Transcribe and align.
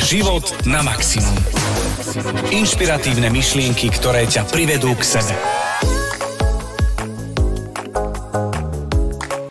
Život 0.00 0.64
na 0.64 0.80
maximum. 0.80 1.36
Inšpiratívne 2.48 3.28
myšlienky, 3.28 3.92
ktoré 3.92 4.24
ťa 4.24 4.48
privedú 4.48 4.96
k 4.96 5.04
sebe. 5.04 5.36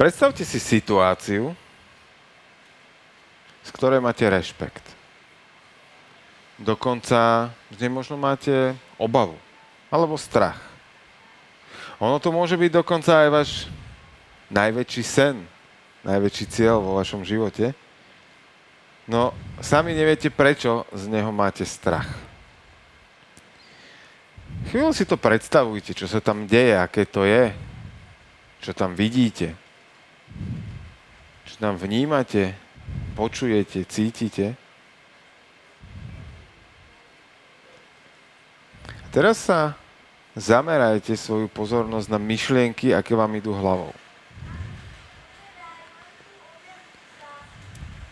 Predstavte 0.01 0.41
si 0.41 0.57
situáciu, 0.57 1.53
z 3.61 3.69
ktorej 3.69 4.01
máte 4.01 4.25
rešpekt. 4.25 4.81
Dokonca 6.57 7.53
z 7.69 7.77
nej 7.77 7.93
možno 7.93 8.17
máte 8.17 8.73
obavu 8.97 9.37
alebo 9.93 10.17
strach. 10.17 10.57
Ono 12.01 12.17
to 12.17 12.33
môže 12.33 12.57
byť 12.57 12.71
dokonca 12.73 13.11
aj 13.21 13.29
váš 13.29 13.49
najväčší 14.49 15.03
sen, 15.05 15.45
najväčší 16.01 16.45
cieľ 16.49 16.81
vo 16.81 16.97
vašom 16.97 17.21
živote. 17.21 17.77
No, 19.09 19.33
sami 19.57 19.97
neviete, 19.97 20.29
prečo 20.29 20.85
z 20.93 21.09
neho 21.09 21.33
máte 21.33 21.65
strach. 21.65 22.05
Chvíľu 24.69 24.93
si 24.93 25.01
to 25.09 25.17
predstavujte, 25.17 25.97
čo 25.97 26.05
sa 26.05 26.21
tam 26.21 26.45
deje, 26.45 26.77
aké 26.77 27.09
to 27.09 27.25
je, 27.25 27.49
čo 28.61 28.69
tam 28.77 28.93
vidíte, 28.93 29.57
čo 31.41 31.55
tam 31.57 31.73
vnímate, 31.73 32.53
počujete, 33.17 33.81
cítite. 33.89 34.53
Teraz 39.09 39.41
sa 39.41 39.73
zamerajte 40.37 41.17
svoju 41.17 41.49
pozornosť 41.49 42.13
na 42.13 42.21
myšlienky, 42.21 42.93
aké 42.93 43.17
vám 43.17 43.33
idú 43.33 43.57
hlavou. 43.57 43.89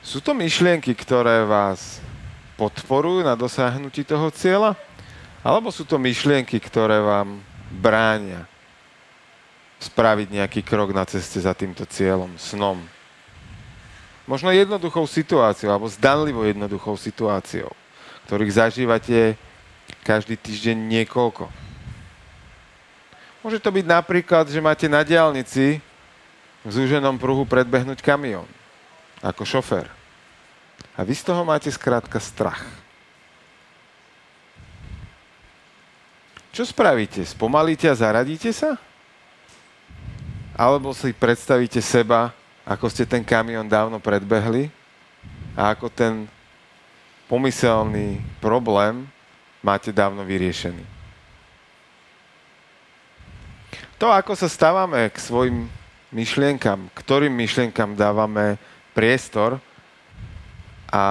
Sú 0.08 0.24
to 0.24 0.32
myšlienky, 0.32 0.96
ktoré 0.96 1.44
vás 1.44 2.00
podporujú 2.56 3.28
na 3.28 3.36
dosiahnutí 3.36 4.08
toho 4.08 4.32
cieľa? 4.32 4.80
Alebo 5.44 5.68
sú 5.68 5.84
to 5.84 6.00
myšlienky, 6.00 6.64
ktoré 6.64 7.04
vám 7.04 7.44
bránia 7.68 8.48
spraviť 9.84 10.28
nejaký 10.32 10.64
krok 10.64 10.96
na 10.96 11.04
ceste 11.04 11.44
za 11.44 11.52
týmto 11.52 11.84
cieľom, 11.84 12.40
snom? 12.40 12.80
Možno 14.24 14.48
jednoduchou 14.56 15.04
situáciou, 15.04 15.76
alebo 15.76 15.92
zdanlivo 15.92 16.48
jednoduchou 16.48 16.96
situáciou, 16.96 17.76
ktorých 18.32 18.64
zažívate 18.64 19.36
každý 20.08 20.40
týždeň 20.40 21.04
niekoľko. 21.04 21.52
Môže 23.44 23.60
to 23.60 23.76
byť 23.76 23.84
napríklad, 23.84 24.48
že 24.48 24.64
máte 24.64 24.88
na 24.88 25.04
diálnici 25.04 25.84
v 26.64 26.70
zúženom 26.72 27.20
pruhu 27.20 27.44
predbehnúť 27.44 28.00
kamión 28.00 28.48
ako 29.20 29.44
šofér. 29.44 29.97
A 30.98 31.06
vy 31.06 31.14
z 31.14 31.24
toho 31.30 31.46
máte 31.46 31.70
skrátka 31.70 32.18
strach. 32.18 32.66
Čo 36.50 36.66
spravíte? 36.66 37.22
Spomalíte 37.22 37.86
a 37.86 37.94
zaradíte 37.94 38.50
sa? 38.50 38.82
Alebo 40.58 40.90
si 40.98 41.14
predstavíte 41.14 41.78
seba, 41.86 42.34
ako 42.66 42.90
ste 42.90 43.06
ten 43.06 43.22
kamión 43.22 43.70
dávno 43.70 44.02
predbehli 44.02 44.74
a 45.54 45.78
ako 45.78 45.94
ten 45.94 46.26
pomyselný 47.30 48.18
problém 48.42 49.06
máte 49.62 49.94
dávno 49.94 50.26
vyriešený. 50.26 50.82
To, 54.02 54.10
ako 54.10 54.34
sa 54.34 54.50
stávame 54.50 55.14
k 55.14 55.18
svojim 55.22 55.70
myšlienkam, 56.10 56.90
ktorým 56.98 57.38
myšlienkam 57.38 57.94
dávame 57.94 58.58
priestor 58.98 59.62
a 60.92 61.04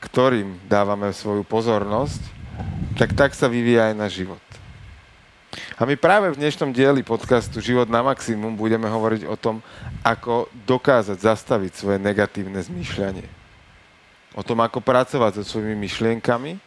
ktorým 0.00 0.60
dávame 0.68 1.12
svoju 1.12 1.44
pozornosť, 1.44 2.20
tak 2.94 3.16
tak 3.16 3.30
sa 3.32 3.48
vyvíja 3.48 3.90
aj 3.90 3.94
náš 3.96 4.12
život. 4.24 4.44
A 5.78 5.86
my 5.86 5.94
práve 5.98 6.30
v 6.30 6.38
dnešnom 6.38 6.70
dieli 6.70 7.02
podcastu 7.02 7.58
Život 7.58 7.90
na 7.90 8.02
maximum 8.02 8.54
budeme 8.54 8.86
hovoriť 8.86 9.26
o 9.26 9.34
tom, 9.34 9.58
ako 10.06 10.50
dokázať 10.66 11.18
zastaviť 11.18 11.72
svoje 11.74 11.98
negatívne 11.98 12.58
zmýšľanie. 12.62 13.26
O 14.34 14.42
tom, 14.42 14.62
ako 14.62 14.82
pracovať 14.82 15.42
so 15.42 15.42
svojimi 15.46 15.78
myšlienkami, 15.78 16.58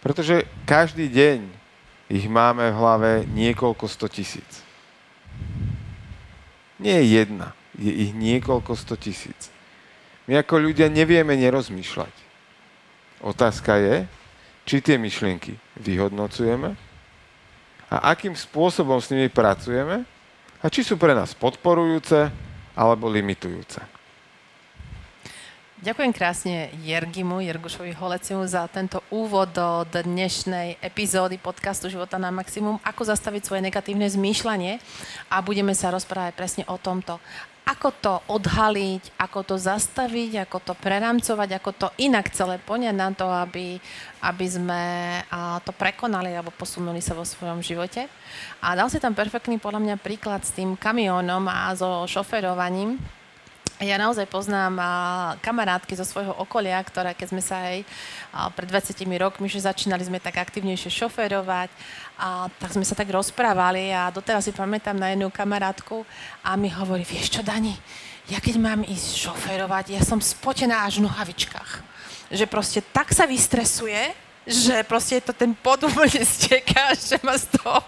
pretože 0.00 0.44
každý 0.68 1.08
deň 1.08 1.38
ich 2.08 2.24
máme 2.28 2.72
v 2.72 2.78
hlave 2.78 3.10
niekoľko 3.32 3.84
sto. 3.88 4.08
Nie 6.80 7.04
je 7.04 7.06
jedna, 7.20 7.52
je 7.76 7.92
ich 7.92 8.12
niekoľko 8.16 8.72
sto 8.76 8.96
tisíc. 8.96 9.52
My 10.28 10.44
ako 10.44 10.60
ľudia 10.60 10.92
nevieme 10.92 11.32
nerozmýšľať. 11.40 12.12
Otázka 13.24 13.80
je, 13.80 14.04
či 14.68 14.84
tie 14.84 15.00
myšlienky 15.00 15.56
vyhodnocujeme 15.80 16.76
a 17.88 17.96
akým 18.12 18.36
spôsobom 18.36 19.00
s 19.00 19.08
nimi 19.08 19.32
pracujeme 19.32 20.04
a 20.60 20.66
či 20.68 20.84
sú 20.84 21.00
pre 21.00 21.16
nás 21.16 21.32
podporujúce 21.32 22.28
alebo 22.76 23.08
limitujúce. 23.08 23.80
Ďakujem 25.78 26.10
krásne 26.10 26.74
Jergimu, 26.82 27.38
Jergušovi 27.38 27.94
Holecimu 27.94 28.42
za 28.50 28.66
tento 28.66 28.98
úvod 29.14 29.54
do 29.54 29.86
dnešnej 29.86 30.74
epizódy 30.82 31.38
podcastu 31.38 31.86
Života 31.86 32.18
na 32.18 32.34
maximum, 32.34 32.82
ako 32.82 33.06
zastaviť 33.06 33.46
svoje 33.46 33.62
negatívne 33.62 34.10
zmýšľanie 34.10 34.82
a 35.30 35.38
budeme 35.38 35.70
sa 35.78 35.94
rozprávať 35.94 36.34
presne 36.34 36.64
o 36.66 36.74
tomto. 36.82 37.22
Ako 37.68 37.92
to 37.92 38.24
odhaliť, 38.32 39.20
ako 39.20 39.44
to 39.44 39.56
zastaviť, 39.60 40.48
ako 40.48 40.72
to 40.72 40.72
preramcovať, 40.72 41.48
ako 41.60 41.70
to 41.76 41.88
inak 42.00 42.32
celé 42.32 42.56
poňať 42.56 42.96
na 42.96 43.12
to, 43.12 43.28
aby, 43.28 43.76
aby 44.24 44.46
sme 44.48 44.82
to 45.68 45.76
prekonali 45.76 46.32
alebo 46.32 46.48
posunuli 46.48 47.04
sa 47.04 47.12
vo 47.12 47.28
svojom 47.28 47.60
živote. 47.60 48.08
A 48.64 48.72
dal 48.72 48.88
si 48.88 48.96
tam 48.96 49.12
perfektný 49.12 49.60
podľa 49.60 49.84
mňa 49.84 49.96
príklad 50.00 50.48
s 50.48 50.56
tým 50.56 50.80
kamiónom 50.80 51.44
a 51.44 51.68
so 51.76 52.08
šoferovaním, 52.08 52.96
ja 53.78 53.94
naozaj 53.94 54.26
poznám 54.26 54.74
kamarátky 55.38 55.94
zo 55.94 56.02
svojho 56.02 56.34
okolia, 56.34 56.82
ktoré 56.82 57.14
keď 57.14 57.28
sme 57.30 57.42
sa 57.42 57.70
aj 57.70 57.86
pred 58.58 58.66
20 58.66 59.06
rokmi, 59.22 59.46
že 59.46 59.62
začínali 59.62 60.02
sme 60.02 60.18
tak 60.18 60.42
aktívnejšie 60.42 60.90
šoferovať, 60.90 61.70
a 62.18 62.50
tak 62.58 62.74
sme 62.74 62.82
sa 62.82 62.98
tak 62.98 63.06
rozprávali 63.14 63.94
a 63.94 64.10
doteraz 64.10 64.42
si 64.42 64.50
pamätám 64.50 64.98
na 64.98 65.14
jednu 65.14 65.30
kamarátku 65.30 66.02
a 66.42 66.58
mi 66.58 66.66
hovorí, 66.66 67.06
vieš 67.06 67.38
čo 67.38 67.46
Dani, 67.46 67.78
ja 68.26 68.42
keď 68.42 68.58
mám 68.58 68.82
ísť 68.82 69.30
šoferovať, 69.30 69.94
ja 69.94 70.02
som 70.02 70.18
spotená 70.18 70.82
až 70.84 70.98
v 70.98 71.06
nohavičkách. 71.06 71.70
Že 72.34 72.44
proste 72.50 72.80
tak 72.82 73.14
sa 73.14 73.24
vystresuje, 73.24 74.12
že 74.44 74.82
proste 74.84 75.22
to 75.22 75.32
ten 75.32 75.54
úplne 75.54 76.22
steká, 76.36 76.92
že 76.92 77.16
ma 77.22 77.38
z 77.38 77.46
toho... 77.54 77.80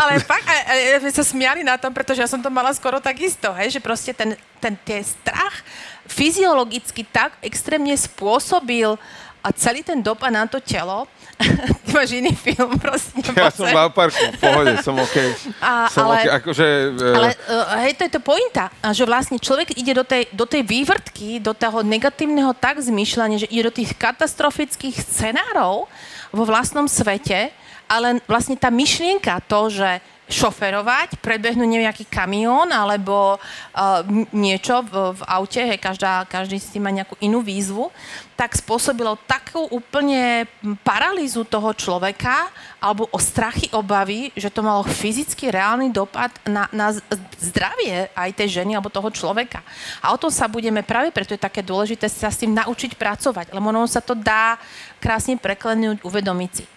Ale 0.00 0.20
fakt, 0.24 0.46
a, 0.48 0.56
a, 0.64 0.74
a, 0.96 1.12
sa 1.12 1.24
smiali 1.24 1.60
na 1.62 1.76
tom, 1.76 1.92
pretože 1.92 2.20
ja 2.24 2.28
som 2.28 2.40
to 2.40 2.48
mala 2.48 2.72
skoro 2.72 2.98
takisto, 2.98 3.52
hej, 3.54 3.76
že 3.76 3.80
proste 3.80 4.16
ten, 4.16 4.36
ten, 4.58 4.74
ten 4.80 5.02
strach 5.04 5.60
fyziologicky 6.08 7.04
tak 7.08 7.36
extrémne 7.40 7.92
spôsobil 7.96 8.96
a 9.44 9.52
celý 9.52 9.84
ten 9.84 10.00
dopad 10.00 10.32
na 10.32 10.48
to 10.48 10.56
telo, 10.56 11.04
ty 11.84 11.92
máš 11.92 12.16
iný 12.16 12.32
film, 12.32 12.80
prosím. 12.80 13.20
Ja 13.36 13.52
som 13.52 13.68
v 13.68 13.92
parku, 13.92 14.16
v 14.16 14.38
pohode, 14.40 14.72
som 14.80 14.96
OK. 14.96 15.16
A, 15.60 15.92
som 15.92 16.08
ale, 16.08 16.24
okay, 16.24 16.30
akože, 16.40 16.66
uh... 16.96 17.16
ale 17.20 17.28
uh, 17.52 17.76
hej, 17.84 17.92
to 18.00 18.02
je 18.08 18.12
to 18.16 18.20
pointa, 18.24 18.72
že 18.96 19.04
vlastne 19.04 19.36
človek 19.36 19.76
ide 19.76 19.92
do 19.92 20.00
tej, 20.00 20.32
do 20.32 20.48
tej 20.48 20.64
vývrtky, 20.64 21.44
do 21.44 21.52
toho 21.52 21.84
negatívneho 21.84 22.56
tak 22.56 22.80
zmýšľania, 22.80 23.44
že 23.44 23.50
ide 23.52 23.68
do 23.68 23.76
tých 23.76 23.92
katastrofických 24.00 24.96
scenárov 24.96 25.92
vo 26.32 26.44
vlastnom 26.48 26.88
svete, 26.88 27.52
ale 27.88 28.20
vlastne 28.24 28.56
tá 28.56 28.72
myšlienka, 28.72 29.44
to, 29.44 29.70
že 29.70 30.02
šoferovať, 30.24 31.20
predbehnúť 31.20 31.68
nejaký 31.68 32.04
kamión 32.08 32.64
alebo 32.72 33.36
uh, 33.36 34.00
niečo 34.32 34.80
v, 34.88 35.12
v 35.12 35.22
aute, 35.28 35.60
hej, 35.60 35.76
každá, 35.76 36.24
každý 36.24 36.56
si 36.56 36.80
má 36.80 36.88
nejakú 36.88 37.12
inú 37.20 37.44
výzvu, 37.44 37.92
tak 38.32 38.56
spôsobilo 38.56 39.20
takú 39.28 39.68
úplne 39.68 40.48
paralýzu 40.80 41.44
toho 41.44 41.76
človeka 41.76 42.48
alebo 42.80 43.04
o 43.12 43.20
strachy, 43.20 43.68
obavy, 43.76 44.32
že 44.32 44.48
to 44.48 44.64
malo 44.64 44.80
fyzicky 44.82 45.52
reálny 45.52 45.92
dopad 45.92 46.32
na, 46.48 46.72
na 46.72 46.96
zdravie 47.36 48.08
aj 48.16 48.30
tej 48.32 48.64
ženy 48.64 48.80
alebo 48.80 48.88
toho 48.88 49.12
človeka. 49.12 49.60
A 50.00 50.16
o 50.16 50.20
tom 50.20 50.32
sa 50.32 50.48
budeme 50.48 50.80
práve, 50.80 51.12
preto 51.12 51.36
je 51.36 51.40
také 51.40 51.60
dôležité 51.60 52.08
sa 52.08 52.32
s 52.32 52.40
tým 52.40 52.56
naučiť 52.56 52.96
pracovať, 52.96 53.52
lebo 53.52 53.68
ono 53.68 53.84
sa 53.84 54.00
to 54.00 54.16
dá 54.16 54.56
krásne 54.98 55.36
preklenúť, 55.36 56.00
uvedomiť 56.00 56.52
si. 56.56 56.73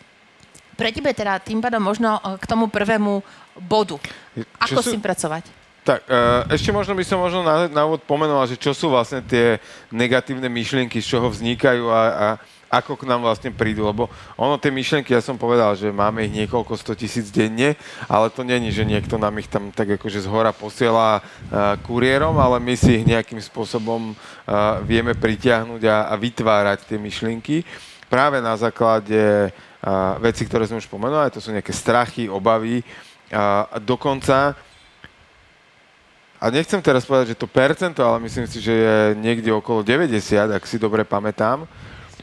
Pre 0.77 0.94
tebe 0.94 1.09
teda 1.09 1.41
tým 1.41 1.57
pádom 1.57 1.81
možno 1.81 2.21
e, 2.21 2.38
k 2.38 2.45
tomu 2.45 2.69
prvému 2.69 3.25
bodu. 3.57 3.97
Ako 4.62 4.85
sú, 4.85 4.89
s 4.89 4.94
tým 4.94 5.01
pracovať? 5.01 5.50
Tak, 5.81 6.06
e, 6.06 6.53
ešte 6.53 6.69
možno 6.69 6.94
by 6.94 7.01
som 7.01 7.18
možno 7.18 7.41
na, 7.41 7.65
na 7.65 7.81
úvod 7.89 8.06
pomenoval, 8.06 8.45
že 8.45 8.62
čo 8.62 8.77
sú 8.77 8.94
vlastne 8.94 9.25
tie 9.25 9.57
negatívne 9.89 10.45
myšlienky, 10.45 11.01
z 11.01 11.18
čoho 11.18 11.33
vznikajú 11.33 11.89
a, 11.89 12.01
a 12.13 12.27
ako 12.68 13.00
k 13.00 13.07
nám 13.07 13.24
vlastne 13.24 13.50
prídu, 13.50 13.88
lebo 13.88 14.12
ono 14.35 14.59
tie 14.59 14.69
myšlienky, 14.69 15.15
ja 15.15 15.24
som 15.24 15.39
povedal, 15.39 15.74
že 15.79 15.88
máme 15.88 16.27
ich 16.27 16.35
niekoľko 16.35 16.75
sto 16.75 16.94
tisíc 16.94 17.31
denne, 17.31 17.79
ale 18.12 18.27
to 18.27 18.44
není, 18.44 18.75
že 18.75 18.83
niekto 18.83 19.15
nám 19.15 19.39
ich 19.39 19.47
tam 19.47 19.71
tak 19.71 19.95
akože 19.95 20.19
z 20.19 20.27
hora 20.27 20.51
posiela 20.51 21.24
uh, 21.24 21.79
kuriérom, 21.88 22.35
ale 22.35 22.59
my 22.59 22.75
si 22.75 23.00
ich 23.00 23.07
nejakým 23.07 23.39
spôsobom 23.39 24.12
uh, 24.12 24.83
vieme 24.83 25.15
pritiahnuť 25.15 25.81
a, 25.88 26.12
a 26.12 26.13
vytvárať 26.19 26.91
tie 26.91 27.00
myšlienky 27.00 27.63
práve 28.12 28.44
na 28.44 28.59
základe 28.59 29.47
uh, 29.47 29.66
veci, 30.19 30.44
ktoré 30.44 30.68
sme 30.68 30.81
už 30.81 30.89
pomenovali, 30.92 31.31
to 31.31 31.44
sú 31.44 31.56
nejaké 31.56 31.72
strachy, 31.72 32.28
obavy 32.28 32.84
a 33.31 33.80
dokonca 33.80 34.56
a 36.38 36.54
nechcem 36.54 36.78
teraz 36.86 37.01
povedať, 37.01 37.34
že 37.34 37.42
to 37.42 37.50
percento, 37.50 38.06
ale 38.06 38.22
myslím 38.30 38.45
si, 38.45 38.62
že 38.62 38.69
je 38.69 38.98
niekde 39.18 39.50
okolo 39.50 39.81
90, 39.81 40.54
ak 40.54 40.69
si 40.69 40.78
dobre 40.78 41.01
pamätám, 41.01 41.66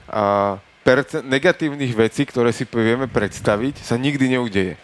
a 0.07 0.55
percent 0.87 1.27
negatívnych 1.27 1.91
vecí, 1.91 2.23
ktoré 2.23 2.55
si 2.55 2.63
vieme 2.69 3.11
predstaviť, 3.11 3.83
sa 3.83 3.99
nikdy 3.99 4.39
neudeje. 4.39 4.79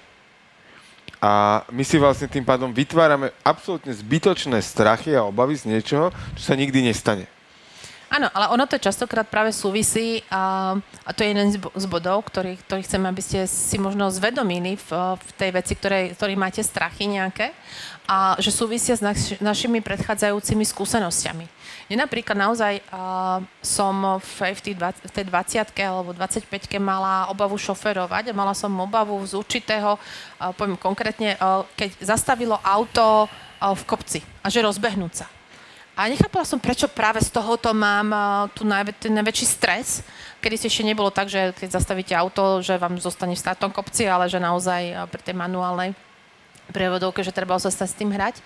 A 1.20 1.62
my 1.70 1.84
si 1.84 2.00
vlastne 2.00 2.26
tým 2.26 2.42
pádom 2.42 2.72
vytvárame 2.72 3.30
absolútne 3.44 3.92
zbytočné 3.92 4.58
strachy 4.64 5.14
a 5.14 5.22
obavy 5.28 5.54
z 5.54 5.68
niečoho, 5.68 6.10
čo 6.34 6.42
sa 6.42 6.56
nikdy 6.56 6.90
nestane. 6.90 7.28
Áno, 8.10 8.26
ale 8.34 8.50
ono 8.50 8.66
to 8.66 8.74
častokrát 8.74 9.22
práve 9.22 9.54
súvisí 9.54 10.26
a, 10.34 10.74
a 11.06 11.10
to 11.14 11.22
je 11.22 11.30
jeden 11.30 11.54
z 11.54 11.86
bodov, 11.86 12.26
ktorý, 12.26 12.58
ktorý 12.58 12.82
chcem, 12.82 13.06
aby 13.06 13.22
ste 13.22 13.46
si 13.46 13.78
možno 13.78 14.10
zvedomili 14.10 14.74
v, 14.74 14.90
v 15.14 15.30
tej 15.38 15.50
veci, 15.54 15.78
ktoré, 15.78 16.10
ktorý 16.18 16.34
máte 16.34 16.58
strachy 16.58 17.06
nejaké 17.06 17.54
a 18.10 18.34
že 18.42 18.50
súvisia 18.50 18.98
s 18.98 19.02
naš, 19.06 19.38
našimi 19.38 19.78
predchádzajúcimi 19.78 20.66
skúsenosťami. 20.66 21.46
Ja 21.86 22.02
napríklad 22.02 22.34
naozaj 22.34 22.82
uh, 22.90 23.46
som 23.62 24.18
v, 24.18 24.58
v, 24.58 24.60
tej 24.60 24.74
20, 24.74 25.06
v 25.06 25.12
tej 25.14 25.24
20 25.30 25.70
alebo 25.86 26.10
25 26.10 26.50
mala 26.82 27.30
obavu 27.30 27.54
šoferovať 27.54 28.34
a 28.34 28.34
mala 28.34 28.58
som 28.58 28.74
obavu 28.74 29.22
z 29.22 29.38
určitého, 29.38 29.94
uh, 29.94 30.50
poviem 30.58 30.74
konkrétne, 30.74 31.38
uh, 31.38 31.62
keď 31.78 31.94
zastavilo 32.02 32.58
auto 32.58 33.30
uh, 33.30 33.70
v 33.70 33.82
kopci 33.86 34.18
a 34.42 34.50
že 34.50 34.66
rozbehnúť 34.66 35.14
sa. 35.14 35.30
A 36.00 36.08
nechápala 36.08 36.48
som, 36.48 36.56
prečo 36.56 36.88
práve 36.88 37.20
z 37.20 37.28
tohoto 37.28 37.76
mám 37.76 38.08
uh, 38.08 38.48
tu 38.56 38.64
najvä, 38.64 38.96
ten 38.96 39.12
najväčší 39.20 39.44
stres, 39.44 40.00
kedy 40.40 40.56
si 40.56 40.72
ešte 40.72 40.88
nebolo 40.88 41.12
tak, 41.12 41.28
že 41.28 41.52
keď 41.52 41.76
zastavíte 41.76 42.16
auto, 42.16 42.64
že 42.64 42.80
vám 42.80 42.96
zostane 42.96 43.36
v 43.36 43.44
státom 43.44 43.68
kopci, 43.68 44.08
ale 44.08 44.24
že 44.24 44.40
naozaj 44.40 44.96
uh, 44.96 45.04
pri 45.04 45.20
tej 45.20 45.36
manuálnej 45.36 45.92
prievodovke, 46.72 47.20
že 47.20 47.36
treba 47.36 47.60
sa 47.60 47.68
s 47.68 47.92
tým 47.92 48.16
hrať. 48.16 48.40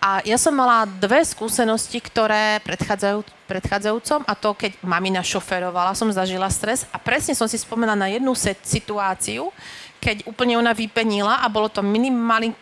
A 0.00 0.24
ja 0.24 0.40
som 0.40 0.56
mala 0.56 0.88
dve 0.88 1.20
skúsenosti, 1.20 2.00
ktoré 2.00 2.64
predchádzajú, 2.64 3.28
predchádzajúcom 3.46 4.26
a 4.26 4.32
to, 4.34 4.50
keď 4.52 4.76
mamina 4.82 5.22
šoferovala, 5.22 5.94
som 5.94 6.10
zažila 6.10 6.50
stres 6.50 6.84
a 6.90 6.98
presne 6.98 7.32
som 7.32 7.46
si 7.46 7.56
spomenula 7.56 7.96
na 7.96 8.10
jednu 8.10 8.34
situáciu, 8.66 9.54
keď 10.06 10.22
úplne 10.28 10.54
ona 10.54 10.70
vypenila 10.70 11.42
a 11.42 11.50
bolo 11.50 11.66
to 11.66 11.82
minimálny 11.82 12.54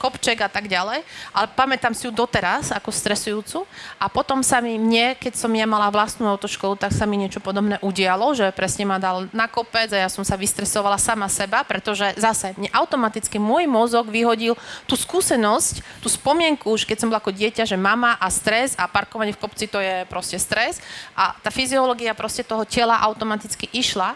kopček 0.00 0.42
a 0.42 0.50
tak 0.50 0.66
ďalej, 0.66 1.06
ale 1.30 1.46
pamätám 1.54 1.94
si 1.94 2.08
ju 2.08 2.12
doteraz 2.12 2.74
ako 2.74 2.90
stresujúcu 2.90 3.62
a 4.02 4.10
potom 4.10 4.42
sa 4.42 4.58
mi 4.58 4.74
mne, 4.74 5.14
keď 5.14 5.38
som 5.38 5.52
ja 5.54 5.62
mala 5.62 5.92
vlastnú 5.94 6.26
autoškolu, 6.26 6.74
tak 6.74 6.90
sa 6.90 7.06
mi 7.06 7.22
niečo 7.22 7.38
podobné 7.38 7.78
udialo, 7.86 8.34
že 8.34 8.50
presne 8.50 8.82
ma 8.82 8.98
dal 8.98 9.30
na 9.30 9.46
kopec 9.46 9.94
a 9.94 10.02
ja 10.02 10.10
som 10.10 10.26
sa 10.26 10.34
vystresovala 10.34 10.98
sama 10.98 11.30
seba, 11.30 11.62
pretože 11.62 12.02
zase 12.18 12.56
mne 12.58 12.72
automaticky 12.74 13.38
môj 13.38 13.70
mozog 13.70 14.10
vyhodil 14.10 14.58
tú 14.90 14.98
skúsenosť, 14.98 16.02
tú 16.02 16.10
spomienku 16.10 16.74
už 16.74 16.82
keď 16.82 16.98
som 16.98 17.08
bola 17.12 17.22
ako 17.22 17.30
dieťa, 17.30 17.62
že 17.62 17.78
mama 17.78 18.18
a 18.18 18.26
stres 18.26 18.74
a 18.74 18.90
parkovanie 18.90 19.30
v 19.30 19.38
kopci 19.38 19.70
to 19.70 19.78
je 19.78 19.95
proste 20.04 20.36
stres 20.36 20.84
a 21.16 21.32
tá 21.40 21.48
fyziológia 21.48 22.12
proste 22.12 22.44
toho 22.44 22.68
tela 22.68 23.00
automaticky 23.00 23.72
išla 23.72 24.12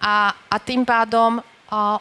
a, 0.00 0.32
a 0.32 0.56
tým 0.56 0.88
pádom 0.88 1.44
a 1.68 2.00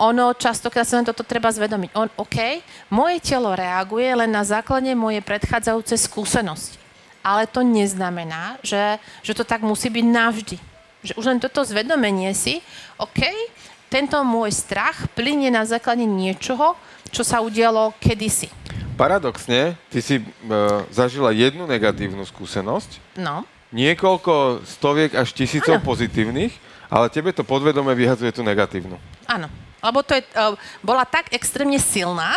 ono 0.00 0.32
častokrát 0.32 0.88
sa 0.88 0.96
len 0.96 1.04
toto 1.04 1.20
treba 1.20 1.52
zvedomiť. 1.52 1.92
On, 1.92 2.08
OK, 2.16 2.64
moje 2.88 3.20
telo 3.20 3.52
reaguje 3.52 4.08
len 4.08 4.32
na 4.32 4.40
základe 4.40 4.88
mojej 4.96 5.20
predchádzajúcej 5.20 5.98
skúsenosti. 6.00 6.80
Ale 7.20 7.44
to 7.44 7.60
neznamená, 7.60 8.56
že, 8.64 8.96
že 9.20 9.36
to 9.36 9.44
tak 9.44 9.60
musí 9.60 9.92
byť 9.92 10.06
navždy. 10.08 10.56
Že 11.04 11.12
už 11.20 11.24
len 11.28 11.36
toto 11.36 11.60
zvedomenie 11.60 12.32
si, 12.32 12.64
OK, 12.96 13.28
tento 13.92 14.16
môj 14.24 14.56
strach 14.56 15.04
plinie 15.12 15.52
na 15.52 15.68
základe 15.68 16.08
niečoho, 16.08 16.80
čo 17.12 17.20
sa 17.20 17.44
udialo 17.44 17.92
kedysi. 18.00 18.48
Paradoxne, 19.00 19.80
ty 19.88 20.04
si 20.04 20.20
e, 20.20 20.24
zažila 20.92 21.32
jednu 21.32 21.64
negatívnu 21.64 22.20
skúsenosť, 22.28 23.16
no. 23.16 23.48
niekoľko 23.72 24.60
stoviek 24.68 25.16
až 25.16 25.32
tisícov 25.32 25.80
ano. 25.80 25.86
pozitívnych 25.88 26.52
ale 26.90 27.06
tebe 27.06 27.30
to 27.30 27.46
podvedome 27.46 27.94
vyhadzuje 27.94 28.34
tú 28.34 28.42
negatívnu. 28.42 28.98
Áno, 29.30 29.46
lebo 29.78 30.02
to 30.02 30.18
je, 30.18 30.26
uh, 30.34 30.58
bola 30.82 31.06
tak 31.06 31.30
extrémne 31.30 31.78
silná, 31.78 32.34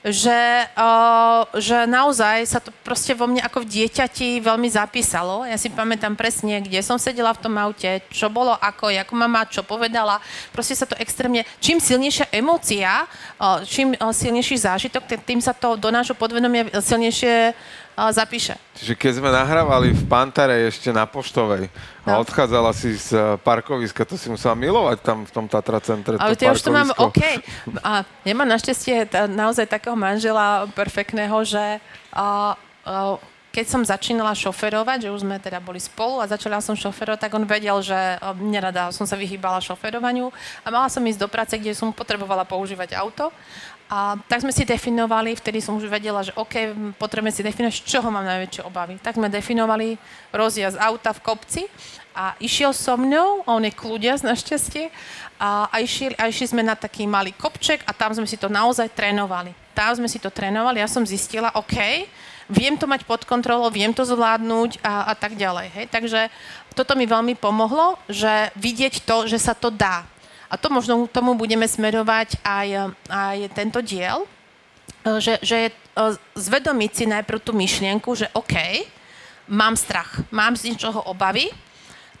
že, 0.00 0.64
uh, 0.80 1.44
že 1.60 1.84
naozaj 1.84 2.48
sa 2.48 2.56
to 2.56 2.72
proste 2.80 3.12
vo 3.12 3.28
mne 3.28 3.44
ako 3.44 3.60
v 3.60 3.68
dieťati 3.68 4.40
veľmi 4.40 4.64
zapísalo. 4.72 5.44
Ja 5.44 5.60
si 5.60 5.68
pamätám 5.68 6.16
presne, 6.16 6.64
kde 6.64 6.80
som 6.80 6.96
sedela 6.96 7.36
v 7.36 7.42
tom 7.44 7.54
aute, 7.60 8.00
čo 8.08 8.32
bolo 8.32 8.56
ako, 8.56 8.88
ako 8.88 9.12
mama 9.12 9.44
čo 9.44 9.60
povedala. 9.60 10.16
Proste 10.56 10.72
sa 10.72 10.88
to 10.88 10.96
extrémne... 10.96 11.44
Čím 11.60 11.84
silnejšia 11.84 12.32
emócia, 12.32 13.04
uh, 13.36 13.60
čím 13.68 13.92
uh, 13.92 14.08
silnejší 14.08 14.56
zážitok, 14.56 15.04
tým 15.20 15.44
sa 15.44 15.52
to 15.52 15.76
do 15.76 15.92
nášho 15.92 16.16
podvedomia 16.16 16.72
silnejšie 16.80 17.52
zapíše. 18.10 18.56
Čiže 18.78 18.94
keď 18.96 19.12
sme 19.20 19.28
nahrávali 19.28 19.92
v 19.92 20.02
Pantare 20.08 20.72
ešte 20.72 20.88
na 20.88 21.04
Poštovej 21.04 21.68
a 22.06 22.16
no. 22.16 22.24
odchádzala 22.24 22.72
si 22.72 22.96
z 22.96 23.12
e, 23.12 23.20
parkoviska, 23.36 24.08
to 24.08 24.16
si 24.16 24.32
musela 24.32 24.56
milovať 24.56 24.98
tam 25.04 25.28
v 25.28 25.30
tom 25.30 25.44
Tatra 25.44 25.82
centre. 25.84 26.16
Ale 26.16 26.32
to 26.32 26.48
ja 26.48 26.56
už 26.56 26.64
to 26.64 26.72
mám 26.72 26.88
OK. 26.96 27.20
A 27.84 28.08
ja 28.24 28.34
mám 28.34 28.48
našťastie 28.48 29.10
naozaj 29.28 29.68
takého 29.68 29.92
manžela 29.98 30.64
perfektného, 30.72 31.36
že 31.44 31.80
a, 32.16 32.56
a, 32.56 33.20
keď 33.50 33.66
som 33.66 33.82
začínala 33.82 34.30
šoferovať, 34.32 35.10
že 35.10 35.12
už 35.12 35.26
sme 35.26 35.36
teda 35.42 35.58
boli 35.58 35.82
spolu 35.82 36.22
a 36.22 36.30
začala 36.30 36.62
som 36.62 36.78
šoferovať, 36.78 37.26
tak 37.26 37.34
on 37.34 37.42
vedel, 37.42 37.82
že 37.82 37.98
nerada 38.38 38.94
som 38.94 39.04
sa 39.04 39.18
vyhýbala 39.18 39.58
šoferovaniu 39.58 40.30
a 40.62 40.66
mala 40.70 40.86
som 40.86 41.02
ísť 41.02 41.20
do 41.20 41.28
práce, 41.28 41.58
kde 41.58 41.74
som 41.74 41.90
potrebovala 41.90 42.46
používať 42.46 42.94
auto 42.94 43.34
a 43.90 44.14
tak 44.30 44.46
sme 44.46 44.54
si 44.54 44.62
definovali, 44.62 45.34
vtedy 45.34 45.58
som 45.58 45.74
už 45.74 45.90
vedela, 45.90 46.22
že 46.22 46.30
OK, 46.38 46.70
potrebujeme 46.94 47.34
si 47.34 47.42
definovať, 47.42 47.82
z 47.82 47.90
čoho 47.90 48.06
mám 48.06 48.22
najväčšie 48.22 48.62
obavy. 48.62 49.02
Tak 49.02 49.18
sme 49.18 49.26
definovali 49.26 49.98
rozjazd 50.30 50.78
auta 50.78 51.10
v 51.10 51.24
kopci 51.26 51.62
a 52.14 52.38
išiel 52.38 52.70
so 52.70 52.94
mnou, 52.94 53.42
a 53.42 53.58
on 53.58 53.66
je 53.66 53.74
kľudia 53.74 54.14
našťastie, 54.14 54.94
a, 55.42 55.66
a, 55.66 55.76
išli, 55.82 56.14
a 56.14 56.30
išli 56.30 56.54
sme 56.54 56.62
na 56.62 56.78
taký 56.78 57.02
malý 57.02 57.34
kopček 57.34 57.82
a 57.82 57.90
tam 57.90 58.14
sme 58.14 58.30
si 58.30 58.38
to 58.38 58.46
naozaj 58.46 58.86
trénovali. 58.94 59.50
Tam 59.74 59.90
sme 59.98 60.06
si 60.06 60.22
to 60.22 60.30
trénovali, 60.30 60.78
ja 60.78 60.86
som 60.86 61.02
zistila, 61.02 61.50
OK, 61.58 62.06
viem 62.46 62.78
to 62.78 62.86
mať 62.86 63.02
pod 63.02 63.26
kontrolou, 63.26 63.74
viem 63.74 63.90
to 63.90 64.06
zvládnuť 64.06 64.86
a, 64.86 65.10
a 65.10 65.14
tak 65.18 65.34
ďalej. 65.34 65.66
Hej? 65.74 65.86
Takže 65.90 66.20
toto 66.78 66.94
mi 66.94 67.10
veľmi 67.10 67.34
pomohlo, 67.34 67.98
že 68.06 68.54
vidieť 68.54 69.02
to, 69.02 69.26
že 69.26 69.42
sa 69.42 69.50
to 69.50 69.74
dá. 69.74 70.06
A 70.50 70.58
to 70.58 70.66
možno 70.66 71.06
tomu 71.06 71.38
budeme 71.38 71.64
smerovať 71.64 72.42
aj, 72.42 72.90
aj 73.06 73.36
tento 73.54 73.78
diel, 73.78 74.26
že, 75.22 75.38
že 75.40 75.56
je 75.56 75.70
zvedomiť 76.34 76.90
si 76.92 77.04
najprv 77.06 77.38
tú 77.38 77.54
myšlienku, 77.54 78.10
že 78.18 78.26
OK, 78.34 78.84
mám 79.46 79.78
strach, 79.78 80.20
mám 80.34 80.58
z 80.58 80.74
niečoho 80.74 81.06
obavy, 81.06 81.48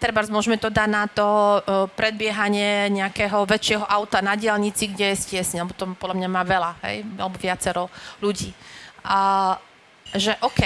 treba 0.00 0.24
môžeme 0.26 0.56
to 0.56 0.72
dať 0.72 0.88
na 0.88 1.04
to 1.10 1.60
predbiehanie 1.92 2.88
nejakého 2.88 3.44
väčšieho 3.44 3.84
auta 3.84 4.24
na 4.24 4.32
diálnici, 4.38 4.88
kde 4.88 5.12
je 5.12 5.22
stiesne, 5.28 5.60
lebo 5.60 5.76
to 5.76 5.84
podľa 5.98 6.16
mňa 6.24 6.28
má 6.32 6.42
veľa, 6.42 6.72
hej, 6.88 7.04
alebo 7.20 7.36
viacero 7.36 7.92
ľudí. 8.24 8.54
A, 9.04 9.60
že 10.16 10.34
OK, 10.40 10.62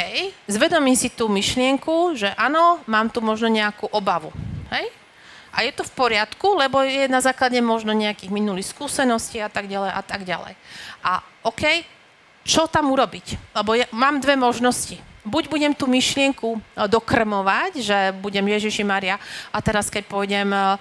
zvedomím 0.49 0.97
si 0.97 1.11
tú 1.13 1.29
myšlienku, 1.29 2.17
že 2.17 2.33
áno, 2.39 2.81
mám 2.87 3.11
tu 3.11 3.21
možno 3.21 3.51
nejakú 3.51 3.91
obavu. 3.91 4.31
Hej? 4.73 4.89
A 5.55 5.63
je 5.63 5.73
to 5.73 5.87
v 5.87 5.95
poriadku, 5.95 6.59
lebo 6.59 6.83
je 6.83 7.07
na 7.07 7.23
základe 7.23 7.57
možno 7.63 7.95
nejakých 7.95 8.35
minulých 8.35 8.75
skúseností 8.75 9.39
a 9.39 9.47
tak 9.47 9.71
ďalej 9.71 9.91
a 9.95 10.03
tak 10.03 10.27
ďalej. 10.27 10.59
A 11.07 11.23
OK, 11.47 11.87
čo 12.45 12.67
tam 12.69 12.93
urobiť? 12.93 13.55
Lebo 13.57 13.79
ja 13.79 13.87
mám 13.95 14.21
dve 14.21 14.35
možnosti. 14.37 15.01
Buď 15.25 15.49
budem 15.49 15.73
tú 15.73 15.89
myšlienku 15.89 16.53
e, 16.53 16.59
dokrmovať, 16.85 17.81
že 17.81 17.97
budem 18.21 18.45
Ježiši 18.45 18.85
Maria 18.85 19.17
a 19.49 19.59
teraz 19.65 19.89
keď 19.89 20.05
pôjdem, 20.05 20.53
e, 20.53 20.61
e, 20.61 20.77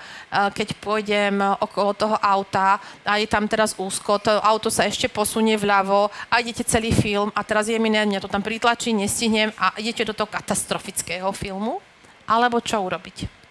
keď 0.52 0.68
pôjdem 0.84 1.40
okolo 1.64 1.96
toho 1.96 2.20
auta 2.20 2.76
a 3.08 3.16
je 3.24 3.28
tam 3.32 3.48
teraz 3.48 3.72
úzko, 3.80 4.20
to 4.20 4.36
auto 4.44 4.68
sa 4.68 4.84
ešte 4.84 5.08
posunie 5.08 5.56
vľavo 5.56 6.12
a 6.28 6.44
idete 6.44 6.68
celý 6.68 6.92
film 6.92 7.32
a 7.32 7.40
teraz 7.48 7.72
je 7.72 7.80
mi 7.80 7.88
ne, 7.88 8.04
mňa 8.04 8.20
to 8.20 8.28
tam 8.28 8.44
pritlačí, 8.44 8.92
nestihnem 8.92 9.56
a 9.56 9.72
idete 9.80 10.04
do 10.04 10.12
toho 10.12 10.28
katastrofického 10.28 11.32
filmu, 11.32 11.80
alebo 12.28 12.60
čo 12.60 12.84
urobiť? 12.84 13.43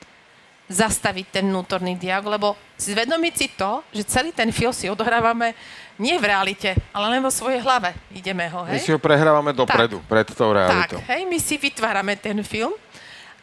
Zastaviť 0.72 1.26
ten 1.28 1.44
vnútorný 1.46 1.94
dialog, 2.00 2.32
lebo 2.32 2.48
zvedomiť 2.80 3.34
si 3.36 3.46
to, 3.52 3.84
že 3.92 4.08
celý 4.08 4.32
ten 4.32 4.48
film 4.50 4.72
si 4.72 4.88
odohrávame 4.88 5.54
Nie 6.00 6.16
v 6.16 6.24
realite, 6.24 6.72
ale 6.90 7.12
len 7.12 7.20
vo 7.20 7.28
svojej 7.28 7.60
hlave 7.60 7.92
ideme 8.10 8.48
ho, 8.48 8.64
My 8.64 8.80
hej? 8.80 8.82
si 8.82 8.90
ho 8.90 8.98
prehrávame 8.98 9.52
dopredu, 9.52 10.00
pred 10.08 10.24
tou 10.32 10.50
realitou. 10.50 10.98
Tak, 10.98 11.06
hej, 11.12 11.28
my 11.28 11.38
si 11.38 11.60
vytvárame 11.60 12.16
ten 12.16 12.40
film 12.40 12.72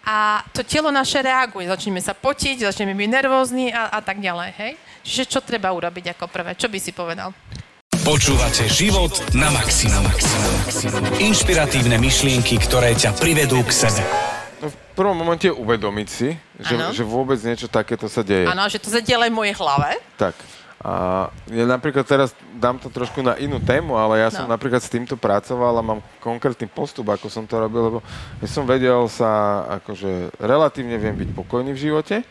a 0.03 0.41
to 0.49 0.65
telo 0.65 0.89
naše 0.89 1.21
reaguje. 1.21 1.69
Začneme 1.69 2.01
sa 2.01 2.17
potiť, 2.17 2.65
začneme 2.65 2.97
byť 2.97 3.09
nervózni 3.09 3.69
a, 3.69 3.93
a 3.93 3.99
tak 4.01 4.17
ďalej, 4.17 4.49
hej? 4.57 4.73
Čiže 5.05 5.23
čo 5.29 5.39
treba 5.45 5.69
urobiť 5.69 6.17
ako 6.17 6.25
prvé? 6.27 6.57
Čo 6.57 6.67
by 6.67 6.79
si 6.81 6.91
povedal? 6.91 7.29
Počúvate 8.01 8.65
život 8.65 9.13
na 9.37 9.53
maximum. 9.53 10.07
Inšpiratívne 11.21 12.01
myšlienky, 12.01 12.57
ktoré 12.57 12.97
ťa 12.97 13.13
privedú 13.13 13.61
k 13.61 13.71
sebe. 13.75 14.01
No, 14.59 14.67
v 14.67 14.77
prvom 14.93 15.15
momente 15.15 15.47
uvedomiť 15.47 16.07
si, 16.07 16.35
že, 16.59 16.75
že 16.91 17.03
vôbec 17.07 17.39
niečo 17.39 17.71
takéto 17.71 18.11
sa 18.11 18.19
deje. 18.19 18.43
Áno, 18.43 18.67
že 18.67 18.79
to 18.79 18.91
sa 18.91 18.99
deje 18.99 19.15
len 19.15 19.31
v 19.31 19.39
mojej 19.39 19.55
hlave. 19.55 19.95
Tak. 20.19 20.35
A 20.79 21.27
ja 21.51 21.67
napríklad 21.67 22.07
teraz 22.07 22.31
dám 22.55 22.79
to 22.79 22.87
trošku 22.87 23.19
na 23.19 23.35
inú 23.35 23.59
tému, 23.59 23.99
ale 23.99 24.23
ja 24.23 24.31
som 24.31 24.47
No. 24.47 24.55
napríklad 24.55 24.79
s 24.79 24.87
týmto 24.87 25.19
pracoval 25.19 25.75
a 25.75 25.83
mám 25.83 25.99
konkrétny 26.23 26.71
postup, 26.71 27.11
ako 27.11 27.27
som 27.27 27.43
to 27.43 27.59
robil, 27.59 27.83
lebo 27.91 27.99
ja 28.39 28.47
som 28.47 28.63
vedel 28.63 29.03
sa, 29.11 29.63
akože 29.83 30.39
relatívne 30.39 30.95
viem 30.95 31.19
byť 31.19 31.29
pokojný 31.35 31.75
v 31.75 31.83
živote 31.83 32.23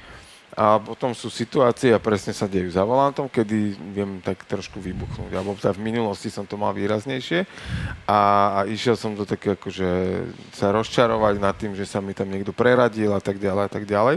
a 0.58 0.82
potom 0.82 1.14
sú 1.14 1.30
situácie 1.30 1.94
a 1.94 2.02
presne 2.02 2.34
sa 2.34 2.50
dejú 2.50 2.66
za 2.74 2.82
volantom, 2.82 3.30
kedy 3.30 3.78
viem 3.94 4.18
tak 4.18 4.42
trošku 4.42 4.82
vybuchnúť. 4.82 5.30
Alebo 5.30 5.54
teda 5.54 5.70
v 5.70 5.86
minulosti 5.86 6.34
som 6.34 6.42
to 6.42 6.58
mal 6.58 6.74
výraznejšie 6.74 7.46
a, 8.10 8.18
a 8.50 8.58
išiel 8.66 8.98
som 8.98 9.14
do 9.14 9.22
také 9.22 9.54
akože 9.54 9.86
sa 10.50 10.74
rozčarovať 10.74 11.34
nad 11.38 11.54
tým, 11.54 11.78
že 11.78 11.86
sa 11.86 12.02
mi 12.02 12.10
tam 12.10 12.26
niekto 12.26 12.50
preradil 12.50 13.14
a 13.14 13.22
tak 13.22 13.38
ďalej 13.38 13.62
a 13.62 13.70
tak 13.70 13.84
ďalej. 13.86 14.16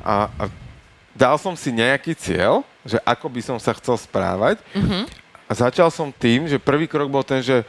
A, 0.00 0.32
a 0.32 0.44
dal 1.12 1.36
som 1.36 1.52
si 1.52 1.68
nejaký 1.76 2.16
cieľ, 2.16 2.64
že 2.80 2.96
ako 3.04 3.28
by 3.28 3.40
som 3.44 3.58
sa 3.60 3.76
chcel 3.76 4.00
správať 4.00 4.56
a 5.44 5.52
začal 5.52 5.92
som 5.92 6.08
tým, 6.08 6.48
že 6.48 6.56
prvý 6.56 6.88
krok 6.88 7.12
bol 7.12 7.20
ten, 7.20 7.44
že 7.44 7.68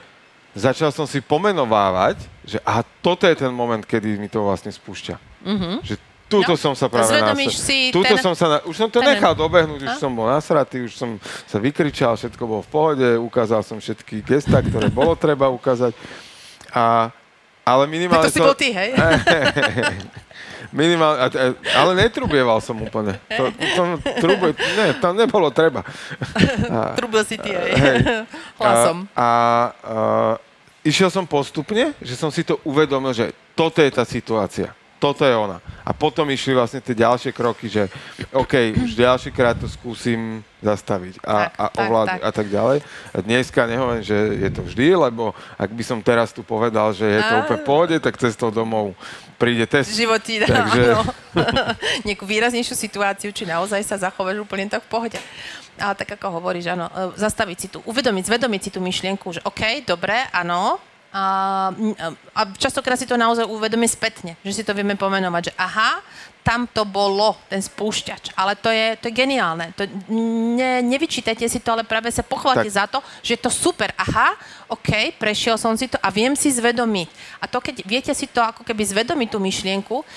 začal 0.55 0.95
som 0.95 1.03
si 1.03 1.19
pomenovávať, 1.19 2.23
že 2.47 2.63
aha, 2.63 2.87
toto 3.03 3.27
je 3.27 3.35
ten 3.35 3.51
moment, 3.51 3.83
kedy 3.83 4.15
mi 4.15 4.31
to 4.31 4.47
vlastne 4.47 4.71
spúšťa. 4.71 5.19
Že 5.83 5.95
túto 6.27 6.53
No, 6.53 6.59
som 6.59 6.75
sa 6.75 6.87
práve 6.87 7.07
zvedomíš 7.07 7.55
nasa- 7.55 7.63
si 7.63 7.79
túto 7.89 8.03
ten- 8.05 8.19
som 8.19 8.35
sa, 8.35 8.45
na, 8.45 8.57
už 8.61 8.75
som 8.75 8.87
to 8.87 8.99
ten- 8.99 9.15
nechal 9.15 9.31
dobehnúť, 9.31 9.79
už 9.81 9.93
A? 9.95 9.97
som 9.97 10.11
bol 10.11 10.27
nasratý, 10.27 10.83
už 10.83 10.93
som 10.93 11.15
sa 11.47 11.55
vykričal, 11.57 12.13
všetko 12.13 12.43
bolo 12.43 12.61
v 12.61 12.69
pohode, 12.69 13.07
ukázal 13.17 13.61
som 13.61 13.79
všetky 13.79 14.21
gesta, 14.21 14.59
ktoré 14.59 14.87
bolo 14.89 15.15
treba 15.15 15.47
ukázať. 15.47 15.95
A, 16.69 17.07
ale 17.63 17.83
Tak 17.83 17.89
minimálne 17.89 18.27
to 18.27 18.31
si 18.31 18.37
som- 18.37 18.45
bol 18.45 18.55
ty, 18.55 18.69
hej? 18.69 18.91
Minimálne, 20.67 21.17
a- 21.17 21.31
a- 21.31 21.55
ale 21.79 21.91
netrubieval 21.97 22.59
som 22.59 22.75
úplne. 22.77 23.15
To, 23.31 23.47
to, 23.55 23.81
trube, 24.19 24.51
ne, 24.51 24.99
tam 24.99 25.15
nebolo 25.15 25.47
treba. 25.47 25.79
Trubil 26.99 27.23
si 27.23 27.39
ty, 27.39 27.55
hej? 27.55 27.71
Hej. 27.71 27.97
Hlasom. 28.59 29.07
A, 29.15 29.23
a, 29.23 29.23
a 29.23 29.95
išiel 30.83 31.07
som 31.07 31.23
postupne, 31.23 31.95
že 32.03 32.13
som 32.13 32.27
si 32.27 32.43
to 32.43 32.59
uvedomil, 32.63 33.15
že 33.15 33.31
toto 33.55 33.79
je 33.79 33.87
tá 33.87 34.03
situácia. 34.03 34.75
Toto 34.97 35.21
je 35.21 35.35
ona. 35.37 35.61
A 35.85 35.93
potom 35.93 36.25
išli 36.27 36.57
vlastne 36.57 36.81
tie 36.81 36.97
ďalšie 36.97 37.29
kroky, 37.29 37.69
že 37.69 37.85
OK, 38.33 38.73
už 38.81 38.97
ďalší 38.97 39.29
krát 39.29 39.53
to 39.53 39.69
skúsim 39.69 40.41
zastaviť 40.57 41.21
a, 41.21 41.47
Tak, 41.47 41.51
a 41.53 41.65
ovládnuť 41.85 42.21
a 42.25 42.31
tak 42.33 42.47
ďalej. 42.49 42.77
A 43.13 43.17
dneska 43.21 43.69
nehovorím, 43.69 44.01
že 44.01 44.17
je 44.41 44.49
to 44.49 44.65
vždy, 44.65 44.97
lebo 44.97 45.37
ak 45.53 45.69
by 45.69 45.83
som 45.85 46.01
teraz 46.01 46.33
tu 46.33 46.41
povedal, 46.41 46.97
že 46.97 47.05
je 47.05 47.21
to 47.21 47.33
Á. 47.37 47.39
úplne 47.45 47.61
v 47.61 47.67
pohode, 47.69 47.95
tak 48.01 48.17
cestou 48.17 48.49
domov 48.49 48.97
príde 49.37 49.69
test. 49.69 49.93
život 49.93 50.17
ti 50.17 50.41
dá 50.41 50.49
Takže- 50.49 50.97
nejakú 52.09 52.25
výraznejšiu 52.25 52.73
situáciu, 52.73 53.29
či 53.29 53.45
naozaj 53.45 53.85
sa 53.85 54.01
zachováš 54.01 54.41
úplne 54.41 54.65
tak 54.65 54.81
v 54.81 54.89
pohode. 54.89 55.19
Ale 55.77 55.93
tak 55.93 56.17
ako 56.17 56.41
hovoríš, 56.41 56.73
áno, 56.73 56.89
e, 56.89 57.13
zastaviť 57.21 57.57
si 57.61 57.67
tu, 57.69 57.77
uvedomiť, 57.85 58.23
zvedomiť 58.33 58.61
si 58.65 58.69
tú 58.73 58.81
myšlienku, 58.81 59.29
že 59.29 59.45
OK, 59.45 59.85
dobre, 59.85 60.25
áno, 60.33 60.81
a, 61.13 61.71
a 62.35 62.41
častokrát 62.59 62.99
si 62.99 63.07
to 63.07 63.15
naozaj 63.15 63.47
uvedomí 63.47 63.87
spätne, 63.87 64.35
že 64.43 64.61
si 64.61 64.63
to 64.63 64.75
vieme 64.75 64.99
pomenovať, 64.99 65.51
že 65.51 65.53
aha, 65.55 66.03
tam 66.47 66.63
to 66.63 66.87
bolo, 66.87 67.35
ten 67.51 67.59
spúšťač. 67.59 68.31
Ale 68.39 68.55
to 68.55 68.71
je, 68.71 68.95
to 69.03 69.11
je 69.11 69.19
geniálne. 69.19 69.75
To, 69.75 69.83
ne, 70.55 70.79
nevyčítajte 70.79 71.43
si 71.43 71.59
to, 71.59 71.75
ale 71.75 71.83
práve 71.83 72.07
sa 72.07 72.23
pochváľte 72.23 72.71
za 72.71 72.87
to, 72.87 73.03
že 73.19 73.35
je 73.35 73.43
to 73.43 73.51
super. 73.51 73.91
Aha, 73.99 74.39
OK, 74.71 75.11
prešiel 75.19 75.59
som 75.59 75.75
si 75.75 75.91
to 75.91 75.99
a 75.99 76.07
viem 76.07 76.31
si 76.39 76.47
zvedomiť. 76.47 77.11
A 77.43 77.51
to, 77.51 77.59
keď 77.59 77.83
viete 77.83 78.11
si 78.15 78.31
to 78.31 78.39
ako 78.39 78.63
keby 78.63 78.79
zvedomiť 78.79 79.27
tú 79.27 79.43
myšlienku, 79.43 80.07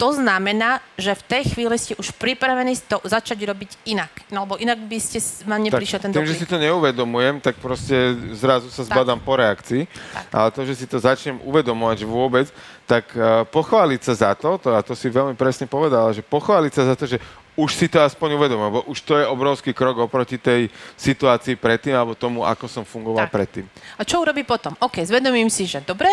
to 0.00 0.16
znamená, 0.16 0.80
že 0.96 1.12
v 1.12 1.22
tej 1.28 1.42
chvíli 1.52 1.76
ste 1.76 1.92
už 2.00 2.16
pripravení 2.16 2.72
to 2.88 3.04
začať 3.04 3.36
robiť 3.44 3.84
inak. 3.84 4.08
No, 4.32 4.48
lebo 4.48 4.56
inak 4.56 4.80
by 4.80 4.96
ste 4.96 5.20
vám 5.44 5.60
neprišiel 5.60 6.00
ten 6.00 6.08
tým, 6.08 6.24
že 6.24 6.40
si 6.40 6.48
to 6.48 6.56
neuvedomujem, 6.56 7.44
tak 7.44 7.60
proste 7.60 8.16
zrazu 8.32 8.72
sa 8.72 8.88
zbadám 8.88 9.20
po 9.20 9.36
reakcii. 9.36 9.84
Tak. 9.84 10.24
Ale 10.32 10.48
to, 10.56 10.64
že 10.64 10.74
si 10.80 10.86
to 10.88 10.96
začnem 10.96 11.36
uvedomovať 11.44 12.00
že 12.00 12.08
vôbec, 12.08 12.48
tak 12.88 13.12
uh, 13.12 13.44
pochváliť 13.44 14.00
sa 14.00 14.14
za 14.16 14.32
to, 14.32 14.56
to, 14.56 14.72
a 14.72 14.80
to 14.80 14.96
si 14.96 15.12
veľmi 15.12 15.36
presne 15.36 15.68
povedala, 15.68 16.16
že 16.16 16.24
pochváliť 16.24 16.72
sa 16.72 16.82
za 16.88 16.94
to, 16.96 17.04
že 17.04 17.20
už 17.60 17.70
si 17.76 17.86
to 17.92 18.00
aspoň 18.00 18.40
uvedomil, 18.40 18.72
lebo 18.72 18.80
už 18.88 19.04
to 19.04 19.20
je 19.20 19.28
obrovský 19.28 19.76
krok 19.76 20.00
oproti 20.00 20.40
tej 20.40 20.72
situácii 20.96 21.60
predtým, 21.60 21.92
alebo 21.92 22.16
tomu, 22.16 22.40
ako 22.40 22.64
som 22.64 22.88
fungoval 22.88 23.28
Tak. 23.28 23.36
predtým. 23.36 23.68
A 24.00 24.02
čo 24.08 24.24
urobí 24.24 24.48
potom? 24.48 24.72
OK, 24.80 25.04
zvedomím 25.04 25.52
si, 25.52 25.68
že 25.68 25.84
dobre, 25.84 26.08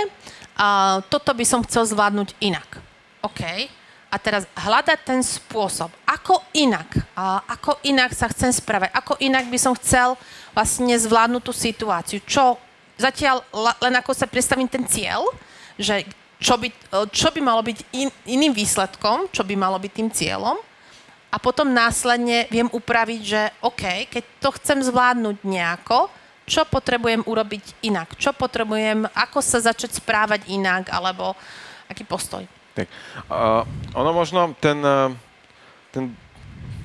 a 0.60 1.00
toto 1.08 1.32
by 1.32 1.46
som 1.48 1.64
chcel 1.64 1.88
zvládnuť 1.88 2.36
inak. 2.44 2.84
OK. 3.24 3.70
A 4.08 4.16
teraz 4.16 4.48
hľadať 4.56 5.00
ten 5.04 5.20
spôsob, 5.20 5.92
ako 6.08 6.40
inak, 6.56 6.88
a 7.12 7.44
ako 7.44 7.76
inak 7.84 8.16
sa 8.16 8.32
chcem 8.32 8.56
správať, 8.56 8.96
ako 8.96 9.20
inak 9.20 9.52
by 9.52 9.60
som 9.60 9.76
chcel 9.76 10.16
vlastne 10.56 10.96
zvládnuť 10.96 11.44
tú 11.44 11.52
situáciu. 11.52 12.24
Čo 12.24 12.56
zatiaľ 12.96 13.44
len 13.84 13.94
ako 14.00 14.16
sa 14.16 14.26
predstavím 14.26 14.72
ten 14.72 14.88
cieľ, 14.88 15.28
že 15.76 16.08
čo 16.40 16.56
by, 16.56 16.70
čo 17.12 17.30
by 17.36 17.42
malo 17.44 17.60
byť 17.66 17.80
in, 18.00 18.10
iným 18.30 18.54
výsledkom, 18.56 19.28
čo 19.34 19.44
by 19.44 19.60
malo 19.60 19.76
byť 19.76 19.92
tým 19.92 20.10
cieľom, 20.10 20.58
a 21.28 21.38
potom 21.38 21.68
následne 21.70 22.48
viem 22.48 22.72
upraviť, 22.72 23.22
že 23.22 23.42
OK, 23.60 24.08
keď 24.08 24.24
to 24.40 24.50
chcem 24.56 24.80
zvládnuť 24.80 25.44
nejako, 25.44 26.08
čo 26.48 26.64
potrebujem 26.64 27.28
urobiť 27.28 27.84
inak, 27.84 28.16
čo 28.16 28.32
potrebujem, 28.32 29.04
ako 29.12 29.44
sa 29.44 29.60
začať 29.60 30.00
správať 30.00 30.48
inak, 30.48 30.88
alebo 30.88 31.36
aký 31.92 32.08
postoj. 32.08 32.48
Tak, 32.78 32.88
uh, 33.34 33.66
ono 33.98 34.12
možno 34.14 34.54
ten, 34.62 34.78
uh, 34.86 35.10
ten 35.90 36.14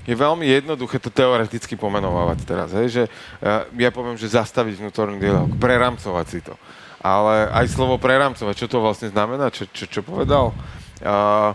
je 0.02 0.16
veľmi 0.18 0.42
jednoduché 0.42 0.98
to 0.98 1.14
teoreticky 1.14 1.78
pomenovávať 1.78 2.38
teraz, 2.42 2.68
hej, 2.74 2.88
že 2.90 3.02
uh, 3.06 3.68
ja 3.76 3.94
poviem, 3.94 4.18
že 4.18 4.34
zastaviť 4.34 4.80
vnútorný 4.82 5.20
dialog, 5.20 5.52
preramcovať 5.60 6.26
si 6.26 6.40
to. 6.42 6.56
Ale 7.02 7.50
aj 7.50 7.66
slovo 7.70 7.98
preramcovať, 7.98 8.54
čo 8.56 8.70
to 8.70 8.78
vlastne 8.82 9.10
znamená, 9.10 9.50
čo, 9.52 9.66
čo, 9.70 9.86
čo 9.90 10.00
povedal? 10.00 10.54
Uh, 11.02 11.54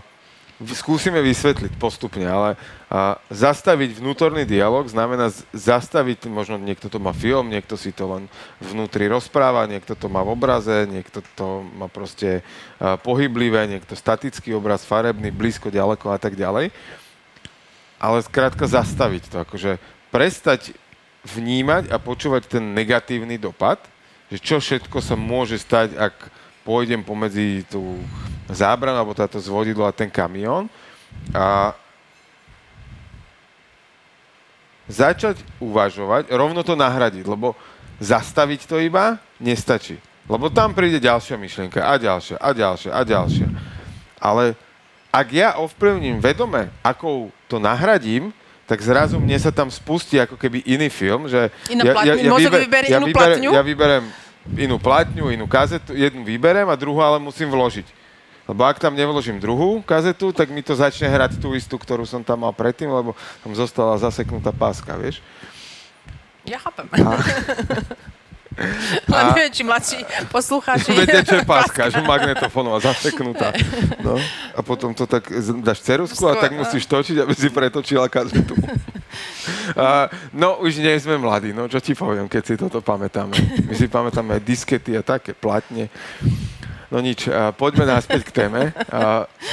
skúsime 0.74 1.22
vysvetliť 1.22 1.78
postupne, 1.78 2.26
ale 2.26 2.58
uh, 2.58 3.14
zastaviť 3.30 4.02
vnútorný 4.02 4.42
dialog 4.42 4.90
znamená 4.90 5.30
z- 5.30 5.46
zastaviť, 5.54 6.26
možno 6.26 6.58
niekto 6.58 6.90
to 6.90 6.98
má 6.98 7.14
film, 7.14 7.46
niekto 7.46 7.78
si 7.78 7.94
to 7.94 8.10
len 8.10 8.24
vnútri 8.58 9.06
rozpráva, 9.06 9.70
niekto 9.70 9.94
to 9.94 10.10
má 10.10 10.26
v 10.26 10.34
obraze, 10.34 10.90
niekto 10.90 11.22
to 11.38 11.62
má 11.78 11.86
proste 11.86 12.42
uh, 12.82 12.98
pohyblivé, 12.98 13.70
niekto 13.70 13.94
statický 13.94 14.50
obraz, 14.58 14.82
farebný, 14.82 15.30
blízko, 15.30 15.70
ďaleko 15.70 16.10
a 16.10 16.18
tak 16.18 16.34
ďalej. 16.34 16.74
Ale 18.02 18.18
skrátka 18.26 18.66
zastaviť 18.66 19.30
to, 19.30 19.36
akože 19.46 19.78
prestať 20.10 20.74
vnímať 21.22 21.94
a 21.94 22.02
počúvať 22.02 22.58
ten 22.58 22.74
negatívny 22.74 23.38
dopad, 23.38 23.78
že 24.26 24.42
čo 24.42 24.58
všetko 24.58 24.98
sa 24.98 25.14
môže 25.14 25.54
stať, 25.54 25.94
ak 25.94 26.14
pôjdem 26.66 27.06
pomedzi 27.06 27.62
tú 27.70 28.02
zábranu 28.48 28.96
alebo 28.96 29.16
táto 29.16 29.36
zvodidlo 29.40 29.84
a 29.84 29.92
ten 29.92 30.08
kamión 30.08 30.68
a 31.32 31.76
začať 34.88 35.44
uvažovať, 35.60 36.32
rovno 36.32 36.64
to 36.64 36.72
nahradiť, 36.72 37.28
lebo 37.28 37.52
zastaviť 38.00 38.64
to 38.64 38.80
iba 38.80 39.20
nestačí. 39.36 40.00
Lebo 40.28 40.48
tam 40.52 40.72
príde 40.76 41.00
ďalšia 41.00 41.36
myšlienka 41.40 41.80
a 41.84 41.96
ďalšia 41.96 42.36
a 42.40 42.50
ďalšia 42.52 42.90
a 42.92 43.00
ďalšia. 43.04 43.48
Ale 44.20 44.56
ak 45.08 45.28
ja 45.32 45.56
ovplyvním 45.56 46.20
vedome, 46.20 46.68
akou 46.84 47.32
to 47.48 47.56
nahradím, 47.56 48.32
tak 48.68 48.84
zrazu 48.84 49.16
mne 49.16 49.40
sa 49.40 49.48
tam 49.48 49.72
spustí 49.72 50.20
ako 50.20 50.36
keby 50.36 50.60
iný 50.68 50.92
film, 50.92 51.24
že 51.24 51.48
Iná 51.72 51.96
mozog 52.28 52.52
vyberie 52.60 52.92
inú 52.92 53.08
vyberem, 53.08 53.40
platňu? 53.40 53.50
ja 53.56 53.62
vyberem 53.64 54.04
inú 54.60 54.76
platňu, 54.76 55.32
inú 55.32 55.48
kazetu, 55.48 55.96
jednu 55.96 56.20
vyberem 56.20 56.68
a 56.68 56.76
druhú 56.76 57.00
ale 57.00 57.16
musím 57.16 57.48
vložiť. 57.48 57.88
Lebo 58.48 58.64
ak 58.64 58.80
tam 58.80 58.96
nevložím 58.96 59.36
druhú 59.36 59.84
kazetu, 59.84 60.32
tak 60.32 60.48
mi 60.48 60.64
to 60.64 60.72
začne 60.72 61.04
hrať 61.04 61.36
tú 61.36 61.52
istú, 61.52 61.76
ktorú 61.76 62.08
som 62.08 62.24
tam 62.24 62.48
mal 62.48 62.56
predtým, 62.56 62.88
lebo 62.88 63.12
tam 63.44 63.52
zostala 63.52 64.00
zaseknutá 64.00 64.56
páska, 64.56 64.96
vieš. 64.96 65.20
Ja 66.48 66.56
chápem. 66.56 66.88
Len 69.06 69.22
neviem, 69.38 69.52
či 69.54 69.62
mladší 69.62 69.98
poslucháči... 70.34 70.90
Viete, 70.90 71.22
čo 71.22 71.38
je 71.38 71.46
páska, 71.54 71.94
že 71.94 72.02
magnetofónová 72.02 72.82
zaseknutá. 72.82 73.54
No. 74.02 74.18
A 74.54 74.60
potom 74.66 74.90
to 74.90 75.06
tak 75.06 75.30
dáš 75.62 75.86
cerusku 75.86 76.26
a 76.26 76.34
tak 76.34 76.58
musíš 76.58 76.82
točiť, 76.90 77.22
aby 77.22 77.34
si 77.38 77.48
pretočila 77.52 78.10
kazetu. 78.10 78.58
Uh, 79.68 80.08
no, 80.32 80.60
už 80.60 80.80
nie 80.80 80.96
sme 81.00 81.20
mladí, 81.20 81.52
no 81.52 81.68
čo 81.68 81.80
ti 81.80 81.92
poviem, 81.96 82.28
keď 82.28 82.42
si 82.44 82.54
toto 82.56 82.80
pamätáme. 82.80 83.36
My 83.68 83.74
si 83.76 83.88
pamätáme 83.88 84.40
diskety 84.40 84.96
a 84.96 85.04
také 85.04 85.32
platne. 85.32 85.92
No 86.88 87.04
nič, 87.04 87.28
poďme 87.60 87.84
naspäť 87.84 88.32
k 88.32 88.34
téme. 88.44 88.72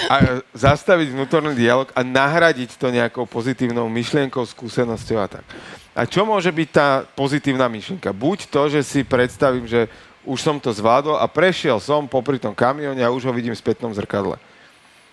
A 0.08 0.40
zastaviť 0.56 1.12
vnútorný 1.12 1.52
dialog 1.52 1.92
a 1.92 2.00
nahradiť 2.00 2.80
to 2.80 2.88
nejakou 2.88 3.28
pozitívnou 3.28 3.92
myšlienkou, 3.92 4.48
skúsenosťou 4.48 5.20
a 5.20 5.28
tak. 5.28 5.44
A 5.92 6.08
čo 6.08 6.24
môže 6.24 6.48
byť 6.48 6.70
tá 6.72 7.04
pozitívna 7.16 7.68
myšlienka? 7.68 8.16
Buď 8.16 8.48
to, 8.48 8.72
že 8.72 8.88
si 8.88 9.04
predstavím, 9.04 9.68
že 9.68 9.92
už 10.24 10.40
som 10.42 10.58
to 10.64 10.72
zvládol 10.72 11.20
a 11.20 11.28
prešiel 11.28 11.78
som 11.84 12.08
popri 12.08 12.40
tom 12.40 12.56
kamióne 12.56 13.04
a 13.04 13.12
už 13.12 13.28
ho 13.28 13.36
vidím 13.36 13.52
v 13.52 13.62
spätnom 13.62 13.92
zrkadle. 13.92 14.40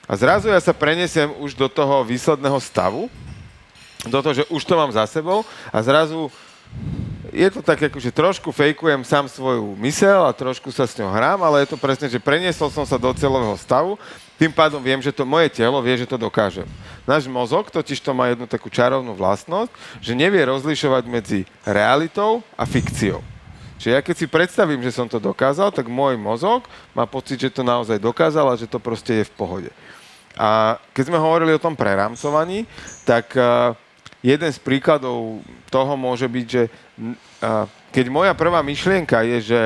A 0.06 0.12
zrazu 0.14 0.50
ja 0.50 0.58
sa 0.62 0.74
prenesiem 0.74 1.30
už 1.42 1.58
do 1.58 1.66
toho 1.66 2.06
výsledného 2.06 2.58
stavu, 2.62 3.10
do 4.02 4.18
toho, 4.18 4.34
že 4.42 4.44
už 4.50 4.62
to 4.62 4.74
mám 4.74 4.90
za 4.90 5.06
sebou 5.06 5.46
a 5.70 5.78
zrazu 5.82 6.30
je 7.32 7.48
to 7.48 7.64
tak, 7.64 7.80
že 7.80 8.12
trošku 8.12 8.52
fejkujem 8.52 9.00
sám 9.08 9.24
svoju 9.24 9.72
mysel 9.80 10.28
a 10.28 10.36
trošku 10.36 10.68
sa 10.68 10.84
s 10.84 10.92
ňou 11.00 11.08
hrám, 11.08 11.40
ale 11.40 11.64
je 11.64 11.72
to 11.72 11.80
presne, 11.80 12.04
že 12.12 12.20
preniesol 12.20 12.68
som 12.68 12.84
sa 12.84 13.00
do 13.00 13.08
celového 13.16 13.56
stavu, 13.56 13.96
tým 14.36 14.52
pádom 14.52 14.84
viem, 14.84 15.00
že 15.00 15.16
to 15.16 15.24
moje 15.24 15.48
telo 15.48 15.80
vie, 15.80 15.96
že 15.96 16.04
to 16.04 16.20
dokážem. 16.20 16.68
Náš 17.08 17.24
mozog 17.24 17.72
totiž 17.72 18.04
to 18.04 18.12
má 18.12 18.28
jednu 18.28 18.44
takú 18.44 18.68
čarovnú 18.68 19.16
vlastnosť, 19.16 19.72
že 20.04 20.12
nevie 20.12 20.44
rozlišovať 20.44 21.04
medzi 21.08 21.40
realitou 21.64 22.44
a 22.52 22.68
fikciou. 22.68 23.24
Čiže 23.80 23.96
ja 23.96 24.00
keď 24.04 24.14
si 24.14 24.26
predstavím, 24.28 24.84
že 24.84 24.94
som 24.94 25.08
to 25.08 25.16
dokázal, 25.18 25.72
tak 25.72 25.88
môj 25.88 26.20
mozog 26.20 26.68
má 26.92 27.08
pocit, 27.08 27.40
že 27.40 27.50
to 27.50 27.64
naozaj 27.64 27.96
dokázal 27.98 28.46
a 28.52 28.60
že 28.60 28.68
to 28.68 28.76
proste 28.78 29.24
je 29.24 29.26
v 29.26 29.34
pohode. 29.34 29.70
A 30.36 30.76
keď 30.92 31.10
sme 31.10 31.18
hovorili 31.18 31.56
o 31.56 31.60
tom 31.60 31.74
prerámcovaní, 31.74 32.68
tak 33.08 33.34
uh, 33.34 33.74
jeden 34.22 34.50
z 34.54 34.58
príkladov 34.62 35.42
toho 35.66 35.92
môže 35.98 36.30
byť, 36.30 36.46
že 36.46 36.62
keď 37.92 38.06
moja 38.08 38.32
prvá 38.34 38.60
myšlienka 38.60 39.22
je, 39.24 39.54
že 39.54 39.60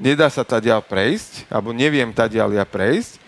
nedá 0.00 0.28
sa 0.32 0.44
tadiaľ 0.44 0.84
prejsť, 0.84 1.50
alebo 1.50 1.74
neviem 1.74 2.10
tadiaľ 2.12 2.56
ja 2.56 2.64
prejsť, 2.64 3.20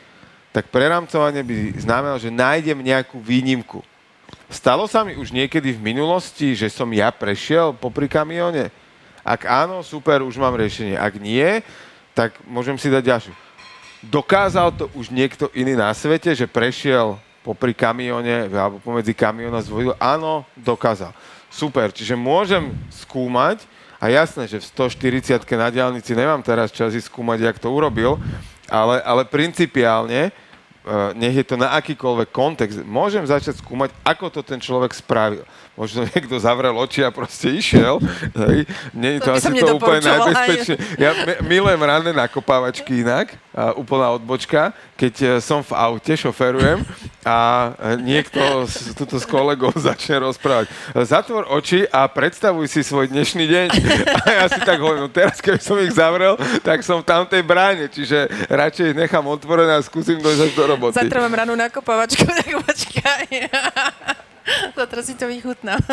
tak 0.53 0.69
prerámcovanie 0.69 1.41
by 1.41 1.57
znamenalo, 1.81 2.21
že 2.21 2.29
nájdem 2.29 2.79
nejakú 2.81 3.17
výnimku. 3.21 3.81
Stalo 4.53 4.85
sa 4.85 5.01
mi 5.01 5.17
už 5.17 5.33
niekedy 5.33 5.73
v 5.73 5.81
minulosti, 5.81 6.53
že 6.53 6.69
som 6.69 6.89
ja 6.93 7.09
prešiel 7.09 7.73
popri 7.73 8.05
kamióne? 8.05 8.69
Ak 9.25 9.49
áno, 9.49 9.81
super, 9.81 10.21
už 10.21 10.37
mám 10.37 10.53
riešenie. 10.53 11.01
Ak 11.01 11.17
nie, 11.17 11.65
tak 12.13 12.37
môžem 12.45 12.77
si 12.77 12.93
dať 12.93 13.05
ďalšiu 13.05 13.35
dokázal 14.03 14.75
to 14.75 14.91
už 14.99 15.15
niekto 15.15 15.47
iný 15.55 15.79
na 15.79 15.95
svete, 15.95 16.35
že 16.35 16.51
prešiel 16.51 17.15
popri 17.47 17.71
kamióne, 17.71 18.51
alebo 18.51 18.83
pomedzi 18.83 19.15
kamióna 19.15 19.63
zvojil? 19.63 19.95
Áno, 20.03 20.43
dokázal. 20.59 21.15
Super, 21.53 21.93
čiže 21.93 22.17
môžem 22.17 22.73
skúmať, 22.89 23.69
a 24.03 24.11
jasné, 24.11 24.51
že 24.51 24.59
v 24.59 24.67
140 24.91 25.47
na 25.55 25.71
diálnici 25.71 26.11
nemám 26.19 26.43
teraz 26.43 26.75
čas 26.75 26.91
ísť 26.91 27.07
skúmať, 27.07 27.39
jak 27.39 27.63
to 27.63 27.71
urobil, 27.71 28.19
ale, 28.67 28.99
ale 29.07 29.23
principiálne 29.23 30.35
Eh, 30.83 31.15
nech 31.15 31.39
je 31.39 31.47
to 31.47 31.55
na 31.55 31.79
akýkoľvek 31.79 32.35
kontext, 32.35 32.83
môžem 32.83 33.23
začať 33.23 33.63
skúmať, 33.63 33.95
ako 34.03 34.35
to 34.35 34.41
ten 34.43 34.59
človek 34.59 34.91
spravil. 34.91 35.47
Možno 35.73 36.05
niekto 36.05 36.37
zavrel 36.37 36.77
oči 36.77 37.01
a 37.01 37.09
proste 37.09 37.49
išiel. 37.49 37.97
Hej. 38.37 38.69
Nie 38.93 39.17
je 39.17 39.21
to, 39.25 39.33
to 39.33 39.37
asi 39.41 39.51
to 39.57 39.77
úplne 39.81 40.05
najbezpečné. 40.05 40.75
Ja 41.01 41.11
milujem 41.41 41.81
ranné 41.81 42.13
nakopávačky 42.13 43.01
inak, 43.01 43.33
a 43.53 43.77
úplná 43.77 44.09
odbočka, 44.17 44.73
keď 44.97 45.15
eh, 45.21 45.31
som 45.45 45.61
v 45.61 45.77
aute, 45.77 46.17
šoferujem 46.17 46.81
a 47.21 47.69
eh, 47.77 48.01
niekto 48.01 48.41
s, 48.65 48.97
tuto 48.97 49.21
s 49.21 49.29
kolegou 49.29 49.69
začne 49.93 50.25
rozprávať. 50.25 50.73
Zatvor 51.05 51.45
oči 51.53 51.85
a 51.93 52.09
predstavuj 52.09 52.65
si 52.73 52.81
svoj 52.81 53.13
dnešný 53.13 53.45
deň. 53.45 53.69
A 54.23 54.29
ja 54.31 54.47
si 54.49 54.61
tak 54.63 54.79
hovorím, 54.81 55.09
no 55.09 55.11
teraz 55.13 55.43
keby 55.43 55.61
som 55.61 55.77
ich 55.83 55.93
zavrel, 55.93 56.39
tak 56.63 56.81
som 56.87 57.03
v 57.03 57.09
tamtej 57.11 57.43
bráne, 57.43 57.91
čiže 57.91 58.31
radšej 58.49 58.95
ich 58.95 58.97
nechám 58.97 59.25
otvorené 59.27 59.77
a 59.77 59.83
skúsim 59.83 60.17
dojsť 60.23 60.43
až 60.49 60.53
do 60.55 60.65
roboty. 60.65 60.97
Zatra 60.97 61.21
mám 61.27 61.35
ranú 61.35 61.53
nakopovačku, 61.59 62.25
tak 62.41 62.51
počkaj. 62.63 63.25
Zatra 64.79 65.01
si 65.03 65.15
to 65.15 65.27
vychutná. 65.27 65.79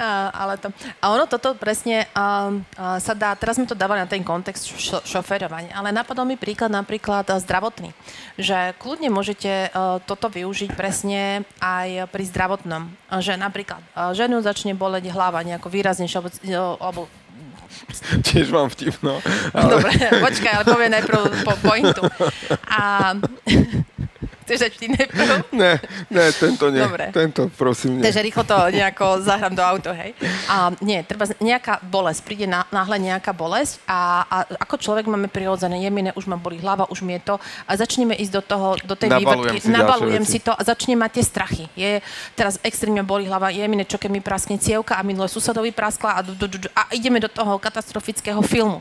A, 0.00 0.32
ale 0.32 0.56
to, 0.56 0.72
a 1.04 1.12
ono 1.12 1.28
toto 1.28 1.52
presne 1.52 2.08
a, 2.16 2.48
a, 2.80 2.96
sa 2.96 3.12
dá, 3.12 3.36
teraz 3.36 3.60
mi 3.60 3.68
to 3.68 3.76
dáva 3.76 3.92
na 3.92 4.08
ten 4.08 4.24
kontext 4.24 4.64
šo, 4.72 5.04
šoferovania, 5.04 5.76
ale 5.76 5.92
napadol 5.92 6.24
mi 6.24 6.40
príklad 6.40 6.72
napríklad 6.72 7.28
a, 7.28 7.36
zdravotný, 7.36 7.92
že 8.40 8.72
kľudne 8.80 9.12
môžete 9.12 9.68
a, 9.68 10.00
toto 10.00 10.32
využiť 10.32 10.72
presne 10.72 11.44
aj 11.60 12.08
pri 12.08 12.24
zdravotnom, 12.24 12.88
a, 12.88 13.20
že 13.20 13.36
napríklad 13.36 13.84
a, 13.92 14.16
ženu 14.16 14.40
začne 14.40 14.72
boleť 14.72 15.12
hlava 15.12 15.44
nejako 15.44 15.68
výraznejšie, 15.68 16.24
alebo, 16.24 16.32
alebo 16.80 17.00
Tiež 18.26 18.48
mám 18.50 18.72
vtipno. 18.72 19.20
Ale... 19.52 19.70
Dobre, 19.76 19.92
počkaj, 20.24 20.52
ale 20.56 20.64
poviem 20.64 20.92
najprv 20.98 21.20
po 21.44 21.54
pointu. 21.62 22.02
A 22.64 23.12
Chceš 24.48 24.64
dať 24.64 24.72
vtip 24.80 24.90
najprv? 24.96 25.34
Ne, 25.52 25.72
ne, 26.08 26.24
tento 26.32 26.72
nie. 26.72 26.80
Dobre. 26.80 27.12
Tento, 27.12 27.52
prosím, 27.52 28.00
nie. 28.00 28.04
Takže 28.08 28.24
rýchlo 28.24 28.48
to 28.48 28.56
nejako 28.72 29.20
zahrám 29.20 29.52
do 29.52 29.60
auto, 29.60 29.92
hej. 29.92 30.16
A 30.48 30.72
nie, 30.80 31.04
treba 31.04 31.28
nejaká 31.36 31.84
bolesť, 31.84 32.24
príde 32.24 32.48
náhle 32.48 32.96
nejaká 32.96 33.36
bolesť 33.36 33.84
a, 33.84 34.24
a 34.24 34.36
ako 34.64 34.80
človek 34.80 35.04
máme 35.04 35.28
prirodzené, 35.28 35.84
jemine, 35.84 36.16
už 36.16 36.24
ma 36.32 36.40
boli 36.40 36.56
hlava, 36.56 36.88
už 36.88 37.04
mi 37.04 37.20
je 37.20 37.28
to 37.28 37.34
a 37.68 37.70
začneme 37.76 38.16
ísť 38.16 38.32
do 38.32 38.42
toho, 38.42 38.68
do 38.88 38.96
tej 38.96 39.20
vývrtky, 39.20 39.60
si 39.60 39.68
nabalujem 39.68 40.24
si 40.24 40.40
to 40.40 40.56
a 40.56 40.62
začne 40.64 40.96
mať 40.96 41.20
tie 41.20 41.24
strachy. 41.28 41.64
Je, 41.76 42.00
teraz 42.32 42.56
extrémne 42.64 43.04
boli 43.04 43.28
hlava, 43.28 43.52
jemine, 43.52 43.84
čo 43.84 44.00
keď 44.00 44.08
mi 44.08 44.24
praskne 44.24 44.56
cievka 44.56 44.96
a 44.96 45.04
minulé 45.04 45.28
susedovi 45.28 45.76
praskla 45.76 46.16
a, 46.16 46.20
a 46.24 46.82
ideme 46.96 47.20
do 47.20 47.28
toho 47.28 47.60
katastrofického 47.60 48.40
filmu. 48.40 48.80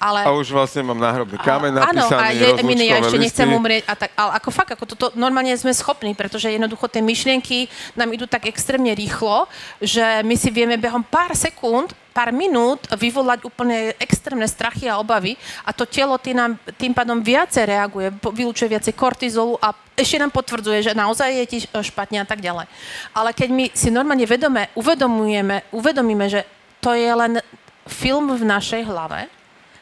Ale... 0.00 0.24
A 0.24 0.32
už 0.32 0.48
vlastne 0.56 0.80
mám 0.80 0.96
náhrobný 0.96 1.36
kameň 1.36 1.76
napísaný, 1.76 2.08
Áno, 2.08 2.24
a 2.24 2.32
je, 2.32 2.48
Emine, 2.64 2.88
ja 2.88 3.04
ešte 3.04 3.20
listy. 3.20 3.24
nechcem 3.28 3.48
umrieť. 3.52 3.84
A 3.84 3.92
tak, 3.92 4.10
ale 4.16 4.30
ako 4.40 4.48
fakt, 4.48 4.72
ako 4.72 4.84
toto 4.88 5.06
normálne 5.12 5.52
sme 5.60 5.76
schopní, 5.76 6.16
pretože 6.16 6.48
jednoducho 6.48 6.88
tie 6.88 7.04
myšlienky 7.04 7.68
nám 7.92 8.08
idú 8.16 8.24
tak 8.24 8.48
extrémne 8.48 8.96
rýchlo, 8.96 9.44
že 9.76 10.24
my 10.24 10.34
si 10.40 10.48
vieme 10.48 10.80
behom 10.80 11.04
pár 11.04 11.36
sekúnd 11.36 11.92
pár 12.10 12.34
minút 12.34 12.90
vyvolať 12.90 13.46
úplne 13.46 13.94
extrémne 14.02 14.44
strachy 14.50 14.90
a 14.90 14.98
obavy 14.98 15.38
a 15.62 15.70
to 15.70 15.86
telo 15.86 16.18
tým, 16.18 16.36
nám, 16.36 16.52
tým 16.74 16.90
pádom 16.90 17.22
viacej 17.22 17.64
reaguje, 17.70 18.10
vylúčuje 18.10 18.66
viacej 18.66 18.98
kortizolu 18.98 19.54
a 19.62 19.70
ešte 19.94 20.18
nám 20.18 20.34
potvrdzuje, 20.34 20.90
že 20.90 20.92
naozaj 20.98 21.30
je 21.30 21.46
ti 21.46 21.58
špatne 21.70 22.20
a 22.20 22.26
tak 22.26 22.42
ďalej. 22.42 22.66
Ale 23.14 23.30
keď 23.30 23.48
my 23.54 23.64
si 23.70 23.88
normálne 23.94 24.26
vedome 24.26 24.68
uvedomujeme, 24.74 25.70
uvedomíme, 25.70 26.26
že 26.26 26.42
to 26.82 26.98
je 26.98 27.08
len 27.08 27.38
film 27.86 28.34
v 28.34 28.42
našej 28.42 28.90
hlave, 28.90 29.30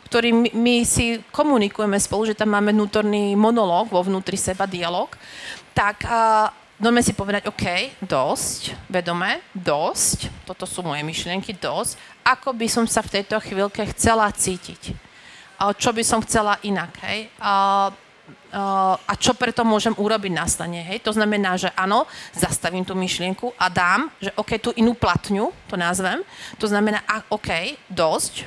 ktorý 0.09 0.57
my, 0.57 0.77
si 0.89 1.21
komunikujeme 1.29 2.01
spolu, 2.01 2.33
že 2.33 2.39
tam 2.39 2.57
máme 2.57 2.73
vnútorný 2.73 3.37
monológ 3.37 3.93
vo 3.93 4.01
vnútri 4.01 4.41
seba, 4.41 4.65
dialog, 4.65 5.13
tak 5.77 6.03
uh, 6.09 6.49
Dobre 6.79 7.03
si 7.03 7.11
povedať, 7.11 7.51
OK, 7.51 7.99
dosť, 8.07 8.87
vedome, 8.87 9.43
dosť, 9.51 10.31
toto 10.47 10.63
sú 10.63 10.87
moje 10.87 11.03
myšlienky, 11.03 11.59
dosť, 11.59 11.99
ako 12.23 12.55
by 12.55 12.71
som 12.71 12.87
sa 12.87 13.03
v 13.03 13.19
tejto 13.19 13.35
chvíľke 13.43 13.83
chcela 13.91 14.31
cítiť. 14.31 14.95
A 15.59 15.75
čo 15.75 15.91
by 15.91 16.07
som 16.07 16.23
chcela 16.23 16.55
inak, 16.63 16.95
hej. 17.03 17.35
A, 17.43 17.91
a, 18.55 19.13
čo 19.19 19.35
preto 19.35 19.67
môžem 19.67 19.91
urobiť 19.91 20.31
následne, 20.31 20.87
hej. 20.87 21.03
To 21.03 21.11
znamená, 21.11 21.59
že 21.59 21.75
áno, 21.75 22.07
zastavím 22.31 22.87
tú 22.87 22.95
myšlienku 22.95 23.59
a 23.59 23.67
dám, 23.67 24.07
že 24.23 24.31
OK, 24.39 24.63
tú 24.63 24.71
inú 24.79 24.95
platňu, 24.95 25.51
to 25.67 25.75
nazvem. 25.75 26.23
To 26.63 26.71
znamená, 26.71 27.03
a, 27.11 27.27
OK, 27.27 27.75
dosť, 27.91 28.47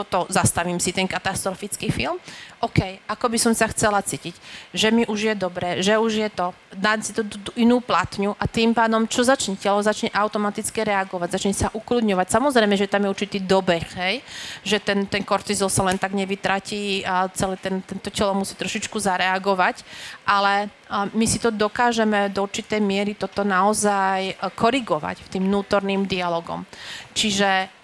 toto 0.00 0.24
zastavím 0.32 0.80
si 0.80 0.96
ten 0.96 1.04
katastrofický 1.04 1.92
film, 1.92 2.16
OK, 2.60 3.00
ako 3.08 3.26
by 3.32 3.38
som 3.40 3.52
sa 3.56 3.72
chcela 3.72 4.04
cítiť, 4.04 4.36
že 4.76 4.92
mi 4.92 5.08
už 5.08 5.32
je 5.32 5.34
dobre, 5.36 5.80
že 5.80 5.96
už 5.96 6.12
je 6.12 6.28
to, 6.28 6.52
dať 6.76 6.98
si 7.00 7.12
to 7.16 7.24
tú 7.24 7.52
inú 7.56 7.80
platňu 7.80 8.36
a 8.36 8.44
tým 8.44 8.76
pádom, 8.76 9.08
čo 9.08 9.24
začne? 9.24 9.56
Telo, 9.56 9.80
začne 9.80 10.12
automaticky 10.12 10.84
reagovať, 10.84 11.40
začne 11.40 11.56
sa 11.56 11.72
ukludňovať. 11.72 12.28
Samozrejme, 12.28 12.76
že 12.76 12.84
tam 12.84 13.08
je 13.08 13.12
určitý 13.16 13.38
dobeh, 13.40 13.80
hej, 13.96 14.20
že 14.60 14.76
ten, 14.76 15.08
ten 15.08 15.24
kortizol 15.24 15.72
sa 15.72 15.88
len 15.88 15.96
tak 15.96 16.12
nevytratí 16.12 17.00
a 17.08 17.32
celé 17.32 17.56
ten, 17.56 17.80
tento 17.80 18.12
telo 18.12 18.36
musí 18.36 18.52
trošičku 18.52 19.00
zareagovať, 19.00 19.80
ale 20.28 20.68
my 21.16 21.24
si 21.24 21.40
to 21.40 21.48
dokážeme 21.48 22.28
do 22.28 22.44
určitej 22.44 22.84
miery 22.84 23.16
toto 23.16 23.40
naozaj 23.40 24.36
korigovať 24.52 25.32
tým 25.32 25.48
vnútorným 25.48 26.04
dialogom. 26.04 26.68
Čiže 27.16 27.79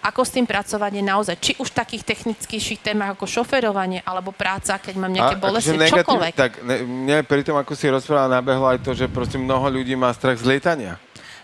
ako 0.00 0.24
s 0.24 0.30
tým 0.32 0.48
pracovať 0.48 0.92
je 0.96 1.04
naozaj, 1.04 1.36
či 1.36 1.52
už 1.60 1.68
v 1.68 1.76
takých 1.84 2.02
technických 2.08 2.80
témach 2.80 3.12
ako 3.12 3.28
šoferovanie 3.28 4.00
alebo 4.08 4.32
práca, 4.32 4.80
keď 4.80 4.94
mám 4.96 5.12
nejaké 5.12 5.36
bolesti, 5.36 5.76
akože 5.76 6.00
čokoľvek. 6.00 6.32
Tak 6.32 6.52
ne, 6.64 6.76
mne 6.88 7.16
pri 7.28 7.44
tom, 7.44 7.60
ako 7.60 7.76
si 7.76 7.92
rozprávala, 7.92 8.40
nabehlo 8.40 8.64
aj 8.72 8.80
to, 8.80 8.96
že 8.96 9.04
proste 9.12 9.36
mnoho 9.36 9.68
ľudí 9.68 9.92
má 10.00 10.08
strach 10.16 10.40
z 10.40 10.48
lietania. 10.48 10.96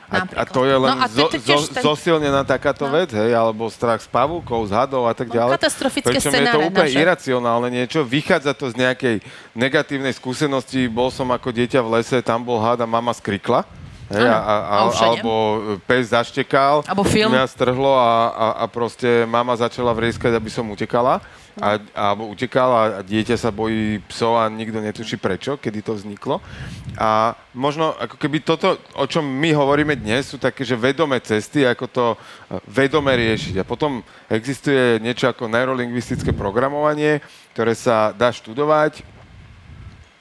A, 0.07 0.23
a 0.23 0.45
to 0.47 0.63
je 0.63 0.71
len 0.79 0.87
no 0.87 1.03
zo, 1.11 1.27
zo, 1.35 1.67
ten... 1.67 1.83
zosilnená 1.83 2.47
takáto 2.47 2.87
no. 2.87 2.95
vec, 2.95 3.11
hej, 3.11 3.35
alebo 3.35 3.67
strach 3.67 3.99
z 3.99 4.07
pavúkov, 4.07 4.71
z 4.71 4.73
hadov 4.79 5.03
a 5.03 5.13
tak 5.13 5.27
no, 5.27 5.35
ďalej. 5.35 5.53
Katastrofické 5.59 6.15
Pričom 6.15 6.31
je 6.31 6.47
to 6.47 6.61
úplne 6.63 6.91
naše. 6.95 7.03
iracionálne 7.03 7.69
niečo, 7.75 8.07
vychádza 8.07 8.55
to 8.55 8.71
z 8.71 8.87
nejakej 8.87 9.17
negatívnej 9.59 10.15
skúsenosti, 10.15 10.87
bol 10.87 11.11
som 11.11 11.27
ako 11.35 11.51
dieťa 11.51 11.83
v 11.83 11.99
lese, 11.99 12.23
tam 12.23 12.47
bol 12.47 12.63
had 12.63 12.79
a 12.79 12.87
mama 12.87 13.11
skrikla 13.11 13.67
Hej, 14.07 14.23
a, 14.23 14.39
a, 14.39 14.55
a, 14.63 14.77
a 14.87 15.03
alebo 15.03 15.33
pes 15.83 16.15
zaštekal, 16.15 16.87
Alebo 16.87 17.03
film. 17.03 17.35
mňa 17.35 17.43
strhlo 17.51 17.99
a, 17.99 18.31
a, 18.31 18.47
a 18.63 18.65
proste 18.71 19.27
mama 19.27 19.59
začala 19.59 19.91
vrieskať, 19.91 20.31
aby 20.31 20.47
som 20.47 20.63
utekala. 20.71 21.19
A, 21.57 21.81
alebo 21.97 22.29
utekala 22.29 23.01
a 23.01 23.03
dieťa 23.03 23.35
sa 23.41 23.49
bojí 23.49 23.99
psov 24.13 24.37
a 24.37 24.45
nikto 24.53 24.77
netuší 24.77 25.17
prečo, 25.17 25.57
kedy 25.57 25.81
to 25.81 25.97
vzniklo. 25.97 26.39
A 27.01 27.33
možno 27.57 27.97
ako 27.97 28.21
keby 28.21 28.45
toto, 28.45 28.77
o 28.93 29.09
čom 29.09 29.25
my 29.25 29.57
hovoríme 29.57 29.97
dnes, 29.97 30.29
sú 30.29 30.37
také, 30.37 30.69
že 30.69 30.77
vedomé 30.77 31.17
cesty, 31.25 31.65
ako 31.65 31.85
to 31.89 32.05
vedome 32.69 33.09
riešiť. 33.09 33.57
A 33.59 33.65
potom 33.65 34.05
existuje 34.29 35.01
niečo 35.01 35.33
ako 35.33 35.49
neurolingvistické 35.49 36.37
programovanie, 36.37 37.25
ktoré 37.57 37.73
sa 37.73 38.13
dá 38.13 38.29
študovať, 38.29 39.16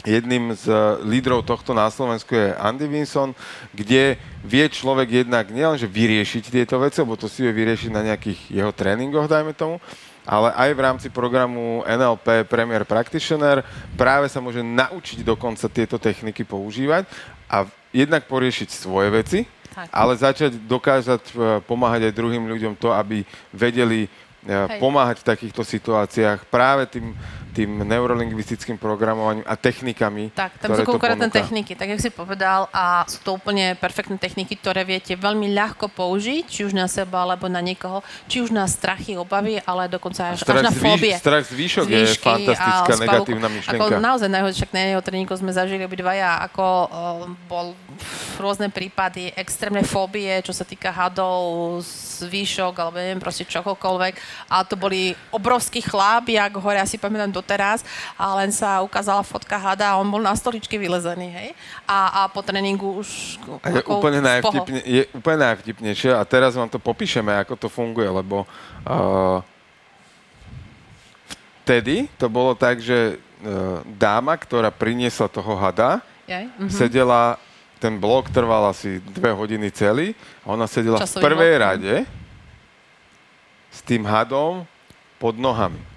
Jedným 0.05 0.53
z 0.53 0.69
eh, 0.69 1.01
lídrov 1.01 1.41
tohto 1.41 1.73
na 1.73 1.89
Slovensku 1.89 2.37
je 2.37 2.53
Andy 2.53 2.85
Vinson, 2.85 3.33
kde 3.73 4.21
vie 4.45 4.65
človek 4.69 5.25
jednak 5.25 5.49
nielenže 5.49 5.89
vyriešiť 5.89 6.53
tieto 6.53 6.77
veci, 6.77 7.01
lebo 7.01 7.17
to 7.17 7.25
si 7.25 7.41
vie 7.41 7.49
vyriešiť 7.49 7.89
na 7.89 8.05
nejakých 8.05 8.39
jeho 8.53 8.69
tréningoch, 8.69 9.25
dajme 9.25 9.57
tomu, 9.57 9.81
ale 10.21 10.53
aj 10.53 10.69
v 10.77 10.83
rámci 10.85 11.07
programu 11.09 11.81
NLP 11.89 12.45
Premier 12.45 12.85
Practitioner 12.85 13.65
práve 13.97 14.29
sa 14.29 14.37
môže 14.37 14.61
naučiť 14.61 15.25
dokonca 15.25 15.65
tieto 15.73 15.97
techniky 15.97 16.45
používať 16.45 17.09
a 17.49 17.65
jednak 17.89 18.29
poriešiť 18.29 18.69
svoje 18.69 19.09
veci, 19.09 19.39
Tak. 19.73 19.89
ale 19.89 20.13
začať 20.13 20.53
dokázať 20.69 21.23
eh, 21.33 21.37
pomáhať 21.65 22.13
aj 22.13 22.17
druhým 22.17 22.45
ľuďom 22.45 22.77
to, 22.77 22.93
aby 22.93 23.25
vedeli 23.49 24.05
eh, 24.05 24.53
Hej. 24.53 24.77
pomáhať 24.77 25.25
v 25.25 25.27
takýchto 25.33 25.65
situáciách 25.65 26.45
práve 26.53 26.85
tým, 26.93 27.17
tým 27.55 27.87
neurolingvistickým 27.87 28.75
programovaním 28.75 29.47
a 29.47 29.55
technikami, 29.55 30.35
Tak, 30.35 30.59
tam 30.59 30.75
sú 30.75 30.83
konkrétne 30.83 31.31
techniky, 31.31 31.71
tak 31.79 31.95
jak 31.95 32.03
si 32.03 32.11
povedal, 32.11 32.67
a 32.75 33.07
sú 33.07 33.23
to 33.23 33.39
úplne 33.39 33.79
perfektné 33.79 34.19
techniky, 34.19 34.59
ktoré 34.59 34.83
viete 34.83 35.15
veľmi 35.15 35.55
ľahko 35.55 35.87
použiť, 35.87 36.43
či 36.43 36.67
už 36.67 36.75
na 36.75 36.91
seba, 36.91 37.23
alebo 37.23 37.47
na 37.47 37.63
niekoho, 37.63 38.03
či 38.27 38.43
už 38.43 38.51
na 38.51 38.67
strachy, 38.67 39.15
obavy, 39.15 39.63
ale 39.63 39.87
dokonca 39.87 40.35
až, 40.35 40.43
až 40.43 40.67
na 40.67 40.75
fóbie. 40.75 41.15
strach 41.15 41.47
z 41.47 41.55
výšok 41.55 41.85
je 41.87 42.03
fantastická 42.19 42.93
negatívna 42.99 43.47
myšlienka. 43.47 43.79
Ako 43.79 44.03
naozaj 44.03 44.27
najhoršie, 44.27 44.59
však 44.65 44.75
na 44.75 44.81
jeho 44.91 45.03
tréningu 45.05 45.33
sme 45.37 45.51
zažili 45.55 45.87
obidvaja, 45.87 46.43
ako 46.43 46.65
uh, 46.65 46.89
bol 47.47 47.77
rôzne 48.35 48.67
prípady, 48.67 49.31
extrémne 49.37 49.85
fóbie, 49.85 50.43
čo 50.43 50.51
sa 50.51 50.67
týka 50.67 50.91
hadov, 50.91 51.79
zvýšok, 52.25 52.73
alebo 52.75 52.97
neviem, 52.99 53.21
proste 53.21 53.47
čokoľvek. 53.47 54.13
A 54.51 54.65
to 54.67 54.75
boli 54.75 55.15
obrovský 55.31 55.79
chlap, 55.85 56.27
jak 56.27 56.51
hore, 56.59 56.79
asi 56.81 56.99
pamätám 56.99 57.31
doteraz, 57.45 57.85
a 58.17 58.33
len 58.41 58.49
sa 58.49 58.81
ukázala 58.81 59.21
fotka 59.21 59.53
hada 59.53 59.93
a 59.93 60.01
on 60.01 60.09
bol 60.09 60.17
na 60.17 60.33
stoličke 60.33 60.81
vylezený, 60.81 61.29
hej? 61.29 61.49
A, 61.85 62.25
a 62.25 62.33
po 62.33 62.41
tréningu 62.41 62.97
už 62.97 63.37
A 63.61 63.69
je 63.69 63.85
úplne, 63.85 64.17
najvtipne, 64.25 64.81
je 64.81 65.03
úplne 65.13 65.45
najvtipnejšie 65.45 66.17
a 66.17 66.25
teraz 66.25 66.57
vám 66.57 66.65
to 66.65 66.81
popíšeme, 66.81 67.29
ako 67.45 67.53
to 67.53 67.67
funguje, 67.69 68.09
lebo 68.09 68.49
uh, 68.89 69.45
vtedy 71.61 72.09
to 72.17 72.25
bolo 72.25 72.57
tak, 72.57 72.81
že 72.81 73.21
uh, 73.21 73.85
dáma, 73.85 74.33
ktorá 74.41 74.73
priniesla 74.73 75.29
toho 75.29 75.53
hada, 75.53 76.01
Jaj? 76.25 76.49
mm-hmm. 76.49 76.65
Mhm. 76.65 76.73
sedela, 76.73 77.37
ten 77.77 78.01
blok 78.01 78.33
trval 78.33 78.73
asi 78.73 78.97
dve 79.13 79.29
hodiny 79.29 79.69
celý 79.69 80.17
a 80.41 80.57
ona 80.57 80.65
sedela 80.65 80.97
Časový 80.97 81.21
v 81.21 81.25
prvej 81.29 81.53
blok, 81.53 81.61
rade 81.61 81.95
s 83.69 83.79
tým 83.85 84.01
hadom 84.07 84.65
pod 85.21 85.37
nohami. 85.37 85.94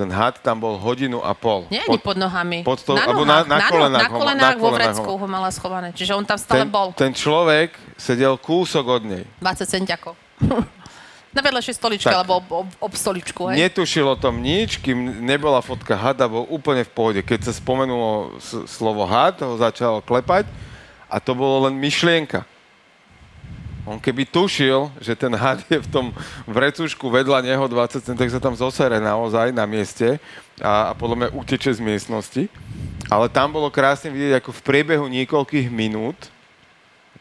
Ten 0.00 0.08
had 0.08 0.40
tam 0.40 0.56
bol 0.56 0.80
hodinu 0.80 1.20
a 1.20 1.36
pol. 1.36 1.68
Nie 1.68 1.84
ani 1.84 2.00
pod 2.00 2.16
nohami. 2.16 2.64
pod 2.64 2.80
stôl- 2.80 2.96
na 2.96 3.04
nohách, 3.04 3.44
na- 3.44 3.44
na 3.44 3.58
no- 3.60 3.68
kolenách 3.68 4.00
na 4.00 4.08
ho 4.08 4.16
ma- 4.16 4.20
kolenách 4.24 4.40
na 4.40 4.56
vo 4.56 4.68
kolenách 4.72 4.96
vrecku 4.96 5.10
ho- 5.12 5.28
mala 5.28 5.48
schované. 5.52 5.88
Čiže 5.92 6.16
on 6.16 6.24
tam 6.24 6.40
stále 6.40 6.64
ten, 6.64 6.68
bol. 6.72 6.88
ten 6.96 7.12
človek 7.12 7.76
sedel 8.00 8.40
kúsok 8.40 8.84
od 8.88 9.02
nej. 9.04 9.24
20 9.44 9.68
centiakov. 9.68 10.16
na 11.36 11.40
vedľajšej 11.44 11.76
stoličke, 11.76 12.10
Tak. 12.10 12.16
alebo 12.16 12.32
ob, 12.40 12.46
ob, 12.64 12.68
ob 12.80 12.92
stoličku, 12.96 13.52
hej? 13.52 13.60
Netušil 13.60 14.02
o 14.02 14.16
tom 14.18 14.42
nič, 14.42 14.82
kým 14.82 15.22
nebola 15.22 15.62
fotka 15.62 15.94
hada, 15.94 16.26
bol 16.26 16.42
úplne 16.50 16.82
v 16.82 16.90
pohode. 16.90 17.20
Keď 17.22 17.46
sa 17.46 17.52
spomenulo 17.54 18.40
slovo 18.66 19.06
had, 19.06 19.38
ho 19.44 19.54
začal 19.54 20.02
klepať 20.02 20.48
a 21.06 21.16
to 21.22 21.36
bolo 21.36 21.70
len 21.70 21.78
myšlienka. 21.78 22.42
On 23.90 23.98
keby 23.98 24.22
tušil, 24.22 24.86
že 25.02 25.18
ten 25.18 25.34
had 25.34 25.66
je 25.66 25.82
v 25.82 25.90
tom 25.90 26.14
vrecušku 26.46 27.10
vedľa 27.10 27.42
neho 27.42 27.66
20 27.66 28.06
cm, 28.06 28.14
tak 28.14 28.30
sa 28.30 28.38
tam 28.38 28.54
zosere 28.54 29.02
naozaj 29.02 29.50
na 29.50 29.66
mieste 29.66 30.22
a, 30.62 30.90
a 30.90 30.92
podľa 30.94 31.16
mňa 31.18 31.28
uteče 31.34 31.74
z 31.74 31.82
miestnosti. 31.82 32.46
Ale 33.10 33.26
tam 33.26 33.50
bolo 33.50 33.66
krásne 33.66 34.14
vidieť, 34.14 34.38
ako 34.38 34.54
v 34.54 34.62
priebehu 34.62 35.10
niekoľkých 35.10 35.66
minút 35.74 36.30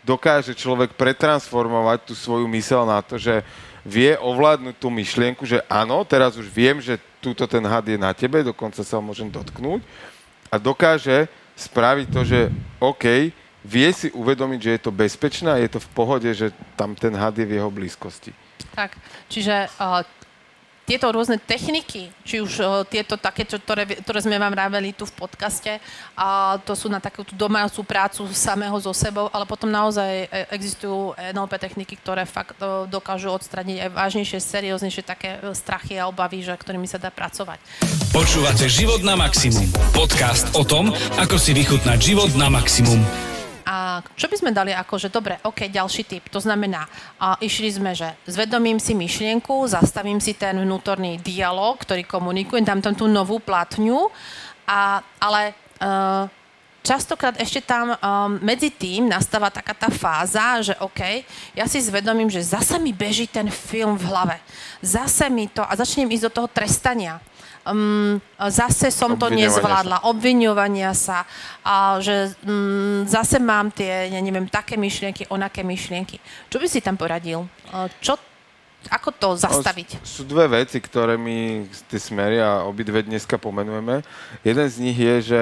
dokáže 0.05 0.53
človek 0.53 0.93
pretransformovať 0.93 2.05
tú 2.05 2.13
svoju 2.13 2.45
mysel 2.53 2.85
na 2.85 3.01
to, 3.01 3.17
že 3.17 3.41
vie 3.81 4.13
ovládnuť 4.21 4.77
tú 4.77 4.93
myšlienku, 4.93 5.49
že 5.49 5.65
áno, 5.65 6.05
teraz 6.05 6.37
už 6.37 6.45
viem, 6.53 6.77
že 6.77 7.01
túto 7.17 7.49
ten 7.49 7.65
had 7.65 7.89
je 7.89 7.97
na 7.97 8.13
tebe, 8.13 8.45
dokonca 8.45 8.85
sa 8.85 9.01
ho 9.01 9.03
môžem 9.03 9.25
dotknúť 9.25 9.81
a 10.53 10.61
dokáže 10.61 11.25
spraviť 11.57 12.07
to, 12.13 12.21
že 12.21 12.39
OK, 12.77 13.33
vie 13.63 13.89
si 13.91 14.07
uvedomiť, 14.11 14.59
že 14.59 14.73
je 14.75 14.81
to 14.81 14.91
bezpečné 14.95 15.49
a 15.51 15.61
je 15.61 15.71
to 15.71 15.79
v 15.83 15.91
pohode, 15.91 16.29
že 16.31 16.55
tam 16.79 16.95
ten 16.95 17.11
had 17.15 17.35
je 17.35 17.45
v 17.45 17.59
jeho 17.59 17.71
blízkosti. 17.71 18.31
Tak, 18.75 18.95
čiže 19.27 19.67
uh, 19.79 20.03
tieto 20.89 21.05
rôzne 21.13 21.37
techniky, 21.37 22.09
či 22.25 22.41
už 22.41 22.51
uh, 22.63 22.81
tieto 22.81 23.13
také, 23.13 23.45
čo, 23.45 23.61
ktoré, 23.61 23.85
ktoré 23.85 24.19
sme 24.25 24.41
vám 24.41 24.55
ráveli 24.57 24.89
tu 24.89 25.05
v 25.05 25.13
podcaste, 25.13 25.77
a 26.17 26.57
to 26.65 26.73
sú 26.73 26.89
na 26.89 26.97
takú 26.97 27.21
tú 27.21 27.37
domácu 27.37 27.85
prácu 27.85 28.25
samého 28.33 28.73
so 28.81 28.89
sebou, 28.95 29.29
ale 29.29 29.45
potom 29.45 29.69
naozaj 29.69 30.25
e, 30.25 30.27
existujú 30.49 31.13
NLP 31.13 31.53
techniky, 31.61 31.93
ktoré 31.99 32.25
fakt 32.25 32.57
uh, 32.63 32.89
dokážu 32.89 33.29
odstraniť 33.29 33.85
aj 33.85 33.89
vážnejšie, 33.93 34.39
serióznejšie 34.41 35.03
také 35.05 35.37
strachy 35.53 35.99
a 36.01 36.09
obavy, 36.09 36.41
že, 36.41 36.57
ktorými 36.57 36.89
sa 36.89 36.97
dá 36.97 37.13
pracovať. 37.13 37.61
Počúvate 38.09 38.65
Život 38.65 39.05
na 39.05 39.13
maximum. 39.13 39.69
Podcast 39.93 40.49
o 40.57 40.65
tom, 40.65 40.89
ako 41.21 41.37
si 41.37 41.53
vychutnať 41.53 41.97
život 42.01 42.31
na 42.33 42.49
maximum. 42.49 43.03
A 43.69 44.01
čo 44.17 44.25
by 44.25 44.33
sme 44.33 44.49
dali 44.49 44.73
ako, 44.73 44.97
že 44.97 45.13
dobre, 45.13 45.37
OK, 45.45 45.69
ďalší 45.69 46.01
tip. 46.09 46.25
To 46.33 46.41
znamená, 46.41 46.89
a 47.21 47.37
išli 47.37 47.69
sme, 47.69 47.93
že 47.93 48.17
zvedomím 48.25 48.81
si 48.81 48.97
myšlienku, 48.97 49.69
zastavím 49.69 50.17
si 50.17 50.33
ten 50.33 50.57
vnútorný 50.57 51.21
dialog, 51.21 51.77
ktorý 51.77 52.01
komunikujem, 52.01 52.65
dám 52.65 52.81
tam 52.81 52.97
tú 52.97 53.05
novú 53.05 53.37
platňu, 53.37 54.09
a, 54.65 55.05
ale 55.21 55.53
uh, 55.85 56.25
častokrát 56.81 57.37
ešte 57.37 57.61
tam 57.61 57.93
um, 57.93 57.97
medzi 58.41 58.73
tým 58.73 59.05
nastáva 59.05 59.53
taká 59.53 59.77
tá 59.77 59.93
fáza, 59.93 60.65
že 60.65 60.73
OK, 60.81 61.21
ja 61.53 61.69
si 61.69 61.77
zvedomím, 61.77 62.33
že 62.33 62.41
zase 62.41 62.81
mi 62.81 62.89
beží 62.89 63.29
ten 63.29 63.53
film 63.53 63.93
v 64.01 64.09
hlave. 64.09 64.41
Zase 64.81 65.29
mi 65.29 65.45
to, 65.45 65.61
a 65.61 65.77
začnem 65.77 66.09
ísť 66.09 66.25
do 66.25 66.35
toho 66.41 66.49
trestania. 66.49 67.21
Um, 67.69 68.17
zase 68.49 68.89
som 68.89 69.13
to 69.13 69.29
nezvládla 69.29 70.01
obviňovania 70.09 70.89
sa, 70.97 71.21
a 71.61 72.01
že 72.01 72.33
mm, 72.41 73.05
zase 73.05 73.37
mám 73.37 73.69
tie, 73.69 74.09
ja 74.09 74.17
neviem, 74.17 74.49
také 74.49 74.73
myšlienky, 74.73 75.29
onaké 75.29 75.61
myšlienky. 75.61 76.17
Čo 76.49 76.57
by 76.57 76.65
si 76.65 76.81
tam 76.81 76.97
poradil? 76.97 77.45
Čo, 78.01 78.17
ako 78.89 79.09
to 79.13 79.27
zastaviť? 79.37 80.01
No, 80.01 80.01
s- 80.01 80.17
sú 80.17 80.21
dve 80.25 80.49
veci, 80.49 80.81
ktoré 80.81 81.13
my 81.13 81.69
tie 81.85 81.99
smery 82.01 82.41
a 82.41 82.65
obidve 82.65 83.05
dneska 83.05 83.37
pomenujeme. 83.37 84.01
Jeden 84.41 84.67
z 84.71 84.75
nich 84.81 84.97
je, 84.97 85.15
že 85.21 85.41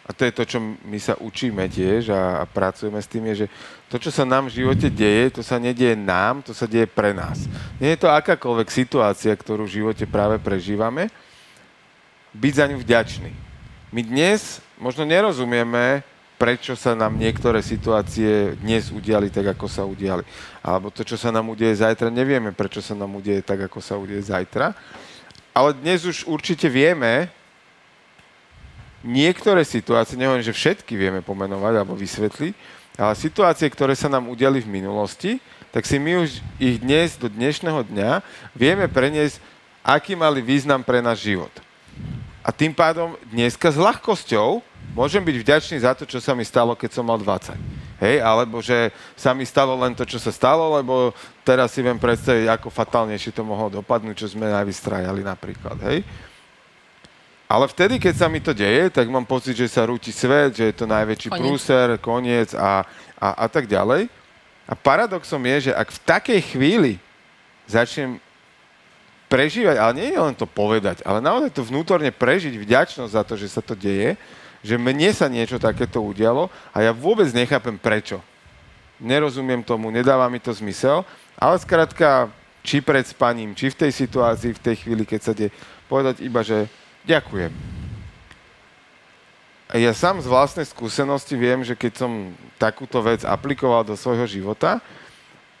a 0.00 0.10
to 0.16 0.24
je 0.24 0.32
to, 0.32 0.42
čo 0.42 0.58
my 0.64 0.98
sa 0.98 1.14
učíme 1.14 1.68
tiež 1.68 2.10
a, 2.10 2.42
a 2.42 2.44
pracujeme 2.48 2.98
s 2.98 3.06
tým, 3.06 3.30
je, 3.30 3.44
že 3.44 3.46
to, 3.90 3.98
čo 3.98 4.14
sa 4.14 4.22
nám 4.22 4.46
v 4.46 4.62
živote 4.62 4.86
deje, 4.86 5.34
to 5.34 5.42
sa 5.42 5.58
nedieje 5.58 5.98
nám, 5.98 6.46
to 6.46 6.54
sa 6.54 6.70
deje 6.70 6.86
pre 6.86 7.10
nás. 7.10 7.50
Nie 7.82 7.98
je 7.98 8.06
to 8.06 8.08
akákoľvek 8.08 8.70
situácia, 8.70 9.34
ktorú 9.34 9.66
v 9.66 9.82
živote 9.82 10.06
práve 10.06 10.38
prežívame, 10.38 11.10
byť 12.30 12.52
za 12.54 12.64
ňu 12.70 12.78
vďačný. 12.78 13.32
My 13.90 14.00
dnes 14.06 14.62
možno 14.78 15.02
nerozumieme, 15.02 16.06
prečo 16.38 16.78
sa 16.78 16.94
nám 16.94 17.18
niektoré 17.18 17.66
situácie 17.66 18.54
dnes 18.62 18.94
udiali 18.94 19.26
tak, 19.26 19.58
ako 19.58 19.66
sa 19.66 19.82
udiali. 19.82 20.22
Alebo 20.62 20.94
to, 20.94 21.02
čo 21.02 21.18
sa 21.18 21.34
nám 21.34 21.50
udeje 21.50 21.82
zajtra, 21.82 22.14
nevieme, 22.14 22.54
prečo 22.54 22.78
sa 22.78 22.94
nám 22.94 23.18
udeje 23.18 23.42
tak, 23.42 23.66
ako 23.66 23.82
sa 23.82 23.98
udeje 23.98 24.22
zajtra. 24.30 24.70
Ale 25.50 25.74
dnes 25.74 26.06
už 26.06 26.30
určite 26.30 26.70
vieme 26.70 27.26
niektoré 29.02 29.66
situácie, 29.66 30.14
nehovorím, 30.14 30.46
že 30.46 30.54
všetky 30.54 30.94
vieme 30.94 31.20
pomenovať 31.26 31.74
alebo 31.74 31.98
vysvetliť, 31.98 32.79
situácie, 33.14 33.68
ktoré 33.70 33.94
sa 33.94 34.08
nám 34.08 34.28
udiali 34.28 34.60
v 34.60 34.72
minulosti, 34.80 35.42
tak 35.70 35.86
si 35.86 35.96
my 36.02 36.26
už 36.26 36.42
ich 36.58 36.82
dnes, 36.82 37.14
do 37.14 37.30
dnešného 37.30 37.86
dňa, 37.86 38.10
vieme 38.52 38.90
preniesť, 38.90 39.38
aký 39.86 40.18
mali 40.18 40.42
význam 40.42 40.82
pre 40.82 40.98
náš 41.00 41.24
život. 41.24 41.52
A 42.40 42.50
tým 42.50 42.72
pádom 42.72 43.14
dneska 43.30 43.70
s 43.70 43.78
ľahkosťou 43.78 44.64
môžem 44.96 45.22
byť 45.22 45.36
vďačný 45.38 45.76
za 45.84 45.92
to, 45.94 46.08
čo 46.08 46.18
sa 46.18 46.34
mi 46.34 46.42
stalo, 46.42 46.74
keď 46.74 46.90
som 46.98 47.04
mal 47.06 47.20
20. 47.20 47.54
Hej, 48.00 48.16
alebo 48.24 48.64
že 48.64 48.88
sa 49.12 49.36
mi 49.36 49.44
stalo 49.44 49.76
len 49.76 49.92
to, 49.92 50.08
čo 50.08 50.16
sa 50.16 50.32
stalo, 50.32 50.72
lebo 50.72 51.12
teraz 51.44 51.76
si 51.76 51.84
viem 51.84 52.00
predstaviť, 52.00 52.48
ako 52.48 52.72
fatálnejšie 52.72 53.36
to 53.36 53.44
mohlo 53.44 53.68
dopadnúť, 53.68 54.24
čo 54.24 54.32
sme 54.32 54.48
najvystrajali 54.48 55.20
napríklad. 55.20 55.76
Hej. 55.84 56.00
Ale 57.50 57.66
vtedy, 57.66 57.98
keď 57.98 58.14
sa 58.14 58.30
mi 58.30 58.38
to 58.38 58.54
deje, 58.54 58.94
tak 58.94 59.10
mám 59.10 59.26
pocit, 59.26 59.58
že 59.58 59.66
sa 59.66 59.82
rúti 59.82 60.14
svet, 60.14 60.54
že 60.54 60.70
je 60.70 60.74
to 60.78 60.86
najväčší 60.86 61.34
Koniec. 61.34 61.42
prúser, 61.42 61.88
koniec 61.98 62.54
a, 62.54 62.86
a, 63.18 63.28
a 63.42 63.46
tak 63.50 63.66
ďalej. 63.66 64.06
A 64.70 64.78
paradoxom 64.78 65.42
je, 65.42 65.66
že 65.66 65.72
ak 65.74 65.90
v 65.90 66.02
takej 66.06 66.40
chvíli 66.54 66.92
začnem 67.66 68.22
prežívať, 69.26 69.82
ale 69.82 69.98
nie 69.98 70.14
je 70.14 70.20
len 70.22 70.34
to 70.38 70.46
povedať, 70.46 71.02
ale 71.02 71.18
naozaj 71.18 71.50
to 71.50 71.66
vnútorne 71.66 72.14
prežiť 72.14 72.54
vďačnosť 72.54 73.14
za 73.18 73.22
to, 73.26 73.34
že 73.34 73.50
sa 73.50 73.62
to 73.66 73.74
deje, 73.74 74.14
že 74.62 74.78
mne 74.78 75.10
sa 75.10 75.26
niečo 75.26 75.58
takéto 75.58 75.98
udialo 75.98 76.46
a 76.70 76.86
ja 76.86 76.94
vôbec 76.94 77.26
nechápem 77.34 77.74
prečo. 77.74 78.22
Nerozumiem 79.02 79.66
tomu, 79.66 79.90
nedáva 79.90 80.30
mi 80.30 80.38
to 80.38 80.54
zmysel, 80.54 81.02
ale 81.34 81.58
skrátka, 81.58 82.30
či 82.62 82.78
pred 82.78 83.02
spaním, 83.10 83.58
či 83.58 83.74
v 83.74 83.78
tej 83.86 84.06
situácii, 84.06 84.54
v 84.54 84.64
tej 84.70 84.76
chvíli, 84.86 85.02
keď 85.02 85.20
sa 85.22 85.32
deje, 85.34 85.50
povedať 85.90 86.22
iba, 86.22 86.46
že 86.46 86.70
ďakujem. 87.04 87.52
Ja 89.70 89.94
sám 89.94 90.18
z 90.18 90.26
vlastnej 90.26 90.66
skúsenosti 90.66 91.38
viem, 91.38 91.62
že 91.62 91.78
keď 91.78 92.02
som 92.02 92.34
takúto 92.58 92.98
vec 93.06 93.22
aplikoval 93.22 93.86
do 93.86 93.94
svojho 93.94 94.26
života, 94.26 94.82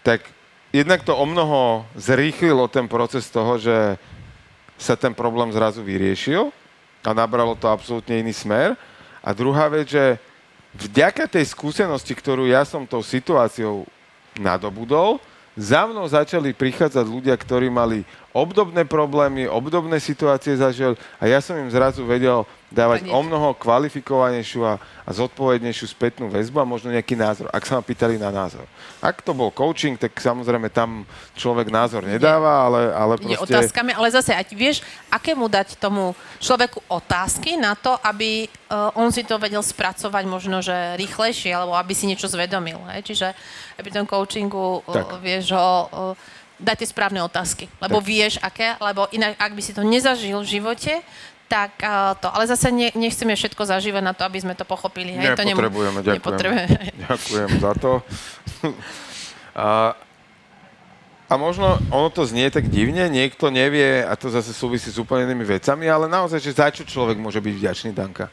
tak 0.02 0.26
jednak 0.74 1.06
to 1.06 1.14
o 1.14 1.22
mnoho 1.22 1.86
zrýchlilo 1.94 2.66
ten 2.66 2.90
proces 2.90 3.30
toho, 3.30 3.54
že 3.54 3.94
sa 4.74 4.98
ten 4.98 5.14
problém 5.14 5.54
zrazu 5.54 5.86
vyriešil 5.86 6.50
a 7.06 7.10
nabralo 7.14 7.54
to 7.54 7.70
absolútne 7.70 8.18
iný 8.18 8.34
smer. 8.34 8.74
A 9.22 9.30
druhá 9.30 9.70
vec, 9.70 9.94
že 9.94 10.18
vďaka 10.74 11.30
tej 11.30 11.46
skúsenosti, 11.46 12.10
ktorú 12.10 12.50
ja 12.50 12.66
som 12.66 12.88
tou 12.88 13.06
situáciou 13.06 13.86
nadobudol, 14.34 15.22
za 15.60 15.84
mnou 15.84 16.08
začali 16.08 16.56
prichádzať 16.56 17.04
ľudia, 17.04 17.36
ktorí 17.36 17.68
mali 17.68 18.08
obdobné 18.32 18.88
problémy, 18.88 19.44
obdobné 19.44 20.00
situácie 20.00 20.56
zažil 20.56 20.96
a 21.20 21.26
ja 21.28 21.42
som 21.42 21.58
im 21.58 21.68
zrazu 21.68 22.06
vedel 22.06 22.46
dávať 22.70 23.02
Vedieť. 23.02 23.14
o 23.18 23.20
mnoho 23.26 23.50
kvalifikovanejšiu 23.58 24.62
a, 24.62 24.78
a 24.78 25.10
zodpovednejšiu 25.10 25.90
spätnú 25.90 26.30
väzbu 26.30 26.62
a 26.62 26.70
možno 26.70 26.94
nejaký 26.94 27.18
názor, 27.18 27.50
ak 27.50 27.66
sa 27.66 27.74
ma 27.74 27.82
pýtali 27.82 28.14
na 28.14 28.30
názor. 28.30 28.62
Ak 29.02 29.26
to 29.26 29.34
bol 29.34 29.50
coaching, 29.50 29.98
tak 29.98 30.14
samozrejme 30.14 30.70
tam 30.70 31.02
človek 31.34 31.66
názor 31.66 32.06
nedáva, 32.06 32.70
ale, 32.70 32.94
ale 32.94 33.18
proste... 33.18 33.42
otázkami, 33.42 33.90
ale 33.90 34.14
zase, 34.14 34.30
ať 34.30 34.54
vieš, 34.54 34.86
aké 35.10 35.34
mu 35.34 35.50
dať 35.50 35.82
tomu 35.82 36.14
človeku 36.38 36.78
otázky 36.86 37.58
na 37.58 37.74
to, 37.74 37.98
aby 38.06 38.46
uh, 38.46 38.94
on 38.94 39.10
si 39.10 39.26
to 39.26 39.34
vedel 39.42 39.66
spracovať 39.66 40.24
možno, 40.30 40.62
že 40.62 40.94
rýchlejšie, 40.94 41.50
alebo 41.50 41.74
aby 41.74 41.90
si 41.90 42.06
niečo 42.06 42.30
zvedomil. 42.30 42.78
Hej? 42.94 43.02
Čiže 43.10 43.28
pri 43.82 43.92
tom 43.92 44.06
coachingu 44.06 44.84
Tak. 44.86 45.20
vieš 45.20 45.52
ho, 45.56 46.14
dať 46.60 46.76
tie 46.84 46.88
správne 46.92 47.20
otázky, 47.24 47.66
lebo 47.80 47.98
Tak. 47.98 48.06
vieš 48.06 48.34
aké, 48.44 48.76
lebo 48.78 49.08
inak, 49.10 49.40
ak 49.40 49.52
by 49.56 49.62
si 49.64 49.72
to 49.72 49.80
nezažil 49.80 50.44
v 50.44 50.60
živote, 50.60 51.00
tak 51.50 51.82
uh, 51.82 52.14
to, 52.14 52.30
ale 52.30 52.46
zase 52.46 52.70
ne, 52.70 52.94
nechceme 52.94 53.34
všetko 53.34 53.66
zažívať 53.66 54.02
na 54.06 54.14
to, 54.14 54.22
aby 54.22 54.38
sme 54.38 54.54
to 54.54 54.62
pochopili. 54.62 55.18
Hej? 55.18 55.34
to 55.34 55.42
nemu- 55.42 55.58
Nepotrebujeme, 55.58 55.98
ďakujem. 56.06 56.18
Nepotrebujeme. 56.22 56.78
Ďakujem 57.10 57.50
za 57.58 57.72
to. 57.74 57.90
a, 59.58 59.98
a 61.26 61.32
možno 61.34 61.74
ono 61.90 62.06
to 62.14 62.22
znie 62.22 62.54
tak 62.54 62.70
divne, 62.70 63.10
niekto 63.10 63.50
nevie, 63.50 64.06
a 64.06 64.14
to 64.14 64.30
zase 64.30 64.54
súvisí 64.54 64.94
s 64.94 64.98
úplne 65.02 65.26
inými 65.26 65.58
vecami, 65.58 65.90
ale 65.90 66.06
naozaj, 66.06 66.38
že 66.38 66.54
za 66.54 66.70
čo 66.70 66.86
človek 66.86 67.18
môže 67.18 67.42
byť 67.42 67.54
vďačný, 67.58 67.90
Danka? 67.98 68.30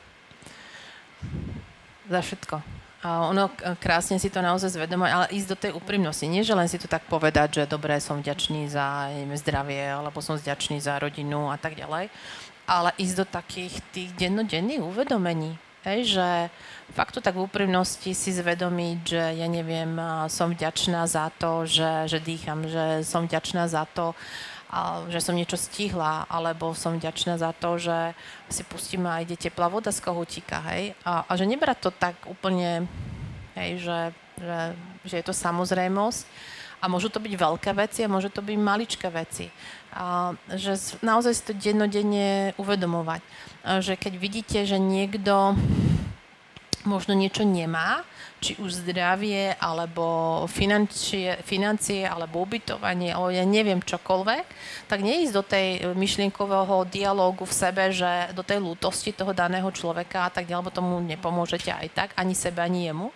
Za 2.06 2.22
všetko. 2.22 2.77
Ono 3.32 3.48
krásne 3.80 4.20
si 4.20 4.28
to 4.28 4.44
naozaj 4.44 4.76
zvedomať, 4.76 5.10
ale 5.14 5.26
ísť 5.32 5.48
do 5.48 5.58
tej 5.58 5.72
úprimnosti. 5.78 6.28
Nie, 6.28 6.44
že 6.44 6.58
len 6.58 6.68
si 6.68 6.82
to 6.82 6.90
tak 6.90 7.08
povedať, 7.08 7.64
že 7.64 7.72
dobre, 7.72 7.96
som 8.04 8.20
vďačný 8.20 8.68
za 8.68 9.08
zdravie, 9.40 9.92
alebo 9.92 10.20
som 10.20 10.36
vďačný 10.36 10.84
za 10.84 11.00
rodinu 11.00 11.48
a 11.50 11.58
tak 11.62 11.80
ďalej, 11.80 12.12
ale 12.68 12.90
ísť 13.00 13.16
do 13.16 13.26
takých 13.26 13.74
tých 13.96 14.10
dennodenných 14.18 14.84
uvedomení. 14.84 15.56
Hej, 15.88 16.20
že 16.20 16.28
fakt 16.92 17.16
to 17.16 17.24
tak 17.24 17.40
v 17.40 17.48
úprimnosti 17.48 18.12
si 18.12 18.30
zvedomiť, 18.36 19.00
že 19.08 19.24
ja 19.40 19.48
neviem, 19.48 19.96
som 20.28 20.52
vďačná 20.52 21.08
za 21.08 21.32
to, 21.40 21.64
že, 21.64 22.12
že 22.12 22.20
dýcham, 22.20 22.68
že 22.68 23.08
som 23.08 23.24
vďačná 23.24 23.72
za 23.72 23.88
to, 23.88 24.12
že 25.08 25.24
som 25.24 25.36
niečo 25.36 25.56
stihla, 25.56 26.28
alebo 26.28 26.76
som 26.76 27.00
vďačná 27.00 27.40
za 27.40 27.56
to, 27.56 27.80
že 27.80 28.12
si 28.52 28.68
pustím 28.68 29.08
a 29.08 29.24
ide 29.24 29.40
teplá 29.40 29.72
voda 29.72 29.92
z 29.96 30.04
kohútika, 30.04 30.60
hej. 30.72 30.92
A, 31.08 31.24
a 31.24 31.32
že 31.40 31.48
nebrať 31.48 31.88
to 31.88 31.92
tak 31.96 32.20
úplne, 32.28 32.84
hej, 33.56 33.80
že, 33.80 34.00
že, 34.36 34.60
že 35.08 35.16
je 35.20 35.26
to 35.26 35.34
samozrejmosť. 35.34 36.24
A 36.78 36.86
môžu 36.86 37.10
to 37.10 37.18
byť 37.18 37.34
veľké 37.34 37.72
veci 37.74 38.06
a 38.06 38.12
môžu 38.12 38.30
to 38.30 38.46
byť 38.46 38.58
maličké 38.60 39.08
veci. 39.10 39.50
A, 39.96 40.36
že 40.54 40.78
naozaj 41.02 41.34
si 41.34 41.44
to 41.48 41.54
dennodenne 41.58 42.54
uvedomovať. 42.60 43.22
A, 43.66 43.82
že 43.82 43.98
keď 43.98 44.14
vidíte, 44.20 44.60
že 44.68 44.78
niekto 44.78 45.58
možno 46.88 47.14
niečo 47.14 47.44
nemá, 47.44 48.08
či 48.38 48.56
už 48.62 48.86
zdravie, 48.86 49.58
alebo 49.58 50.46
financie, 50.46 51.42
financie, 51.42 52.06
alebo 52.06 52.46
ubytovanie, 52.46 53.12
alebo 53.12 53.34
ja 53.34 53.44
neviem 53.44 53.82
čokoľvek, 53.82 54.46
tak 54.88 55.00
neísť 55.02 55.34
do 55.34 55.44
tej 55.44 55.68
myšlienkového 55.98 56.86
dialógu 56.88 57.44
v 57.44 57.58
sebe, 57.58 57.90
že 57.92 58.32
do 58.32 58.46
tej 58.46 58.62
lútosti 58.62 59.12
toho 59.12 59.34
daného 59.34 59.68
človeka 59.74 60.26
a 60.26 60.32
tak 60.32 60.46
ďalej, 60.46 60.62
lebo 60.64 60.72
tomu 60.72 60.94
nepomôžete 61.02 61.74
aj 61.74 61.88
tak, 61.92 62.10
ani 62.16 62.38
sebe, 62.38 62.62
ani 62.62 62.88
jemu, 62.88 63.10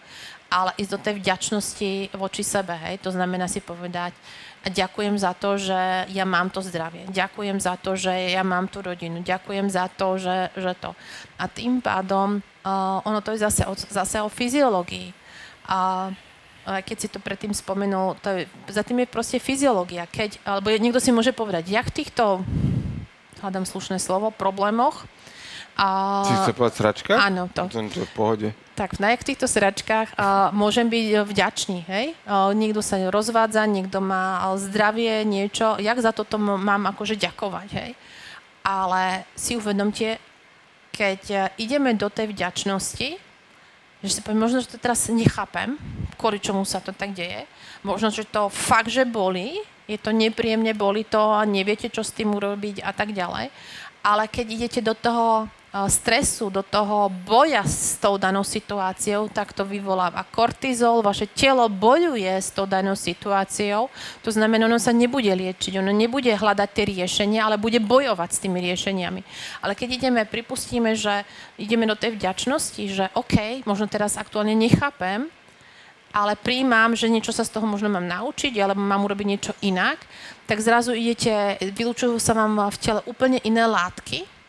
ale 0.52 0.76
ísť 0.76 0.92
do 0.92 1.00
tej 1.00 1.14
vďačnosti 1.24 1.92
voči 2.18 2.44
sebe, 2.44 2.76
hej, 2.76 3.00
to 3.00 3.14
znamená 3.14 3.48
si 3.48 3.64
povedať, 3.64 4.12
a 4.62 4.70
ďakujem 4.70 5.18
za 5.18 5.34
to, 5.34 5.58
že 5.58 6.06
ja 6.14 6.22
mám 6.22 6.54
to 6.54 6.62
zdravie. 6.62 7.10
Ďakujem 7.10 7.58
za 7.58 7.82
to, 7.82 7.98
že 7.98 8.14
ja 8.14 8.46
mám 8.46 8.70
tú 8.70 8.86
rodinu. 8.86 9.26
Ďakujem 9.26 9.74
za 9.74 9.90
to, 9.90 10.22
že, 10.22 10.54
že 10.54 10.78
to. 10.78 10.94
A 11.42 11.50
tým 11.50 11.82
pádom 11.82 12.46
uh, 12.66 13.02
ono 13.04 13.20
to 13.22 13.34
je 13.34 13.44
zase 13.44 13.64
o, 13.66 13.74
zase 13.76 14.18
o 14.22 14.30
fyziológii. 14.30 15.14
A 15.70 16.10
a 16.62 16.86
keď 16.86 16.98
si 17.02 17.08
to 17.10 17.18
predtým 17.18 17.58
spomenul, 17.58 18.22
to 18.22 18.30
je, 18.38 18.42
za 18.70 18.86
tým 18.86 19.02
je 19.02 19.10
proste 19.10 19.42
fyziológia. 19.42 20.06
Keď, 20.06 20.46
alebo 20.46 20.70
niekto 20.70 21.02
si 21.02 21.10
môže 21.10 21.34
povedať, 21.34 21.74
jak 21.74 21.90
v 21.90 22.06
týchto, 22.06 22.46
hľadám 23.42 23.66
slušné 23.66 23.98
slovo, 23.98 24.30
problémoch, 24.30 25.10
a, 25.74 26.22
Si 26.28 26.36
chce 26.36 26.54
povedať 26.54 26.76
sračka? 26.78 27.14
áno, 27.18 27.48
to. 27.50 27.66
To, 27.72 27.80
to 27.90 28.04
v 28.04 28.14
pohode. 28.14 28.48
tak 28.76 29.00
na 29.00 29.16
jak 29.16 29.24
týchto 29.24 29.48
sračkách 29.48 30.14
a, 30.20 30.52
môžem 30.54 30.86
byť 30.86 31.08
e, 31.10 31.18
vďačný, 31.26 31.78
hej? 31.88 32.06
A, 32.28 32.52
niekto 32.54 32.84
sa 32.84 33.00
rozvádza, 33.10 33.66
niekto 33.66 34.04
má 34.04 34.46
zdravie, 34.60 35.24
niečo, 35.26 35.80
jak 35.82 35.98
za 35.98 36.12
toto 36.14 36.38
mám 36.38 36.92
akože 36.92 37.18
ďakovať, 37.18 37.70
hej? 37.74 37.92
Ale 38.62 39.26
si 39.34 39.58
uvedomte, 39.58 40.22
keď 40.92 41.22
e, 41.32 41.38
ideme 41.64 41.96
do 41.96 42.12
tej 42.12 42.30
vďačnosti, 42.36 43.10
že 44.02 44.12
si 44.12 44.20
poviem, 44.22 44.44
možno, 44.44 44.62
že 44.62 44.76
to 44.76 44.82
teraz 44.82 45.08
nechápem, 45.08 45.78
kvôli 46.18 46.42
čomu 46.42 46.66
sa 46.66 46.82
to 46.82 46.92
tak 46.92 47.14
deje, 47.14 47.46
možno, 47.86 48.10
že 48.10 48.26
to 48.28 48.50
fakt, 48.50 48.90
že 48.90 49.06
boli, 49.06 49.62
je 49.86 49.98
to 49.98 50.14
nepríjemne, 50.14 50.74
boli 50.74 51.06
to 51.06 51.20
a 51.20 51.46
neviete, 51.46 51.90
čo 51.90 52.02
s 52.02 52.16
tým 52.16 52.34
urobiť 52.34 52.82
a 52.82 52.92
tak 52.94 53.14
ďalej. 53.14 53.50
Ale 54.02 54.24
keď 54.28 54.46
idete 54.50 54.82
do 54.82 54.98
toho 54.98 55.46
stresu, 55.72 56.52
do 56.52 56.60
toho 56.60 57.08
boja 57.08 57.64
s 57.64 57.96
tou 57.96 58.20
danou 58.20 58.44
situáciou, 58.44 59.32
tak 59.32 59.56
to 59.56 59.64
vyvoláva 59.64 60.28
kortizol, 60.28 61.00
vaše 61.00 61.32
telo 61.32 61.64
bojuje 61.72 62.28
s 62.28 62.52
tou 62.52 62.68
danou 62.68 62.92
situáciou, 62.92 63.88
to 64.20 64.30
znamená, 64.36 64.68
ono 64.68 64.76
sa 64.76 64.92
nebude 64.92 65.32
liečiť, 65.32 65.80
ono 65.80 65.96
nebude 65.96 66.28
hľadať 66.36 66.70
tie 66.76 66.86
riešenia, 66.92 67.48
ale 67.48 67.56
bude 67.56 67.80
bojovať 67.80 68.30
s 68.36 68.42
tými 68.44 68.60
riešeniami. 68.60 69.22
Ale 69.64 69.72
keď 69.72 69.90
ideme, 69.96 70.28
pripustíme, 70.28 70.92
že 70.92 71.24
ideme 71.56 71.88
do 71.88 71.96
tej 71.96 72.20
vďačnosti, 72.20 72.84
že 72.92 73.08
OK, 73.16 73.64
možno 73.64 73.88
teraz 73.88 74.20
aktuálne 74.20 74.52
nechápem, 74.52 75.32
ale 76.12 76.36
príjmam, 76.36 76.92
že 77.00 77.08
niečo 77.08 77.32
sa 77.32 77.48
z 77.48 77.56
toho 77.56 77.64
možno 77.64 77.88
mám 77.88 78.04
naučiť, 78.04 78.60
alebo 78.60 78.84
mám 78.84 79.08
urobiť 79.08 79.24
niečo 79.24 79.54
inak, 79.64 80.04
tak 80.44 80.60
zrazu 80.60 80.92
idete, 80.92 81.56
vylúčujú 81.64 82.20
sa 82.20 82.36
vám 82.36 82.60
v 82.68 82.78
tele 82.84 83.02
úplne 83.08 83.40
iné 83.48 83.64
látky 83.64 84.41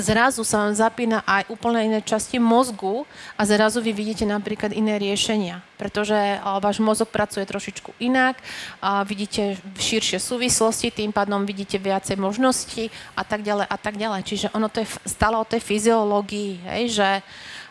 zrazu 0.00 0.42
sa 0.42 0.66
vám 0.66 0.74
zapína 0.74 1.22
aj 1.22 1.46
úplne 1.50 1.86
iné 1.86 2.00
časti 2.02 2.42
mozgu 2.42 3.06
a 3.38 3.42
zrazu 3.46 3.78
vy 3.78 3.94
vidíte 3.94 4.26
napríklad 4.26 4.74
iné 4.74 4.98
riešenia, 4.98 5.62
pretože 5.78 6.16
váš 6.58 6.82
mozog 6.82 7.10
pracuje 7.10 7.46
trošičku 7.46 7.94
inak, 8.02 8.38
a 8.82 9.06
vidíte 9.06 9.58
širšie 9.78 10.18
súvislosti, 10.18 10.90
tým 10.90 11.14
pádom 11.14 11.46
vidíte 11.46 11.78
viacej 11.78 12.18
možností 12.18 12.90
a 13.14 13.22
tak 13.22 13.46
ďalej 13.46 13.66
a 13.70 13.76
tak 13.78 13.94
ďalej. 13.94 14.22
Čiže 14.26 14.46
ono 14.54 14.66
to 14.66 14.82
je 14.82 14.88
stále 15.06 15.38
o 15.38 15.46
tej 15.46 15.62
fyziológii, 15.62 16.52
hej, 16.74 16.84
že 16.98 17.08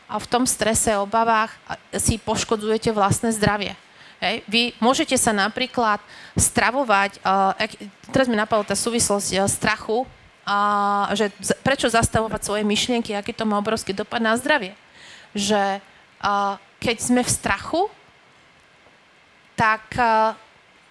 a 0.03 0.19
v 0.21 0.29
tom 0.29 0.45
strese, 0.45 0.93
obavách 0.99 1.49
si 1.97 2.21
poškodzujete 2.21 2.93
vlastné 2.93 3.33
zdravie. 3.33 3.73
Hej. 4.21 4.45
Vy 4.45 4.61
môžete 4.77 5.17
sa 5.17 5.33
napríklad 5.33 5.97
stravovať, 6.37 7.17
uh, 7.25 7.51
teraz 8.13 8.29
mi 8.29 8.37
napadla 8.37 8.71
tá 8.71 8.75
súvislosť 8.77 9.41
uh, 9.41 9.49
strachu, 9.49 10.05
uh, 10.47 11.11
že 11.15 11.31
prečo 11.63 11.91
zastavovať 11.91 12.41
svoje 12.43 12.63
myšlienky, 12.63 13.15
aký 13.15 13.31
to 13.35 13.47
má 13.47 13.59
obrovský 13.59 13.91
dopad 13.91 14.23
na 14.23 14.35
zdravie. 14.39 14.75
Že 15.35 15.79
uh, 16.23 16.55
keď 16.79 16.97
sme 16.99 17.21
v 17.23 17.31
strachu, 17.31 17.81
tak, 19.55 19.83
uh, 19.95 20.35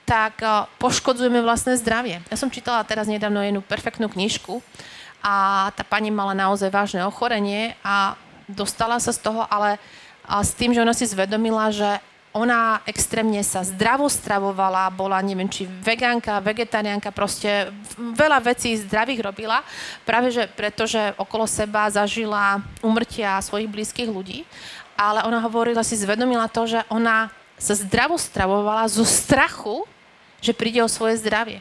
tak 0.04 0.34
uh, 0.42 0.68
poškodzujeme 0.80 1.40
vlastné 1.44 1.76
zdravie. 1.78 2.20
Ja 2.28 2.36
som 2.36 2.52
čítala 2.52 2.84
teraz 2.86 3.08
nedávno 3.08 3.40
jednu 3.40 3.60
perfektnú 3.64 4.08
knižku 4.08 4.60
a 5.22 5.68
tá 5.78 5.86
pani 5.86 6.10
mala 6.10 6.34
naozaj 6.34 6.68
vážne 6.72 7.06
ochorenie 7.06 7.78
a 7.86 8.18
dostala 8.50 8.98
sa 8.98 9.14
z 9.14 9.22
toho, 9.22 9.46
ale 9.46 9.78
a 10.22 10.38
s 10.46 10.54
tým, 10.54 10.70
že 10.70 10.82
ona 10.82 10.94
si 10.94 11.02
zvedomila, 11.02 11.74
že 11.74 11.98
ona 12.32 12.80
extrémne 12.88 13.44
sa 13.44 13.60
zdravo 13.60 14.08
stravovala, 14.08 14.88
bola 14.88 15.20
neviem, 15.20 15.48
či 15.52 15.68
vegánka, 15.68 16.40
vegetariánka, 16.40 17.12
proste 17.12 17.68
veľa 17.96 18.40
vecí 18.40 18.72
zdravých 18.80 19.20
robila, 19.20 19.60
práve 20.08 20.32
že 20.32 20.48
pretože 20.56 21.12
okolo 21.20 21.44
seba 21.44 21.92
zažila 21.92 22.64
umrtia 22.80 23.36
svojich 23.44 23.68
blízkych 23.68 24.08
ľudí, 24.08 24.48
ale 24.96 25.28
ona 25.28 25.44
hovorila, 25.44 25.84
si 25.84 26.00
zvedomila 26.00 26.48
to, 26.48 26.64
že 26.64 26.80
ona 26.88 27.28
sa 27.60 27.76
zdravo 27.76 28.16
stravovala 28.16 28.88
zo 28.88 29.04
strachu, 29.04 29.84
že 30.40 30.56
príde 30.56 30.80
o 30.80 30.90
svoje 30.90 31.20
zdravie. 31.20 31.60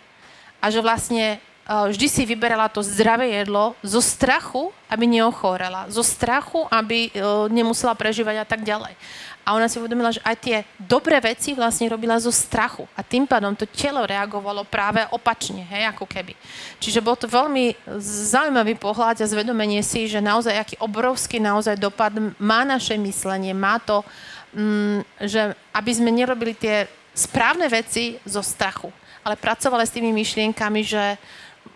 A 0.63 0.71
že 0.71 0.79
vlastne 0.79 1.38
vždy 1.67 2.08
si 2.10 2.24
vyberala 2.26 2.67
to 2.67 2.84
zdravé 2.84 3.41
jedlo 3.41 3.78
zo 3.86 4.02
strachu, 4.02 4.74
aby 4.89 5.08
neochorela, 5.08 5.88
zo 5.88 6.04
strachu, 6.04 6.67
aby 6.67 7.13
nemusela 7.54 7.95
prežívať 7.95 8.43
a 8.43 8.45
tak 8.45 8.65
ďalej. 8.65 8.97
A 9.41 9.58
ona 9.58 9.65
si 9.65 9.82
uvedomila, 9.82 10.13
že 10.13 10.21
aj 10.21 10.38
tie 10.38 10.58
dobré 10.78 11.17
veci 11.17 11.58
vlastne 11.58 11.89
robila 11.89 12.13
zo 12.21 12.30
strachu. 12.30 12.86
A 12.93 13.02
tým 13.02 13.26
pádom 13.26 13.58
to 13.58 13.65
telo 13.65 14.06
reagovalo 14.06 14.62
práve 14.69 15.02
opačne, 15.10 15.65
hej, 15.65 15.89
ako 15.89 16.06
keby. 16.06 16.38
Čiže 16.78 17.02
bol 17.02 17.17
to 17.17 17.26
veľmi 17.26 17.74
zaujímavý 18.06 18.78
pohľad 18.78 19.17
a 19.17 19.26
zvedomenie 19.26 19.82
si, 19.82 20.06
že 20.06 20.21
naozaj 20.21 20.54
aký 20.54 20.76
obrovský 20.78 21.41
naozaj 21.41 21.74
dopad 21.82 22.13
má 22.38 22.62
naše 22.62 22.93
myslenie, 23.02 23.58
má 23.58 23.82
to, 23.82 24.06
mm, 24.54 25.26
že 25.26 25.58
aby 25.74 25.91
sme 25.91 26.13
nerobili 26.13 26.54
tie 26.54 26.86
správne 27.17 27.65
veci 27.65 28.21
zo 28.21 28.45
strachu, 28.45 28.93
ale 29.26 29.41
pracovali 29.41 29.89
s 29.89 29.95
tými 29.97 30.13
myšlienkami, 30.13 30.82
že 30.86 31.17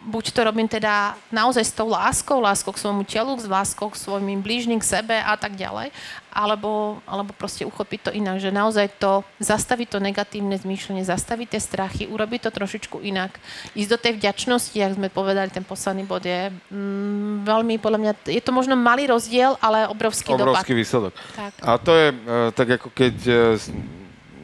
buď 0.06 0.26
to 0.32 0.42
robím 0.46 0.70
teda 0.70 1.18
naozaj 1.34 1.66
s 1.66 1.74
tou 1.74 1.90
láskou, 1.90 2.38
láskou 2.38 2.72
k 2.72 2.82
svojmu 2.82 3.04
telu, 3.10 3.34
s 3.42 3.50
láskou 3.50 3.90
k 3.90 3.98
svojim 3.98 4.38
blížnym, 4.38 4.78
k 4.78 4.86
sebe 5.02 5.18
a 5.18 5.34
tak 5.34 5.58
ďalej, 5.58 5.90
alebo, 6.30 7.02
alebo 7.10 7.34
proste 7.34 7.66
uchopiť 7.66 8.00
to 8.10 8.12
inak, 8.14 8.38
že 8.38 8.54
naozaj 8.54 9.02
to 9.02 9.26
zastaviť 9.42 9.98
to 9.98 10.00
negatívne 10.04 10.54
zmýšľanie, 10.54 11.02
zastaviť 11.02 11.58
tie 11.58 11.62
strachy, 11.62 12.04
urobiť 12.06 12.46
to 12.46 12.50
trošičku 12.54 13.02
inak, 13.02 13.42
ísť 13.74 13.90
do 13.90 13.98
tej 13.98 14.14
vďačnosti, 14.22 14.78
jak 14.78 14.94
sme 14.94 15.10
povedali, 15.10 15.50
ten 15.50 15.66
posledný 15.66 16.06
bod 16.06 16.22
je 16.22 16.54
mm, 16.54 17.48
veľmi, 17.48 17.82
podľa 17.82 18.00
mňa, 18.00 18.12
je 18.30 18.42
to 18.46 18.54
možno 18.54 18.78
malý 18.78 19.10
rozdiel, 19.10 19.58
ale 19.58 19.90
obrovský, 19.90 20.38
obrovský 20.38 20.74
dopad. 20.74 20.82
výsledok. 20.86 21.14
Tak. 21.34 21.52
A 21.66 21.72
to 21.82 21.92
je 21.98 22.08
e, 22.14 22.16
tak 22.54 22.68
ako 22.78 22.88
keď 22.94 23.16
e, 23.26 23.34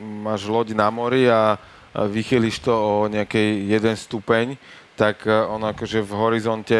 máš 0.02 0.50
loď 0.50 0.74
na 0.74 0.90
mori 0.90 1.30
a 1.30 1.62
vychýliš 1.92 2.64
to 2.64 2.72
o 2.72 2.94
nejakej 3.12 3.68
jeden 3.68 3.96
stupeň, 4.00 4.56
tak 5.02 5.26
e, 5.26 5.34
ono 5.34 5.74
akože 5.74 6.06
v 6.06 6.14
horizonte 6.14 6.78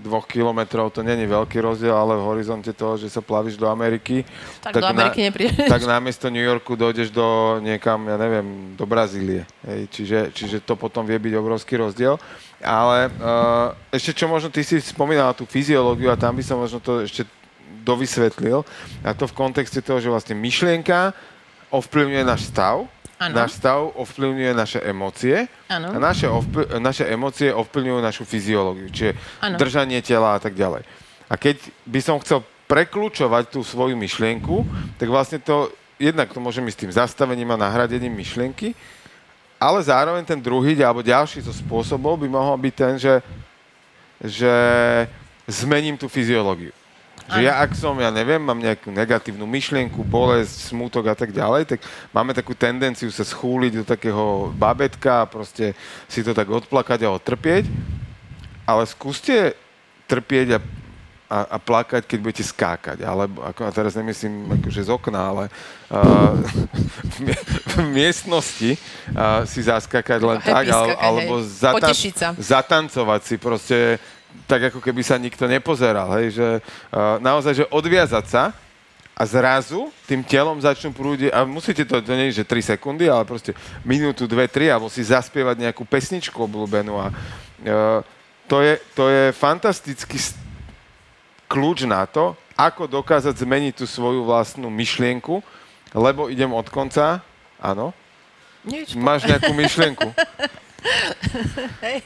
dvoch 0.00 0.24
kilometrov 0.24 0.88
to 0.88 1.04
není 1.04 1.28
veľký 1.28 1.60
rozdiel, 1.60 1.92
ale 1.92 2.16
v 2.16 2.24
horizonte 2.24 2.72
toho, 2.72 2.96
že 2.96 3.12
sa 3.12 3.20
plavíš 3.20 3.60
do 3.60 3.68
Ameriky, 3.68 4.24
tak, 4.64 4.80
tak 4.80 4.80
do 4.80 4.88
Ameriky 4.88 5.20
na, 5.20 5.24
neprídeš. 5.28 5.68
Tak 5.76 5.84
namiesto 5.84 6.32
New 6.32 6.40
Yorku 6.40 6.80
dojdeš 6.80 7.12
do 7.12 7.60
niekam, 7.60 8.08
ja 8.08 8.16
neviem, 8.16 8.72
do 8.72 8.88
Brazílie. 8.88 9.44
Hej. 9.68 9.92
Čiže, 9.92 10.18
čiže 10.32 10.56
to 10.64 10.80
potom 10.80 11.04
vie 11.04 11.20
byť 11.20 11.34
obrovský 11.36 11.76
rozdiel. 11.76 12.16
Ale 12.64 13.12
uh, 13.20 13.76
ešte 13.92 14.16
čo 14.16 14.32
možno, 14.32 14.48
ty 14.48 14.64
si 14.64 14.80
spomínala 14.80 15.36
tú 15.36 15.44
fyziológiu 15.44 16.08
a 16.08 16.16
tam 16.16 16.32
by 16.32 16.44
som 16.46 16.56
možno 16.56 16.80
to 16.80 17.04
ešte 17.04 17.28
dovysvetlil. 17.84 18.64
A 19.04 19.12
to 19.12 19.28
v 19.28 19.36
kontexte 19.36 19.84
toho, 19.84 20.00
že 20.00 20.08
vlastne 20.08 20.38
myšlienka 20.38 21.12
ovplyvňuje 21.68 22.22
náš 22.24 22.48
stav, 22.48 22.88
Ano. 23.22 23.38
Náš 23.38 23.54
stav 23.62 23.94
ovplyvňuje 23.94 24.50
naše 24.50 24.78
emócie 24.82 25.46
ano. 25.70 25.94
a 25.94 25.98
naše, 26.02 26.26
ovpl- 26.26 26.66
naše 26.82 27.06
emócie 27.06 27.54
ovplyvňujú 27.54 28.00
našu 28.02 28.26
fyziológiu, 28.26 28.90
čiže 28.90 29.14
ano. 29.38 29.54
držanie 29.62 30.02
tela 30.02 30.34
a 30.34 30.40
tak 30.42 30.58
ďalej. 30.58 30.82
A 31.30 31.38
keď 31.38 31.62
by 31.86 32.00
som 32.02 32.18
chcel 32.18 32.42
preklúčovať 32.66 33.54
tú 33.54 33.62
svoju 33.62 33.94
myšlienku, 33.94 34.66
tak 34.98 35.06
vlastne 35.06 35.38
to, 35.38 35.70
jednak 36.02 36.34
to 36.34 36.42
môžem 36.42 36.66
ísť 36.66 36.82
tým 36.82 36.92
zastavením 36.98 37.54
a 37.54 37.62
nahradením 37.62 38.10
myšlienky, 38.10 38.74
ale 39.62 39.78
zároveň 39.86 40.26
ten 40.26 40.42
druhý 40.42 40.74
alebo 40.82 41.06
ďalší 41.06 41.46
zo 41.46 41.54
spôsobov 41.54 42.18
by 42.18 42.26
mohol 42.26 42.58
byť 42.58 42.74
ten, 42.74 42.94
že, 42.98 43.14
že 44.18 44.54
zmením 45.46 45.94
tú 45.94 46.10
fyziológiu. 46.10 46.74
Že 47.30 47.40
ja, 47.46 47.62
ak 47.62 47.72
som, 47.78 47.94
ja 48.02 48.10
neviem, 48.10 48.42
mám 48.42 48.58
nejakú 48.58 48.90
negatívnu 48.90 49.46
myšlienku, 49.46 50.02
bolesť, 50.02 50.74
smútok 50.74 51.12
a 51.12 51.16
tak 51.16 51.30
ďalej, 51.30 51.76
tak 51.76 51.80
máme 52.10 52.34
takú 52.34 52.52
tendenciu 52.52 53.08
sa 53.14 53.22
schúliť 53.22 53.82
do 53.82 53.84
takého 53.86 54.50
babetka 54.58 55.24
a 55.24 55.30
proste 55.30 55.78
si 56.10 56.20
to 56.26 56.34
tak 56.34 56.50
odplakať 56.50 57.06
a 57.06 57.14
odtrpieť. 57.14 57.64
Ale 58.66 58.82
skúste 58.86 59.54
trpieť 60.10 60.48
a, 60.56 60.60
a, 61.32 61.38
a 61.54 61.58
plakať, 61.58 62.02
keď 62.04 62.18
budete 62.20 62.44
skákať. 62.44 62.98
Alebo, 63.00 63.40
ako, 63.40 63.64
a 63.64 63.72
teraz 63.72 63.96
nemyslím 63.96 64.60
akože 64.60 64.82
z 64.84 64.90
okna, 64.92 65.20
ale 65.32 65.44
uh, 65.88 66.36
v, 67.16 67.32
v 67.72 67.76
miestnosti 67.88 68.76
uh, 69.14 69.46
si 69.48 69.64
zaskákať 69.64 70.20
len 70.20 70.38
tak, 70.44 70.68
ale, 70.68 70.92
alebo 71.00 71.40
zatan- 71.40 72.36
zatancovať 72.36 73.20
si 73.24 73.34
proste 73.40 73.78
tak 74.46 74.72
ako 74.72 74.80
keby 74.84 75.02
sa 75.04 75.16
nikto 75.16 75.48
nepozeral, 75.48 76.10
hej, 76.20 76.36
že 76.36 76.48
uh, 76.58 77.16
naozaj, 77.22 77.64
že 77.64 77.70
odviazať 77.72 78.24
sa 78.28 78.44
a 79.12 79.22
zrazu 79.28 79.92
tým 80.08 80.24
telom 80.24 80.56
začnú 80.58 80.92
prúdiť, 80.92 81.30
a 81.32 81.44
musíte 81.44 81.84
to, 81.84 82.00
to 82.00 82.12
nie 82.16 82.32
je, 82.32 82.42
že 82.42 82.48
3 82.48 82.76
sekundy, 82.76 83.08
ale 83.08 83.28
proste 83.28 83.52
minútu, 83.84 84.24
2, 84.24 84.48
3, 84.48 84.72
alebo 84.76 84.88
si 84.88 85.04
zaspievať 85.04 85.68
nejakú 85.68 85.84
pesničku 85.84 86.36
obľúbenú 86.36 86.96
a 87.00 87.06
uh, 87.08 88.00
to, 88.48 88.60
je, 88.60 88.74
to 88.92 89.04
je 89.08 89.24
fantastický 89.32 90.18
kľúč 91.46 91.84
na 91.88 92.04
to, 92.08 92.36
ako 92.56 92.84
dokázať 92.88 93.40
zmeniť 93.40 93.74
tú 93.80 93.86
svoju 93.88 94.28
vlastnú 94.28 94.68
myšlienku, 94.68 95.40
lebo 95.92 96.28
idem 96.28 96.52
od 96.52 96.68
konca, 96.68 97.20
áno, 97.60 97.92
Nič. 98.62 98.94
Máš 98.94 99.26
nejakú 99.26 99.50
myšlienku. 99.50 100.08
Hej. 101.84 101.98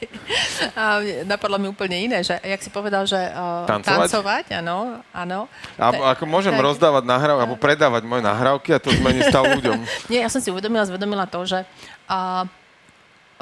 A 0.77 1.01
napadlo 1.25 1.57
mi 1.57 1.67
úplne 1.67 1.97
iné, 1.97 2.21
že 2.21 2.37
jak 2.37 2.61
si 2.61 2.69
povedal, 2.69 3.03
že 3.09 3.17
uh, 3.17 3.65
tancovať? 3.65 4.07
tancovať, 4.09 4.45
áno, 4.61 5.01
áno. 5.11 5.39
A, 5.77 6.13
ako 6.13 6.23
môžem 6.29 6.53
tak... 6.53 6.63
rozdávať 6.63 7.03
nahrávky, 7.05 7.41
alebo 7.41 7.55
predávať 7.57 8.03
moje 8.05 8.23
nahrávky 8.23 8.69
a 8.73 8.79
to 8.79 8.93
zmení 8.93 9.25
stav 9.25 9.45
ľuďom. 9.45 9.77
Nie, 10.11 10.25
ja 10.25 10.29
som 10.29 10.39
si 10.39 10.53
uvedomila, 10.53 10.85
zvedomila 10.85 11.25
to, 11.25 11.41
že 11.43 11.65
uh, 12.07 12.45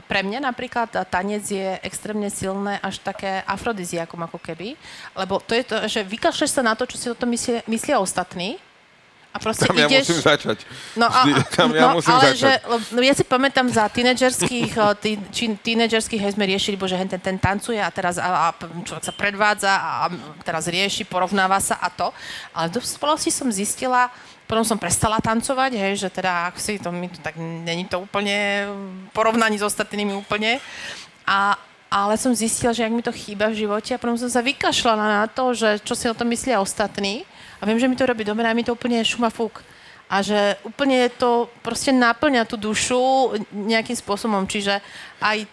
pre 0.06 0.22
mňa 0.22 0.40
napríklad 0.44 0.92
tanec 1.08 1.44
je 1.48 1.80
extrémne 1.82 2.28
silné, 2.30 2.78
až 2.84 3.02
také 3.02 3.42
afrodiziakom 3.48 4.22
ako 4.28 4.38
keby, 4.40 4.78
lebo 5.18 5.42
to 5.42 5.56
je 5.56 5.64
to, 5.66 5.76
že 5.88 6.02
vykašleš 6.06 6.52
sa 6.52 6.62
na 6.62 6.78
to, 6.78 6.86
čo 6.86 6.98
si 7.00 7.08
o 7.10 7.18
tom 7.18 7.32
myslia, 7.34 7.66
myslia 7.66 7.98
ostatní, 7.98 8.62
a 9.36 9.38
proste 9.38 9.68
tam 9.68 9.76
ideš... 9.76 9.92
ja 9.92 10.00
musím 10.00 10.20
začať. 10.24 10.58
No, 10.96 11.12
a, 11.12 11.28
a, 11.28 11.44
tam 11.52 11.76
ja 11.76 11.92
no, 11.92 12.00
musím 12.00 12.16
ale 12.16 12.32
začať. 12.32 12.40
Že, 12.40 12.52
no, 12.96 13.00
ja 13.04 13.14
si 13.20 13.24
pamätám 13.28 13.68
za 13.68 13.84
tínedžerských, 13.92 14.72
tí, 15.04 15.12
tínedžerských, 15.60 16.22
hej, 16.24 16.32
sme 16.40 16.48
riešili, 16.48 16.80
bože, 16.80 16.96
ten, 16.96 17.20
ten 17.20 17.36
tancuje 17.36 17.76
a 17.76 17.92
teraz 17.92 18.16
a, 18.16 18.48
a 18.48 18.56
človek 18.56 19.04
sa 19.04 19.12
predvádza 19.12 19.72
a, 19.76 20.08
a 20.08 20.44
teraz 20.48 20.72
rieši, 20.72 21.04
porovnáva 21.04 21.60
sa 21.60 21.76
a 21.84 21.92
to. 21.92 22.16
Ale 22.56 22.72
do 22.72 22.80
spolosti 22.80 23.28
som 23.28 23.52
zistila, 23.52 24.08
potom 24.48 24.64
som 24.64 24.80
prestala 24.80 25.20
tancovať, 25.20 25.76
hej, 25.76 26.08
že 26.08 26.08
teda, 26.08 26.48
ak 26.48 26.56
si 26.56 26.80
to, 26.80 26.96
mi 26.96 27.12
to 27.12 27.20
tak 27.20 27.36
není 27.36 27.84
to 27.92 28.00
úplne 28.00 28.72
porovnaní 29.12 29.60
s 29.60 29.68
ostatnými 29.68 30.16
úplne. 30.16 30.64
A, 31.28 31.60
ale 31.92 32.16
som 32.16 32.32
zistila, 32.32 32.72
že 32.72 32.88
ak 32.88 32.96
mi 32.96 33.04
to 33.04 33.12
chýba 33.12 33.52
v 33.52 33.68
živote 33.68 33.92
a 33.92 34.00
potom 34.00 34.16
som 34.16 34.32
sa 34.32 34.40
vykašľala 34.40 35.06
na 35.20 35.24
to, 35.28 35.52
že 35.52 35.84
čo 35.84 35.92
si 35.92 36.08
o 36.08 36.16
tom 36.16 36.32
myslia 36.32 36.64
ostatní 36.64 37.28
a 37.66 37.74
viem, 37.74 37.82
že 37.82 37.90
mi 37.90 37.98
to 37.98 38.06
robí 38.06 38.22
dobre 38.22 38.46
a 38.46 38.54
mi 38.54 38.62
to 38.62 38.78
úplne 38.78 39.02
šuma 39.02 39.34
fúk. 39.34 39.66
A 40.06 40.22
že 40.22 40.54
úplne 40.62 41.10
to 41.10 41.50
proste 41.66 41.90
náplňa 41.90 42.46
tú 42.46 42.62
dušu 42.62 43.34
nejakým 43.50 43.98
spôsobom. 43.98 44.46
Čiže 44.46 44.78
aj 45.18 45.50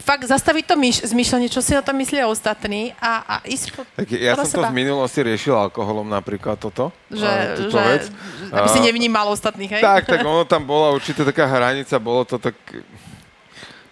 fakt 0.00 0.24
zastaviť 0.24 0.64
to 0.64 0.74
myš- 0.80 1.04
zmyšľanie, 1.12 1.48
čo 1.52 1.60
si 1.60 1.76
o 1.76 1.84
tom 1.84 1.96
myslia 2.00 2.24
ostatní 2.24 2.96
a, 3.00 3.20
a 3.24 3.34
ísť 3.44 3.66
po, 3.72 3.84
tak 3.84 4.08
ja 4.12 4.36
som 4.36 4.48
seba. 4.48 4.68
to 4.68 4.72
v 4.72 4.80
minulosti 4.84 5.20
riešil 5.24 5.56
alkoholom 5.56 6.08
napríklad 6.08 6.60
toto. 6.60 6.92
Že, 7.08 7.32
že 7.68 7.80
vec. 7.80 8.04
aby 8.52 8.68
si 8.68 8.80
nevnímal 8.80 9.28
ostatných, 9.32 9.80
hej? 9.80 9.82
Tak, 9.84 10.08
tak 10.08 10.20
ono 10.32 10.48
tam 10.48 10.64
bola 10.64 10.92
určite 10.92 11.24
taká 11.24 11.48
hranica, 11.48 11.96
bolo 12.00 12.24
to 12.24 12.36
tak 12.40 12.56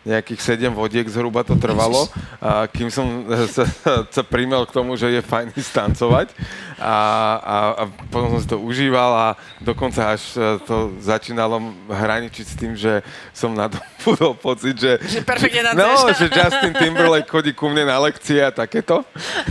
nejakých 0.05 0.41
7 0.69 0.77
vodiek 0.77 1.09
zhruba 1.09 1.41
to 1.43 1.57
trvalo, 1.57 2.07
a 2.39 2.69
kým 2.69 2.93
som 2.93 3.25
sa, 3.49 3.65
sa 4.05 4.23
primel 4.23 4.69
k 4.69 4.75
tomu, 4.77 5.01
že 5.01 5.09
je 5.09 5.25
fajn 5.25 5.57
stancovať 5.57 6.29
a, 6.77 6.97
a, 7.41 7.57
a 7.81 7.83
potom 8.13 8.37
som 8.37 8.41
si 8.45 8.49
to 8.49 8.61
užíval 8.61 9.11
a 9.17 9.29
dokonca 9.65 10.13
až 10.13 10.37
e, 10.37 10.61
to 10.69 10.93
začínalo 11.01 11.57
hraničiť 11.89 12.45
s 12.45 12.55
tým, 12.59 12.73
že 12.77 13.01
som 13.33 13.57
na 13.57 13.73
to 13.73 13.81
budol 14.05 14.37
pocit, 14.37 14.77
že, 14.77 15.01
že, 15.01 15.25
perfektne 15.25 15.73
no, 15.73 15.89
že 16.21 16.29
Justin 16.29 16.77
Timberlake 16.77 17.31
chodí 17.31 17.57
ku 17.57 17.73
mne 17.73 17.89
na 17.89 17.97
lekcie 18.05 18.45
a 18.45 18.53
takéto. 18.53 19.07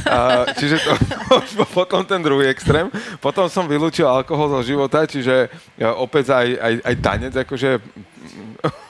A, 0.05 0.45
čiže 0.53 0.83
to 0.85 0.93
už 1.33 1.65
potom 1.77 2.05
ten 2.05 2.21
druhý 2.21 2.51
extrém. 2.51 2.93
Potom 3.17 3.49
som 3.49 3.65
vylúčil 3.65 4.05
alkohol 4.05 4.59
zo 4.59 4.61
života, 4.61 5.09
čiže 5.09 5.49
e, 5.79 5.87
opäť 5.87 6.35
aj, 6.35 6.47
aj, 6.59 6.73
aj 6.85 6.95
tanec, 7.01 7.33
akože 7.33 7.69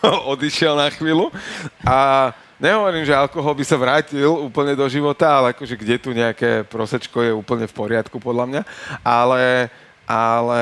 odišiel 0.33 0.75
na 0.75 0.87
chvíľu. 0.91 1.31
A 1.83 2.31
nehovorím, 2.59 3.07
že 3.07 3.15
alkohol 3.15 3.53
by 3.55 3.63
sa 3.65 3.77
vrátil 3.79 4.29
úplne 4.29 4.75
do 4.75 4.85
života, 4.87 5.27
ale 5.29 5.55
akože 5.55 5.75
kde 5.79 5.95
tu 5.99 6.09
nejaké 6.11 6.67
prosečko 6.67 7.23
je 7.23 7.31
úplne 7.31 7.65
v 7.67 7.73
poriadku 7.73 8.19
podľa 8.19 8.45
mňa. 8.49 8.61
Ale, 9.03 9.71
ale 10.03 10.61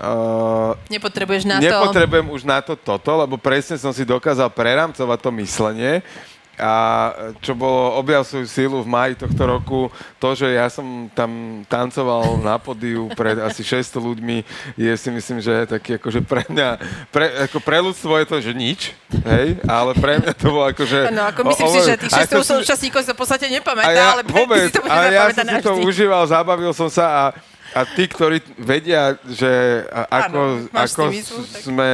uh, 0.00 0.72
Nepotrebuješ 0.88 1.44
na 1.44 1.60
to... 1.60 1.68
nepotrebujem 1.68 2.28
už 2.32 2.42
na 2.48 2.58
to 2.64 2.72
toto, 2.74 3.12
lebo 3.20 3.36
presne 3.36 3.76
som 3.76 3.92
si 3.92 4.08
dokázal 4.08 4.48
preramcovať 4.48 5.18
to 5.20 5.30
myslenie 5.44 6.00
a 6.60 6.72
čo 7.40 7.56
bolo 7.56 7.96
objav 7.96 8.28
svoju 8.28 8.44
sílu 8.44 8.76
v 8.84 8.88
maji 8.88 9.14
tohto 9.16 9.42
roku, 9.48 9.80
to, 10.20 10.36
že 10.36 10.52
ja 10.52 10.68
som 10.68 11.08
tam 11.16 11.62
tancoval 11.64 12.38
na 12.44 12.60
podiu 12.60 13.08
pred 13.16 13.40
asi 13.40 13.64
600 13.64 13.96
ľuďmi, 13.96 14.36
je 14.76 14.92
si 14.92 15.08
myslím, 15.08 15.38
že 15.40 15.64
taký 15.64 15.96
akože 15.96 16.20
pre 16.20 16.44
mňa, 16.48 16.68
pre, 17.08 17.26
ako 17.48 17.58
pre 17.64 17.78
ľudstvo 17.80 18.12
je 18.20 18.26
to, 18.28 18.36
že 18.44 18.52
nič, 18.52 18.80
hej, 19.24 19.56
ale 19.64 19.96
pre 19.96 20.20
mňa 20.20 20.32
to 20.36 20.46
bolo 20.52 20.66
akože... 20.68 20.98
No, 21.08 21.24
ako 21.32 21.40
myslím 21.48 21.68
si, 21.72 21.80
že 21.88 21.92
tých 21.96 22.12
600 22.30 22.62
účastníkov 22.62 23.00
sa 23.04 23.12
v 23.16 23.18
podstate 23.18 23.46
nepamätá, 23.48 23.96
ja, 23.96 24.12
ale 24.20 24.22
vôbec, 24.28 24.68
si 24.68 24.76
to 24.76 24.84
bude 24.84 24.92
ale 24.92 25.08
ja 25.08 25.32
som 25.32 25.46
si 25.48 25.64
to 25.64 25.72
užíval, 25.80 26.22
zabavil 26.28 26.72
som 26.76 26.92
sa 26.92 27.06
a 27.08 27.22
a 27.72 27.84
tí, 27.86 28.04
ktorí 28.04 28.38
vedia, 28.56 29.00
že 29.24 29.48
ako, 29.90 30.20
Áno, 30.28 30.40
ako 30.70 31.02
s- 31.10 31.28
tak- 31.28 31.62
sme 31.62 31.88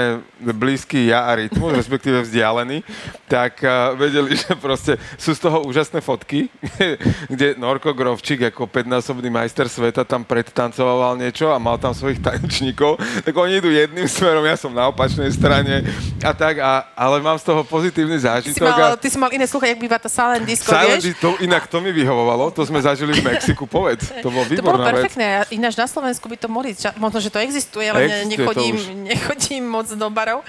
blízky 0.52 1.06
ja 1.06 1.24
a 1.24 1.34
rytmus, 1.34 1.72
respektíve 1.72 2.20
vzdialení, 2.20 2.82
tak 3.24 3.58
uh, 3.60 3.94
vedeli, 3.94 4.34
že 4.34 4.54
proste 4.54 4.96
sú 5.14 5.30
z 5.30 5.40
toho 5.40 5.62
úžasné 5.62 5.98
fotky, 5.98 6.50
kde 7.32 7.54
Norko 7.54 7.90
Grovčík 7.90 8.42
ako 8.44 8.66
5-násobný 8.66 9.28
majster 9.28 9.66
sveta 9.66 10.02
tam 10.02 10.22
predtancoval 10.22 11.14
niečo 11.14 11.48
a 11.48 11.56
mal 11.56 11.76
tam 11.76 11.90
svojich 11.90 12.18
tanečníkov, 12.18 12.96
tak 13.22 13.32
oni 13.32 13.58
idú 13.58 13.68
jedným 13.68 14.06
smerom, 14.06 14.42
ja 14.42 14.54
som 14.54 14.70
na 14.70 14.88
opačnej 14.88 15.30
strane 15.30 15.86
a 16.18 16.32
tak, 16.32 16.58
a, 16.58 16.90
ale 16.92 17.18
mám 17.18 17.36
z 17.36 17.44
toho 17.44 17.62
pozitívny 17.62 18.14
Ty 18.14 18.20
si, 18.20 18.26
zážitok. 18.50 18.64
mal, 18.64 18.82
a, 18.84 18.96
ty 18.96 19.08
si 19.08 19.16
mal 19.16 19.30
iné 19.30 19.44
sluchať, 19.44 19.68
jak 19.68 19.80
býva 19.80 19.96
tá 19.96 20.08
silent 20.08 20.42
disco, 20.42 20.68
Silent 20.68 20.98
vieš? 21.00 21.14
To, 21.18 21.38
inak 21.38 21.66
to 21.66 21.78
mi 21.78 21.90
vyhovovalo, 21.90 22.50
to 22.50 22.62
sme 22.62 22.78
zažili 22.78 23.14
v 23.14 23.22
Mexiku, 23.24 23.64
povedz. 23.64 24.10
To 24.18 24.28
bolo 24.28 24.42
To 24.42 24.58
bolo 24.58 24.80
výborná 24.80 24.84
vec. 24.88 24.94
perfektné. 25.04 25.26
Ja- 25.38 25.46
Ináč 25.68 25.84
na 25.84 25.84
Slovensku 25.84 26.24
by 26.32 26.40
to 26.40 26.48
mohli, 26.48 26.72
ča- 26.72 26.96
možno, 26.96 27.20
že 27.20 27.28
to 27.28 27.36
existuje, 27.44 27.84
ale 27.84 28.08
Existuje 28.08 28.40
nechodím, 28.40 28.74
nechodím 29.04 29.64
moc 29.68 29.84
do 29.84 30.08
barov. 30.08 30.40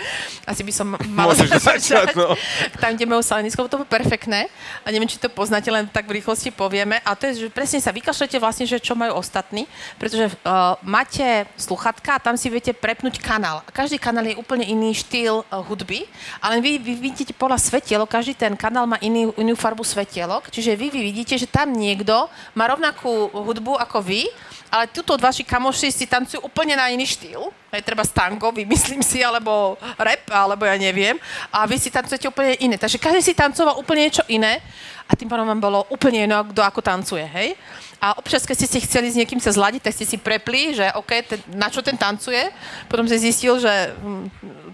Asi 0.48 0.64
by 0.64 0.72
som 0.72 0.96
mala 1.12 1.36
Môžeš 1.36 1.60
začať, 1.60 2.16
no. 2.16 2.40
Tam, 2.80 2.96
kde 2.96 3.04
majú 3.04 3.20
salenisko, 3.20 3.68
to 3.68 3.84
bolo 3.84 3.92
perfektné. 3.92 4.48
A 4.88 4.96
neviem, 4.96 5.12
či 5.12 5.20
to 5.20 5.28
poznáte, 5.28 5.68
len 5.68 5.92
tak 5.92 6.08
v 6.08 6.24
rýchlosti 6.24 6.56
povieme. 6.56 7.04
A 7.04 7.20
to 7.20 7.28
je, 7.28 7.44
že 7.44 7.48
presne 7.52 7.84
sa 7.84 7.92
vykašlete 7.92 8.40
vlastne, 8.40 8.64
že 8.64 8.80
čo 8.80 8.96
majú 8.96 9.20
ostatní, 9.20 9.68
pretože 10.00 10.32
uh, 10.32 10.80
máte 10.88 11.44
sluchatka 11.60 12.16
a 12.16 12.24
tam 12.24 12.40
si 12.40 12.48
viete 12.48 12.72
prepnúť 12.72 13.20
kanál. 13.20 13.60
Každý 13.76 14.00
kanál 14.00 14.32
je 14.32 14.40
úplne 14.40 14.64
iný 14.64 14.96
štýl 14.96 15.44
uh, 15.44 15.60
hudby, 15.68 16.08
ale 16.40 16.64
vy, 16.64 16.80
vy 16.80 16.96
vidíte 16.96 17.36
podľa 17.36 17.60
svetielok, 17.60 18.08
každý 18.08 18.40
ten 18.40 18.56
kanál 18.56 18.88
má 18.88 18.96
iný, 19.04 19.36
inú 19.36 19.60
farbu 19.60 19.84
svetielok, 19.84 20.48
čiže 20.48 20.80
vy, 20.80 20.88
vy 20.88 21.12
vidíte, 21.12 21.36
že 21.36 21.44
tam 21.44 21.76
niekto 21.76 22.32
má 22.56 22.72
rovnakú 22.72 23.28
hudbu 23.36 23.76
ako 23.84 24.00
vy, 24.00 24.24
ale 24.70 24.86
tuto 24.94 25.18
vaši 25.18 25.42
kamoši 25.42 25.90
si 25.90 26.06
tancujú 26.06 26.46
úplne 26.46 26.78
na 26.78 26.94
iný 26.94 27.10
štýl. 27.10 27.50
Aj 27.70 27.82
treba 27.82 28.06
tango, 28.06 28.54
vymyslím 28.54 29.02
si, 29.02 29.22
alebo 29.26 29.78
rap, 29.98 30.26
alebo 30.30 30.66
ja 30.66 30.78
neviem. 30.78 31.18
A 31.50 31.66
vy 31.66 31.82
si 31.82 31.90
tancujete 31.90 32.30
úplne 32.30 32.58
iné. 32.62 32.78
Takže 32.78 33.02
každý 33.02 33.22
si 33.22 33.34
tancoval 33.34 33.78
úplne 33.82 34.10
niečo 34.10 34.26
iné 34.30 34.62
a 35.10 35.18
tým 35.18 35.26
pádom 35.26 35.44
vám 35.44 35.58
bolo 35.60 35.80
úplne 35.90 36.24
jedno, 36.24 36.46
kto 36.46 36.62
ako 36.62 36.80
tancuje, 36.80 37.26
hej? 37.26 37.58
A 38.00 38.16
občas, 38.16 38.48
keď 38.48 38.56
ste 38.56 38.68
si 38.70 38.80
chceli 38.80 39.12
s 39.12 39.20
niekým 39.20 39.44
sa 39.44 39.52
zladiť, 39.52 39.84
tak 39.84 39.92
ste 39.92 40.08
si 40.08 40.16
prepli, 40.16 40.72
že 40.72 40.88
OK, 40.96 41.12
ten, 41.20 41.40
na 41.52 41.68
čo 41.68 41.84
ten 41.84 42.00
tancuje. 42.00 42.48
Potom 42.88 43.04
si 43.04 43.20
zistil, 43.20 43.60
že 43.60 43.68
hm, 43.92 44.24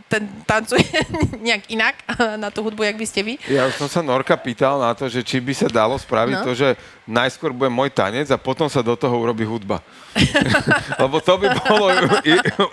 ten 0.06 0.30
tancuje 0.46 0.86
nejak 1.48 1.66
inak 1.66 1.96
na 2.44 2.54
tú 2.54 2.62
hudbu, 2.62 2.86
jak 2.86 2.94
by 2.94 3.08
ste 3.10 3.26
vy. 3.26 3.34
Ja 3.50 3.66
už 3.66 3.82
som 3.82 3.90
sa 3.90 4.06
Norka 4.06 4.38
pýtal 4.38 4.78
na 4.78 4.94
to, 4.94 5.10
že 5.10 5.26
či 5.26 5.42
by 5.42 5.58
sa 5.58 5.66
dalo 5.66 5.98
spraviť 5.98 6.38
No. 6.38 6.46
to, 6.46 6.54
že 6.54 6.78
najskôr 7.10 7.50
bude 7.50 7.74
môj 7.74 7.90
tanec 7.90 8.30
a 8.30 8.38
potom 8.38 8.70
sa 8.70 8.86
do 8.86 8.94
toho 8.94 9.18
urobí 9.18 9.42
hudba. 9.42 9.82
Lebo 11.02 11.18
to 11.18 11.34
by 11.42 11.48
bolo 11.66 11.86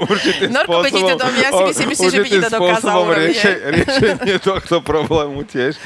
určitým 0.05 0.53
Norko 0.53 0.85
to 0.85 0.93
spôsobom... 0.93 1.17
do- 1.17 1.41
ja 1.41 1.49
si 1.73 1.85
myslím, 1.89 2.11
že 2.11 2.21
by 2.21 2.29
ti 2.29 2.39
to 2.45 2.51
dokázal 2.51 2.97
urobiť, 3.09 3.41
riešenie 3.73 4.37
tohto 4.37 4.85
problému 4.85 5.49
tiež. 5.49 5.81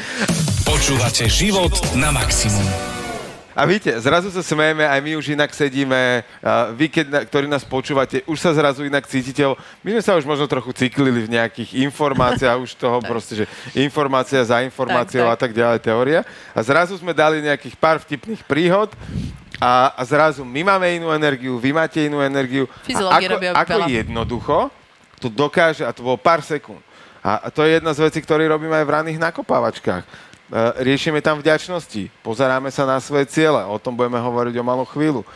Počúvate 0.67 1.31
život 1.31 1.71
na 1.95 2.11
maximum. 2.11 2.67
A 3.55 3.63
víte, 3.65 3.89
zrazu 4.03 4.35
sa 4.35 4.43
smejeme, 4.43 4.83
aj 4.83 4.99
my 4.99 5.15
už 5.15 5.39
inak 5.39 5.55
sedíme, 5.55 6.27
vy, 6.75 6.91
keď, 6.91 7.25
ktorí 7.31 7.47
nás 7.47 7.63
počúvate, 7.63 8.27
už 8.27 8.35
sa 8.37 8.51
zrazu 8.51 8.83
inak 8.83 9.07
cítite. 9.07 9.47
My 9.81 9.95
sme 9.95 10.03
sa 10.03 10.19
už 10.19 10.27
možno 10.27 10.51
trochu 10.51 10.75
cyklili 10.75 11.23
v 11.23 11.39
nejakých 11.39 11.81
informáciách, 11.87 12.59
už 12.59 12.75
toho 12.75 12.99
proste, 13.15 13.39
že 13.39 13.45
informácia 13.79 14.43
za 14.43 14.59
informáciou 14.67 15.31
Tak, 15.31 15.31
tak. 15.31 15.39
a 15.39 15.43
tak 15.47 15.53
ďalej, 15.55 15.79
teória. 15.87 16.21
A 16.51 16.61
zrazu 16.67 16.99
sme 16.99 17.15
dali 17.15 17.41
nejakých 17.47 17.79
pár 17.79 18.03
vtipných 18.03 18.43
príhod 18.43 18.91
a, 19.63 19.95
a 19.95 20.03
zrazu 20.03 20.43
my 20.43 20.67
máme 20.67 20.99
inú 20.99 21.15
energiu, 21.15 21.63
vy 21.63 21.71
máte 21.71 22.03
inú 22.05 22.19
energiu. 22.19 22.67
A 22.91 23.23
ako, 23.23 23.39
robia 23.39 23.55
ako 23.55 23.87
jednoducho 23.87 24.59
to 25.23 25.33
dokáže, 25.33 25.87
a 25.87 25.95
to 25.95 26.05
bolo 26.05 26.21
pár 26.21 26.45
sekúnd. 26.45 26.83
A, 27.27 27.51
to 27.51 27.67
je 27.67 27.83
jedna 27.83 27.91
z 27.91 28.07
vecí, 28.07 28.23
ktoré 28.23 28.47
robíme 28.47 28.71
aj 28.71 28.87
v 28.87 28.95
raných 29.03 29.19
nakopávačkách. 29.19 30.07
E, 30.47 30.87
riešime 30.87 31.19
tam 31.19 31.43
vďačnosti, 31.43 32.07
pozeráme 32.23 32.71
sa 32.71 32.87
na 32.87 33.03
svoje 33.03 33.27
ciele, 33.27 33.67
o 33.67 33.83
tom 33.83 33.99
budeme 33.99 34.23
hovoriť 34.23 34.55
o 34.63 34.65
malú 34.67 34.87
chvíľu. 34.87 35.27
E, 35.27 35.29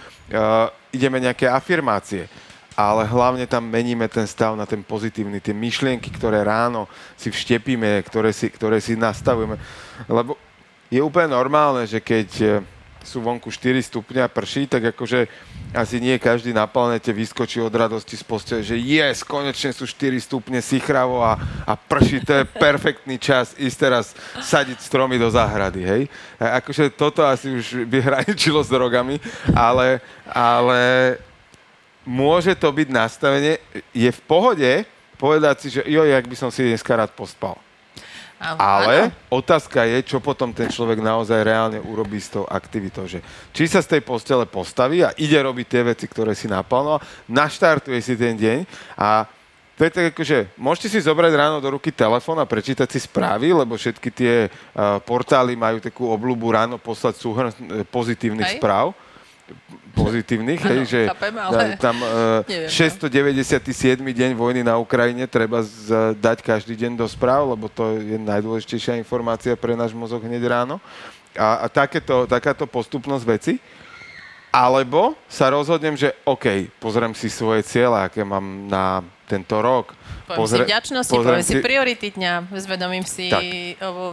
ideme 0.94 1.18
nejaké 1.18 1.50
afirmácie, 1.50 2.30
ale 2.78 3.02
hlavne 3.10 3.42
tam 3.50 3.66
meníme 3.66 4.06
ten 4.06 4.22
stav 4.30 4.54
na 4.54 4.70
ten 4.70 4.86
pozitívny, 4.86 5.42
tie 5.42 5.50
myšlienky, 5.50 6.14
ktoré 6.14 6.46
ráno 6.46 6.86
si 7.18 7.26
vštepíme, 7.26 8.06
ktoré 8.06 8.30
si, 8.30 8.46
ktoré 8.54 8.78
si 8.78 8.94
nastavujeme. 8.94 9.58
Lebo 10.06 10.38
je 10.86 11.02
úplne 11.02 11.34
normálne, 11.34 11.90
že 11.90 11.98
keď 11.98 12.28
e, 12.38 12.46
sú 13.02 13.18
vonku 13.18 13.50
4 13.50 13.82
stupňa 13.82 14.30
prší, 14.30 14.70
tak 14.70 14.94
akože 14.94 15.26
asi 15.70 16.02
nie 16.02 16.18
každý 16.18 16.50
na 16.50 16.66
planete 16.66 17.14
vyskočí 17.14 17.62
od 17.62 17.70
radosti 17.70 18.18
z 18.18 18.24
postele, 18.26 18.62
že 18.66 18.74
yes, 18.74 19.22
konečne 19.22 19.70
sú 19.70 19.86
4 19.86 20.18
stupne 20.18 20.58
sichravo 20.58 21.22
a, 21.22 21.38
a 21.62 21.72
prší, 21.78 22.26
to 22.26 22.42
je 22.42 22.44
perfektný 22.44 23.16
čas 23.22 23.54
ísť 23.54 23.78
teraz 23.78 24.06
sadiť 24.42 24.82
stromy 24.82 25.14
do 25.14 25.30
záhrady, 25.30 25.80
hej. 25.86 26.02
Akože 26.42 26.90
toto 26.90 27.22
asi 27.22 27.54
už 27.54 27.86
by 27.86 27.98
hraničilo 28.02 28.58
s 28.66 28.72
drogami, 28.72 29.22
ale, 29.54 30.02
ale 30.26 30.82
môže 32.02 32.50
to 32.58 32.66
byť 32.74 32.88
nastavenie, 32.90 33.62
je 33.94 34.10
v 34.10 34.20
pohode 34.26 34.72
povedať 35.20 35.56
si, 35.60 35.68
že 35.68 35.84
jo, 35.84 36.02
jak 36.02 36.24
by 36.24 36.36
som 36.36 36.48
si 36.48 36.64
dneska 36.64 36.96
rád 36.96 37.12
pospal. 37.12 37.60
Ale 38.40 39.12
otázka 39.28 39.84
je, 39.84 40.00
čo 40.00 40.16
potom 40.16 40.56
ten 40.56 40.72
človek 40.72 41.04
naozaj 41.04 41.44
reálne 41.44 41.76
urobí 41.76 42.16
s 42.16 42.32
tou 42.32 42.48
aktivitou. 42.48 43.04
Že 43.04 43.20
či 43.52 43.68
sa 43.68 43.84
z 43.84 43.96
tej 43.96 44.02
postele 44.02 44.48
postaví 44.48 45.04
a 45.04 45.12
ide 45.20 45.36
robiť 45.36 45.66
tie 45.68 45.82
veci, 45.84 46.08
ktoré 46.08 46.32
si 46.32 46.48
naplánoval, 46.48 47.04
naštartuje 47.28 48.00
si 48.00 48.16
ten 48.16 48.40
deň 48.40 48.64
a 48.96 49.28
to 49.76 49.88
je 49.88 49.96
tak 49.96 50.12
akože, 50.12 50.60
môžete 50.60 50.92
si 50.92 50.98
zobrať 51.00 51.32
ráno 51.32 51.56
do 51.56 51.72
ruky 51.72 51.88
telefón 51.88 52.36
a 52.36 52.44
prečítať 52.44 52.84
si 52.84 53.00
správy, 53.00 53.56
lebo 53.56 53.80
všetky 53.80 54.12
tie 54.12 54.52
uh, 54.52 55.00
portály 55.00 55.56
majú 55.56 55.80
takú 55.80 56.04
obľúbu 56.04 56.52
ráno 56.52 56.76
poslať 56.76 57.16
súhrn 57.16 57.48
eh, 57.48 57.80
pozitívnych 57.88 58.56
Hej. 58.56 58.60
správ 58.60 58.92
pozitívnych, 59.94 60.60
hej, 60.62 60.80
že 60.86 61.00
chápem, 61.10 61.34
ale 61.36 61.76
tam 61.76 61.96
uh, 61.98 62.40
neviem, 62.50 62.70
no. 62.70 62.72
697. 62.72 64.00
deň 64.00 64.30
vojny 64.38 64.60
na 64.64 64.78
Ukrajine 64.78 65.26
treba 65.26 65.60
z, 65.62 66.14
dať 66.16 66.40
každý 66.40 66.74
deň 66.78 66.96
do 66.96 67.06
správ, 67.06 67.52
lebo 67.52 67.68
to 67.68 67.98
je 67.98 68.16
najdôležitejšia 68.16 68.96
informácia 68.96 69.54
pre 69.58 69.76
náš 69.76 69.92
mozog 69.92 70.22
hneď 70.24 70.42
ráno. 70.46 70.78
A, 71.36 71.62
a 71.62 71.66
takéto, 71.70 72.26
takáto 72.26 72.66
postupnosť 72.66 73.24
veci. 73.26 73.54
Alebo 74.50 75.14
sa 75.30 75.46
rozhodnem, 75.46 75.94
že 75.94 76.10
OK, 76.26 76.66
pozriem 76.82 77.14
si 77.14 77.30
svoje 77.30 77.62
cieľa, 77.62 78.10
aké 78.10 78.26
mám 78.26 78.66
na 78.66 78.98
tento 79.30 79.62
rok. 79.62 79.94
Poviem 80.26 80.46
si 80.50 80.66
vďačnosti, 80.66 81.14
poviem 81.14 81.46
si 81.46 81.62
priority 81.62 82.14
dňa, 82.18 82.50
zvedomím 82.58 83.06
si 83.06 83.30
Tak. 83.30 83.42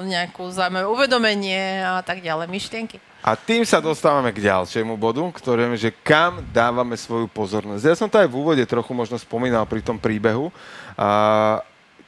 nejakú 0.05 0.49
zaujímavé 0.53 0.85
uvedomenie 0.85 1.81
a 1.81 2.05
tak 2.05 2.21
ďalej, 2.21 2.45
myšlienky. 2.45 3.01
A 3.25 3.33
tým 3.33 3.65
sa 3.65 3.81
dostávame 3.81 4.29
k 4.31 4.45
ďalšiemu 4.45 4.93
bodu, 4.95 5.19
ktorým 5.19 5.73
je, 5.75 5.89
že 5.89 5.91
kam 6.05 6.39
dávame 6.53 6.95
svoju 6.95 7.25
pozornosť. 7.27 7.83
Ja 7.83 7.97
som 7.97 8.07
to 8.07 8.21
aj 8.21 8.29
v 8.29 8.37
úvode 8.37 8.63
trochu 8.63 8.93
možno 8.93 9.17
spomínal 9.17 9.65
pri 9.65 9.81
tom 9.81 9.97
príbehu. 9.97 10.53
A, 10.95 11.59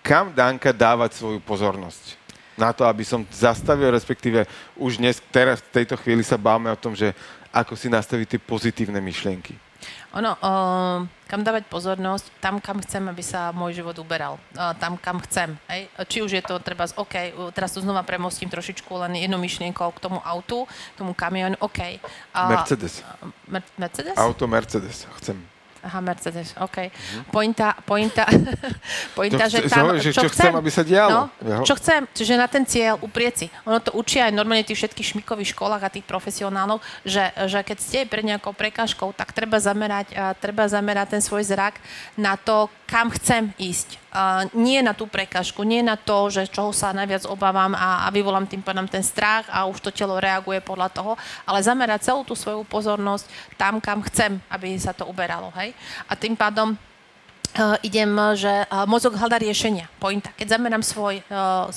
kam 0.06 0.32
Danka 0.32 0.72
dávať 0.72 1.20
svoju 1.20 1.44
pozornosť? 1.44 2.16
Na 2.56 2.72
to, 2.72 2.88
aby 2.88 3.04
som 3.04 3.28
zastavil, 3.32 3.92
respektíve 3.92 4.48
už 4.80 5.00
dnes, 5.00 5.20
teraz 5.32 5.60
v 5.60 5.84
tejto 5.84 5.96
chvíli 6.00 6.24
sa 6.24 6.40
báme 6.40 6.72
o 6.72 6.80
tom, 6.80 6.96
že 6.96 7.12
ako 7.52 7.76
si 7.76 7.92
nastaviť 7.92 8.36
tie 8.36 8.40
pozitívne 8.40 9.00
myšlienky. 9.04 9.69
Ono, 10.10 10.32
o, 10.34 10.52
kam 11.30 11.42
dávať 11.46 11.70
pozornosť, 11.70 12.42
tam, 12.42 12.58
kam 12.58 12.82
chcem, 12.82 13.06
aby 13.06 13.22
sa 13.22 13.54
môj 13.54 13.78
život 13.78 13.94
uberal. 14.02 14.42
O, 14.42 14.64
tam, 14.82 14.98
kam 14.98 15.22
chcem. 15.22 15.54
Hej? 15.70 15.86
Či 16.10 16.18
už 16.26 16.32
je 16.34 16.44
to 16.44 16.58
treba 16.58 16.90
z 16.90 16.98
OK, 16.98 17.16
teraz 17.54 17.78
tu 17.78 17.86
znova 17.86 18.02
premostím 18.02 18.50
trošičku 18.50 18.90
len 19.06 19.22
jednou 19.22 19.38
myšlienkou 19.38 19.94
k 19.94 20.00
tomu 20.02 20.18
autu, 20.26 20.66
k 20.66 20.96
tomu 20.98 21.14
kamionu, 21.14 21.54
OK. 21.62 22.02
A, 22.34 22.40
Mercedes. 22.50 23.06
Mer- 23.46 23.70
Mercedes? 23.78 24.18
Auto 24.18 24.50
Mercedes 24.50 25.06
chcem. 25.22 25.38
Aha, 25.80 26.00
Mercedes, 26.04 26.56
OK. 26.60 26.92
Pointa, 27.32 27.76
pointa, 27.88 28.28
pointa 29.18 29.48
To 29.48 29.52
že 29.52 29.60
tam, 29.68 29.96
znamená, 29.96 30.00
že 30.04 30.12
čo 30.12 30.28
chcem, 30.28 30.54
aby 30.54 30.72
sa 30.72 30.84
dialo. 30.84 31.32
No, 31.40 31.64
čo 31.64 31.76
chcem, 31.80 32.04
čiže 32.12 32.34
na 32.36 32.48
ten 32.52 32.68
cieľ 32.68 33.00
uprieť 33.00 33.34
si. 33.46 33.48
Ono 33.64 33.80
to 33.80 33.96
učí 33.96 34.20
aj 34.20 34.36
normálne 34.36 34.68
tých 34.68 34.84
všetkých 34.84 35.10
šmikových 35.16 35.56
školách 35.56 35.84
a 35.84 35.94
tých 35.94 36.04
profesionálov, 36.04 36.84
že, 37.08 37.32
že 37.48 37.60
keď 37.64 37.78
ste 37.80 38.00
pred 38.10 38.24
nejakou 38.28 38.52
prekážkou, 38.52 39.12
tak 39.16 39.32
treba 39.32 39.60
zamerať, 39.60 40.12
treba 40.40 40.68
zamerať 40.68 41.20
ten 41.20 41.22
svoj 41.24 41.48
zrak 41.48 41.80
na 42.20 42.36
to, 42.36 42.68
kam 42.90 43.14
chcem 43.14 43.54
ísť. 43.62 44.02
A 44.10 44.50
nie 44.58 44.82
na 44.82 44.98
tú 44.98 45.06
prekážku, 45.06 45.62
nie 45.62 45.86
na 45.86 45.94
to, 45.94 46.34
že 46.34 46.50
čoho 46.50 46.74
sa 46.74 46.90
najviac 46.90 47.30
obávam 47.30 47.78
a, 47.78 48.04
a 48.04 48.08
vyvolám 48.10 48.50
tým 48.50 48.66
pádom 48.66 48.90
ten 48.90 49.06
strach 49.06 49.46
a 49.54 49.70
už 49.70 49.78
to 49.78 49.94
telo 49.94 50.18
reaguje 50.18 50.58
podľa 50.66 50.90
toho, 50.90 51.14
ale 51.46 51.62
zamerať 51.62 52.10
celú 52.10 52.26
tú 52.26 52.34
svoju 52.34 52.66
pozornosť 52.66 53.30
tam, 53.54 53.78
kam 53.78 54.02
chcem, 54.10 54.42
aby 54.50 54.74
sa 54.82 54.98
to 54.98 55.06
uberalo. 55.06 55.54
Hej? 55.54 55.78
A 56.10 56.18
tým 56.18 56.34
pádom 56.34 56.74
uh, 57.56 57.80
idem, 57.82 58.10
že 58.38 58.52
uh, 58.68 58.86
mozog 58.86 59.18
hľadá 59.18 59.42
riešenia, 59.42 59.90
pointa. 59.98 60.30
Keď 60.38 60.48
zamerám 60.58 60.84
svoj, 60.86 61.24
uh, 61.32 61.70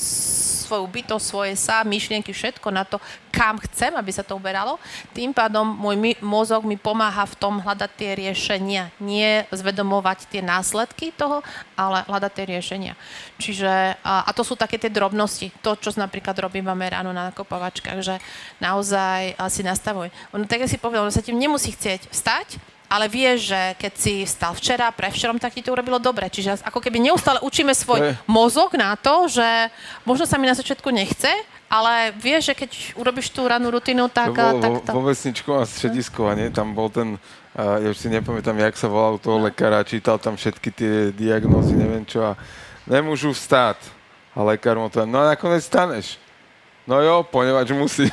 svoju 0.73 0.89
bytosť, 0.89 1.25
svoje 1.25 1.53
sa, 1.57 1.85
myšlienky, 1.85 2.33
všetko 2.33 2.68
na 2.73 2.85
to, 2.89 2.97
kam 3.33 3.57
chcem, 3.68 3.93
aby 3.97 4.12
sa 4.12 4.25
to 4.25 4.37
uberalo, 4.37 4.77
tým 5.16 5.33
pádom 5.33 5.64
môj 5.64 6.16
mozog 6.20 6.64
mi 6.64 6.77
pomáha 6.77 7.25
v 7.29 7.37
tom 7.37 7.61
hľadať 7.61 7.91
tie 7.97 8.11
riešenia. 8.16 8.93
Nie 9.01 9.49
zvedomovať 9.53 10.29
tie 10.29 10.41
následky 10.45 11.12
toho, 11.16 11.41
ale 11.77 12.05
hľadať 12.09 12.33
tie 12.33 12.45
riešenia. 12.49 12.95
Čiže, 13.41 14.01
a, 14.05 14.29
to 14.33 14.45
sú 14.45 14.57
také 14.57 14.77
tie 14.77 14.93
drobnosti. 14.93 15.49
To, 15.64 15.77
čo 15.77 15.93
napríklad 15.97 16.37
robíme 16.37 16.73
ráno 16.89 17.12
na 17.12 17.33
nakopovačkách, 17.33 17.99
že 18.01 18.16
naozaj 18.61 19.37
si 19.49 19.64
nastavuj. 19.64 20.09
Ono, 20.33 20.45
tak 20.49 20.64
si 20.68 20.81
povedal, 20.81 21.05
ono 21.05 21.12
sa 21.12 21.25
ti 21.25 21.33
nemusí 21.33 21.73
chcieť 21.73 22.09
vstať, 22.09 22.72
ale 22.93 23.09
vieš, 23.09 23.57
že 23.57 23.61
keď 23.80 23.93
si 23.97 24.14
stal 24.28 24.53
včera, 24.53 24.93
prevčerom, 24.93 25.40
tak 25.40 25.57
ti 25.57 25.64
to 25.64 25.72
urobilo 25.72 25.97
dobre. 25.97 26.28
Čiže 26.28 26.61
ako 26.61 26.76
keby 26.76 27.01
neustále 27.01 27.40
učíme 27.40 27.72
svoj 27.72 27.99
je- 28.05 28.12
mozog 28.28 28.76
na 28.76 28.93
to, 29.01 29.32
že 29.32 29.72
možno 30.05 30.28
sa 30.28 30.36
mi 30.36 30.45
na 30.45 30.53
začiatku 30.53 30.93
nechce, 30.93 31.32
ale 31.72 32.12
vieš, 32.20 32.53
že 32.53 32.55
keď 32.55 32.70
urobíš 33.01 33.32
tú 33.32 33.49
ranú 33.49 33.72
rutinu, 33.72 34.12
tak, 34.12 34.36
To 34.36 34.36
bolo 34.36 34.61
tak 34.61 34.72
to... 34.84 34.90
vo 34.93 35.09
vesničku 35.09 35.51
a 35.57 35.64
strediskovanie, 35.64 36.53
tam 36.53 36.76
bol 36.76 36.93
ten, 36.93 37.16
uh, 37.57 37.80
ja 37.80 37.88
už 37.88 37.97
si 37.97 38.12
nepamätám, 38.12 38.61
jak 38.61 38.76
sa 38.76 38.93
volal 38.93 39.16
toho 39.16 39.40
lekára, 39.40 39.80
čítal 39.88 40.20
tam 40.20 40.36
všetky 40.36 40.68
tie 40.68 40.95
diagnózy, 41.16 41.72
neviem 41.72 42.05
čo 42.05 42.20
a 42.20 42.36
nemôžu 42.84 43.32
vstáť. 43.32 43.80
A 44.36 44.45
lekár 44.45 44.76
mu 44.76 44.93
to, 44.93 45.05
no 45.09 45.24
a 45.24 45.32
nakoniec 45.32 45.64
staneš. 45.64 46.20
No 46.87 46.99
jo, 46.99 47.22
ponevač 47.22 47.70
musí. 47.70 48.11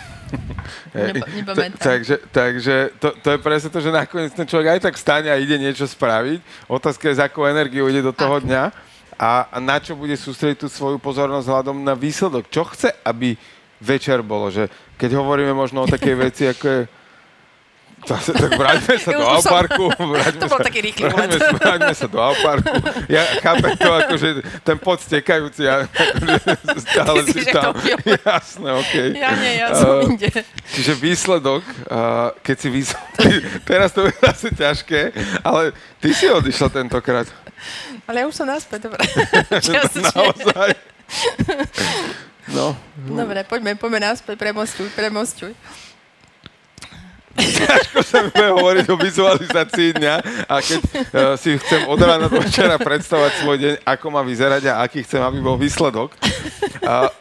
Nepamätám. 0.93 1.73
Ta- 1.73 1.97
takže 1.97 2.15
takže 2.29 2.75
to, 3.01 3.17
to 3.17 3.27
je 3.33 3.39
presne 3.41 3.69
to, 3.73 3.79
že 3.81 3.89
nakoniec 3.89 4.31
ten 4.33 4.45
človek 4.45 4.77
aj 4.77 4.81
tak 4.85 4.95
stane 4.97 5.29
a 5.29 5.41
ide 5.41 5.57
niečo 5.57 5.89
spraviť. 5.89 6.69
Otázka 6.69 7.09
je, 7.09 7.17
s 7.17 7.21
akou 7.21 7.49
energiou 7.49 7.89
ide 7.89 8.05
do 8.05 8.13
toho 8.13 8.37
dňa 8.37 8.69
a, 9.17 9.49
a 9.49 9.57
na 9.57 9.81
čo 9.81 9.97
bude 9.97 10.13
sústrediť 10.13 10.63
tú 10.63 10.67
svoju 10.69 11.01
pozornosť 11.01 11.49
hľadom 11.49 11.81
na 11.81 11.97
výsledok. 11.97 12.47
Čo 12.47 12.69
chce, 12.69 12.93
aby 13.01 13.33
večer 13.81 14.21
bolo. 14.21 14.53
Že 14.53 14.69
keď 15.01 15.17
hovoríme 15.17 15.51
možno 15.51 15.83
o 15.83 15.91
takej 15.91 16.15
veci, 16.15 16.43
ako 16.45 16.65
je 16.67 16.81
tak, 18.05 18.51
vráťme 18.55 18.95
sa 18.95 19.11
do 19.21 19.25
Auparku. 19.25 19.85
Vráťme 19.91 20.39
To 20.39 20.47
bol 20.47 20.59
sa, 20.59 20.65
taký 20.65 20.79
rýchly 20.85 21.03
vráťme, 21.09 21.39
sa, 21.39 21.53
vráťme 21.55 21.93
sa 21.95 22.07
do 22.07 22.19
Auparku. 22.19 22.75
Ja 23.11 23.23
chápem 23.43 23.73
to, 23.75 23.89
akože 23.91 24.27
ten 24.63 24.77
pot 24.79 24.99
stekajúci, 25.03 25.67
ja 25.67 25.85
stále 26.87 27.21
si, 27.27 27.43
si 27.43 27.51
tam... 27.51 27.75
Jasné, 28.27 28.69
okej. 28.71 29.07
Ja 29.17 29.31
nie, 29.35 29.53
ja 29.59 29.67
som 29.75 30.05
inde. 30.07 30.31
Čiže 30.73 30.91
výsledok, 30.95 31.63
uh, 31.89 32.31
keď 32.41 32.55
si 32.55 32.67
výsledok, 32.71 33.13
teraz 33.69 33.89
to 33.91 34.07
je 34.07 34.13
asi 34.23 34.49
ťažké, 34.53 35.01
ale 35.43 35.75
ty 35.99 36.15
si 36.15 36.29
odišla 36.29 36.71
tentokrát. 36.71 37.27
Ale 38.07 38.23
ja 38.23 38.25
už 38.25 38.35
som 38.35 38.47
naspäť, 38.47 38.87
dobre. 38.87 39.03
Naozaj. 40.15 40.69
No, 42.49 42.73
Dobre, 42.97 43.45
poďme, 43.45 43.77
poďme 43.77 44.09
naspäť, 44.09 44.35
premostuj, 44.41 44.89
premostuj. 44.97 45.53
Ťažko 47.37 47.99
sa 48.01 48.25
mi 48.25 48.31
hovoriť 48.33 48.85
o 48.89 48.95
vizualizácii 48.97 49.89
dňa 49.99 50.15
a 50.49 50.55
keď 50.63 50.79
uh, 50.81 50.93
si 51.37 51.59
chcem 51.61 51.85
od 51.85 51.99
rána 52.01 52.31
do 52.31 52.41
večera 52.41 52.79
predstavať 52.81 53.45
svoj 53.45 53.57
deň, 53.59 53.73
ako 53.85 54.05
má 54.09 54.21
vyzerať 54.25 54.71
a 54.71 54.81
aký 54.81 55.05
chcem, 55.05 55.21
aby 55.21 55.39
bol 55.43 55.59
výsledok. 55.59 56.15
A, 56.81 57.11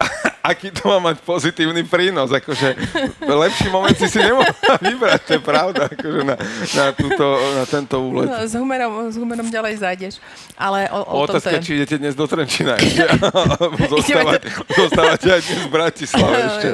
aký 0.43 0.71
to 0.71 0.89
má 0.89 1.13
mať 1.13 1.23
pozitívny 1.23 1.83
prínos. 1.85 2.31
Akože 2.31 2.75
lepší 3.21 3.69
moment 3.69 3.95
si 3.95 4.07
si 4.07 4.19
nemohla 4.19 4.51
vybrať, 4.87 5.21
to 5.25 5.33
je 5.37 5.43
pravda, 5.43 5.83
akože 5.89 6.21
na, 6.25 6.37
na, 6.75 6.85
túto, 6.93 7.25
na 7.57 7.65
tento 7.65 7.97
úlet. 8.01 8.29
No, 8.29 8.37
s, 8.45 8.55
humerom, 8.55 8.93
s 9.11 9.17
humerom 9.17 9.49
ďalej 9.49 9.75
zájdeš. 9.83 10.15
Ale 10.55 10.87
o, 10.91 11.01
o 11.03 11.27
tom 11.27 11.39
to 11.39 11.43
Otázka, 11.43 11.59
je. 11.59 11.65
či 11.65 11.73
idete 11.79 11.97
dnes 11.99 12.15
do 12.15 12.27
Trenčína 12.27 12.75
ešte, 12.79 13.05
alebo 13.59 13.77
zostávate, 13.89 14.49
zostávate 14.71 15.27
aj 15.33 15.41
dnes 15.43 15.61
v 15.63 15.71
Bratislave 15.71 16.37
ešte. 16.47 16.69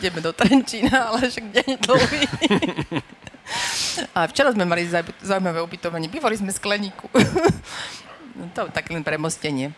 Ideme 0.00 0.20
do 0.20 0.32
Trenčína, 0.32 1.12
ale 1.12 1.18
však 1.28 1.44
deň 1.52 1.68
dlhý. 1.82 2.22
A 4.12 4.26
včera 4.26 4.50
sme 4.50 4.66
mali 4.66 4.90
zauj- 4.90 5.14
zaujímavé 5.22 5.62
ubytovanie. 5.62 6.10
Bývali 6.10 6.34
sme 6.34 6.50
skleníku. 6.50 7.06
No 8.34 8.50
to 8.56 8.66
tak 8.74 8.90
len 8.90 9.06
premostenie. 9.06 9.70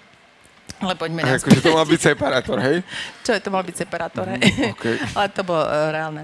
Ale 0.79 0.95
poďme 0.95 1.27
A 1.27 1.35
naspäť. 1.35 1.43
akože 1.43 1.61
to 1.61 1.71
mal 1.75 1.87
byť 1.87 2.01
separátor, 2.01 2.57
hej? 2.63 2.77
Čo 3.27 3.31
je, 3.35 3.41
to 3.43 3.51
mal 3.51 3.63
byť 3.67 3.77
separátor, 3.77 4.27
hej? 4.31 4.41
okej. 4.79 4.97
Ale 5.19 5.27
to 5.35 5.43
bolo 5.43 5.63
uh, 5.67 5.91
reálne. 5.91 6.23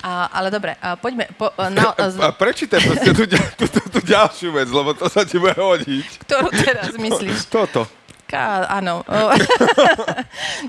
A, 0.00 0.32
ale 0.32 0.48
dobre, 0.48 0.72
a 0.80 0.96
poďme... 0.96 1.28
Po, 1.36 1.52
uh, 1.52 1.68
na, 1.68 1.92
A 2.26 2.32
prečítaj 2.32 2.80
proste 2.80 3.10
tú, 3.12 3.28
tú, 3.28 3.66
tú, 3.68 3.80
tú 3.92 4.00
ďalšiu 4.00 4.56
vec, 4.56 4.72
lebo 4.72 4.96
to 4.96 5.04
sa 5.12 5.28
ti 5.28 5.36
bude 5.36 5.52
hodiť. 5.52 6.24
ktorú 6.24 6.48
teraz 6.48 6.96
myslíš? 6.96 7.44
Toto. 7.52 7.84
Ká, 8.24 8.62
áno. 8.70 9.02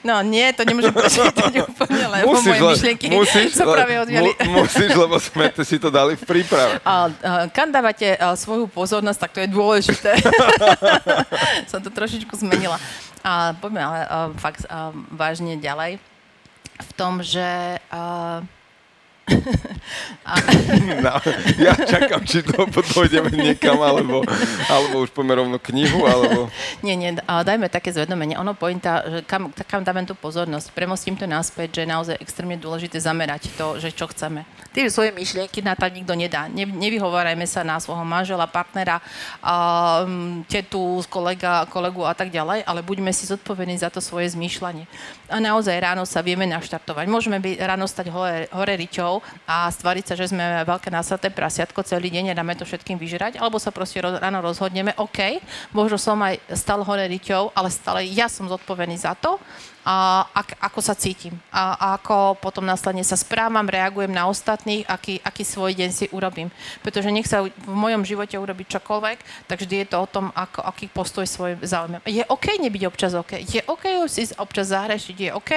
No 0.02 0.26
nie, 0.26 0.50
to 0.58 0.66
nemôžem 0.66 0.90
prečítať 0.90 1.62
úplne, 1.62 2.06
lebo 2.10 2.34
Musíš, 2.34 2.58
moje 2.58 2.62
myšlienky 2.74 3.06
musíš, 3.14 3.54
sa 3.54 3.70
práve 3.70 4.02
odviali. 4.02 4.34
mu- 4.50 4.66
musíš, 4.66 4.90
lebo 4.98 5.22
sme 5.22 5.54
si 5.62 5.78
to 5.78 5.94
dali 5.94 6.18
v 6.18 6.24
príprave. 6.26 6.82
A, 6.82 6.90
a, 6.90 7.00
kam 7.54 7.70
dávate 7.70 8.18
a, 8.18 8.34
svoju 8.34 8.66
pozornosť, 8.66 9.20
tak 9.22 9.32
to 9.38 9.40
je 9.46 9.50
dôležité. 9.54 10.10
Som 11.70 11.86
to 11.86 11.94
trošičku 11.94 12.34
zmenila. 12.34 12.82
A 13.22 13.54
poďme 13.58 13.82
ale 13.86 14.00
a, 14.06 14.34
fakt 14.38 14.66
a, 14.66 14.92
vážne 15.14 15.58
ďalej. 15.58 16.02
V 16.82 16.92
tom, 16.98 17.22
že... 17.22 17.78
A, 17.92 18.42
No, 21.02 21.18
ja 21.58 21.74
čakám, 21.76 22.24
či 22.24 22.46
to 22.46 22.64
dojdeme 22.70 23.34
niekam, 23.34 23.82
alebo, 23.82 24.24
alebo 24.70 25.04
už 25.04 25.12
poďme 25.12 25.44
rovno 25.44 25.58
knihu, 25.60 26.08
alebo... 26.08 26.48
Nie, 26.86 26.96
nie, 26.96 27.14
a 27.28 27.44
dajme 27.44 27.68
také 27.68 27.92
zvedomenie. 27.94 28.38
Ono 28.38 28.54
pointa, 28.58 29.04
že 29.06 29.20
kam, 29.26 29.52
kam 29.54 29.82
dáme 29.84 30.06
tú 30.08 30.16
pozornosť. 30.18 30.74
Premostím 30.74 31.18
to 31.18 31.28
naspäť, 31.30 31.78
že 31.78 31.82
je 31.84 31.90
naozaj 31.90 32.16
extrémne 32.22 32.58
dôležité 32.58 32.98
zamerať 32.98 33.54
to, 33.54 33.78
že 33.78 33.94
čo 33.94 34.10
chceme. 34.10 34.48
Tie 34.72 34.88
svoje 34.88 35.12
myšlienky 35.12 35.60
na 35.62 35.76
to 35.76 35.86
nikto 35.92 36.16
nedá. 36.16 36.48
Ne, 36.48 36.66
nevyhovárajme 36.66 37.44
sa 37.46 37.62
na 37.62 37.78
svojho 37.78 38.08
manžela, 38.08 38.48
partnera, 38.48 39.04
a, 39.44 40.06
tetu, 40.48 41.04
kolega, 41.12 41.68
kolegu 41.68 42.08
a 42.08 42.16
tak 42.16 42.32
ďalej, 42.32 42.64
ale 42.64 42.80
buďme 42.82 43.12
si 43.12 43.28
zodpovední 43.28 43.78
za 43.78 43.92
to 43.92 44.00
svoje 44.00 44.32
zmýšľanie. 44.34 44.88
A 45.28 45.38
naozaj 45.44 45.76
ráno 45.76 46.08
sa 46.08 46.24
vieme 46.24 46.48
naštartovať. 46.48 47.06
Môžeme 47.12 47.38
byť 47.44 47.56
ráno 47.62 47.86
stať 47.86 48.08
hore, 48.10 48.48
hore 48.54 48.74
riťou 48.80 49.11
a 49.44 49.68
stvariť 49.68 50.06
sa, 50.08 50.16
že 50.16 50.32
sme 50.32 50.64
veľké 50.64 50.88
nasaté 50.88 51.28
prasiatko 51.28 51.84
celý 51.84 52.08
deň 52.08 52.32
a 52.32 52.38
dáme 52.38 52.56
to 52.56 52.64
všetkým 52.64 52.96
vyžrať, 52.96 53.36
alebo 53.36 53.60
sa 53.60 53.76
proste 53.76 54.00
ráno 54.00 54.40
rozhodneme, 54.40 54.96
OK, 54.96 55.44
možno 55.76 56.00
som 56.00 56.16
aj 56.24 56.40
stal 56.56 56.86
hore 56.88 57.04
riťou, 57.12 57.52
ale 57.52 57.68
stále 57.68 58.08
ja 58.08 58.32
som 58.32 58.48
zodpovedný 58.48 58.96
za 58.96 59.18
to, 59.18 59.42
a 59.82 60.30
ak, 60.30 60.62
ako 60.62 60.80
sa 60.82 60.94
cítim 60.94 61.34
a, 61.50 61.74
a 61.74 61.88
ako 61.98 62.38
potom 62.38 62.62
následne 62.62 63.02
sa 63.02 63.18
správam, 63.18 63.66
reagujem 63.66 64.14
na 64.14 64.30
ostatných, 64.30 64.86
aký, 64.86 65.18
aký 65.26 65.42
svoj 65.42 65.74
deň 65.74 65.90
si 65.90 66.06
urobím. 66.14 66.54
Pretože 66.86 67.10
nech 67.10 67.26
sa 67.26 67.42
v 67.42 67.74
mojom 67.74 68.06
živote 68.06 68.38
urobí 68.38 68.62
čokoľvek, 68.70 69.50
tak 69.50 69.58
vždy 69.58 69.82
je 69.82 69.88
to 69.90 69.98
o 69.98 70.08
tom, 70.10 70.30
ako, 70.38 70.62
aký 70.62 70.86
postoj 70.86 71.26
svoj 71.26 71.58
záujme. 71.66 71.98
Je 72.06 72.22
OK 72.30 72.62
nebyť 72.62 72.84
občas 72.86 73.18
OK. 73.18 73.42
Je 73.42 73.66
OK 73.66 74.06
si 74.06 74.30
občas 74.38 74.70
zahrešiť, 74.70 75.18
je 75.18 75.32
OK 75.34 75.52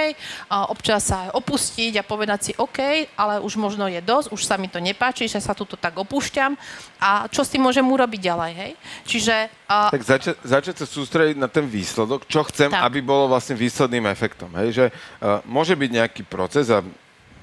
a 0.49 0.73
občas 0.73 1.05
sa 1.05 1.29
opustiť 1.37 2.01
a 2.01 2.07
povedať 2.07 2.41
si 2.41 2.53
OK, 2.57 3.13
ale 3.13 3.45
už 3.45 3.61
možno 3.61 3.85
je 3.93 4.01
dosť, 4.01 4.33
už 4.33 4.41
sa 4.41 4.57
mi 4.57 4.73
to 4.73 4.81
nepáči, 4.81 5.29
že 5.29 5.45
sa 5.45 5.53
tuto 5.53 5.77
tak 5.77 6.01
opúšťam 6.01 6.57
a 6.97 7.29
čo 7.29 7.45
s 7.45 7.53
tým 7.53 7.61
môžem 7.61 7.85
urobiť 7.85 8.21
ďalej, 8.25 8.53
hej? 8.57 8.73
Čiže... 9.05 9.35
A, 9.69 9.93
Tak 9.93 10.05
začať, 10.05 10.37
začať 10.41 10.75
sa 10.81 10.87
sústrediť 10.89 11.37
na 11.37 11.53
ten 11.53 11.69
výsledok, 11.69 12.25
čo 12.25 12.41
chcem, 12.49 12.73
Tak. 12.73 12.89
aby 12.89 13.05
bolo 13.05 13.29
vlastne 13.29 13.53
výsledným 13.53 14.14
efektom. 14.15 14.55
Hej? 14.63 14.69
Že, 14.71 14.85
uh, 14.91 15.43
môže 15.43 15.75
byť 15.75 15.91
nejaký 15.91 16.23
proces 16.23 16.71
a 16.71 16.87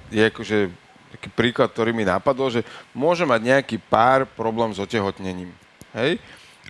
je 0.08 0.24
akože 0.32 0.58
taký 1.12 1.30
príklad, 1.36 1.68
ktorý 1.76 1.92
mi 1.92 2.08
napadol, 2.08 2.48
že 2.48 2.64
môže 2.96 3.28
mať 3.28 3.42
nejaký 3.44 3.78
pár 3.84 4.24
problém 4.24 4.72
s 4.72 4.80
otehotnením. 4.80 5.52
Hej? 5.92 6.24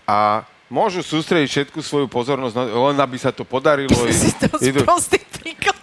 A 0.09 0.41
môžu 0.65 1.05
sústrediť 1.05 1.49
všetku 1.49 1.79
svoju 1.85 2.09
pozornosť, 2.09 2.57
len 2.57 2.97
aby 2.97 3.17
sa 3.21 3.29
to 3.29 3.45
podarilo. 3.45 3.93
si 4.09 4.33
to 4.33 4.49
idú- 4.57 4.87
príklad. 5.41 5.77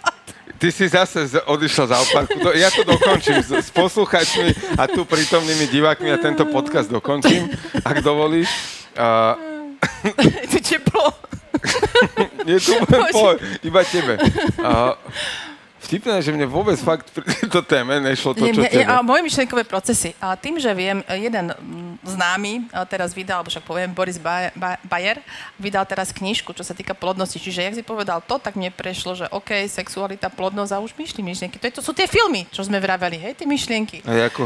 Ty 0.59 0.67
si 0.75 0.91
zase 0.91 1.39
odišla 1.47 1.85
za 1.87 1.97
opárku. 2.03 2.35
Do, 2.35 2.51
ja 2.51 2.67
to 2.67 2.83
dokončím 2.83 3.39
s, 3.39 3.47
s 3.47 3.69
posluchačmi 3.71 4.75
a 4.75 4.91
tu 4.91 5.07
prítomnými 5.07 5.71
divákmi 5.71 6.11
a 6.11 6.19
tento 6.19 6.43
podcast 6.51 6.91
dokončím, 6.91 7.47
ak 7.79 8.03
dovolíš. 8.03 8.51
Uh, 8.91 9.39
Je 10.43 10.47
to 10.51 10.59
teplo. 10.59 11.15
Je 12.49 12.57
tu 12.59 12.71
len 12.73 12.85
po, 13.13 13.37
iba 13.61 13.81
tebe. 13.85 14.17
Uh, 14.57 14.97
vtipné, 15.79 16.21
že 16.21 16.29
mne 16.35 16.45
vôbec 16.45 16.75
fakt 16.77 17.09
pri 17.09 17.23
tejto 17.25 17.63
téme 17.63 17.97
nešlo 17.97 18.35
to, 18.35 18.45
Nie, 18.45 18.53
čo 18.53 18.61
tebe. 18.61 18.85
a 18.85 19.01
moje 19.01 19.25
myšlenkové 19.25 19.63
procesy. 19.65 20.11
A 20.19 20.35
tým, 20.35 20.59
že 20.59 20.69
viem, 20.75 21.01
jeden 21.07 21.49
mm, 21.49 22.03
známy 22.03 22.69
a 22.69 22.83
teraz 22.85 23.15
vydal, 23.15 23.41
však 23.47 23.63
poviem, 23.65 23.89
Boris 23.89 24.19
Ba- 24.19 24.51
Ba- 24.53 24.77
Bayer, 24.85 25.17
vydal 25.57 25.87
teraz 25.87 26.11
knižku, 26.13 26.51
čo 26.53 26.61
sa 26.61 26.75
týka 26.75 26.93
plodnosti. 26.93 27.39
Čiže 27.39 27.59
jak 27.63 27.75
si 27.79 27.83
povedal 27.83 28.19
to, 28.21 28.37
tak 28.37 28.59
mne 28.59 28.69
prešlo, 28.69 29.17
že 29.17 29.25
OK, 29.33 29.65
sexualita, 29.65 30.29
plodnosť 30.29 30.71
a 30.75 30.83
už 30.83 30.93
myšli 30.93 31.23
myšlienky. 31.25 31.57
To, 31.57 31.65
je, 31.65 31.73
to 31.79 31.83
sú 31.85 31.95
tie 31.95 32.05
filmy, 32.05 32.45
čo 32.51 32.61
sme 32.61 32.77
vraveli, 32.77 33.17
hej, 33.17 33.33
tie 33.39 33.47
myšlienky. 33.49 34.03
A 34.05 34.29
ako 34.29 34.39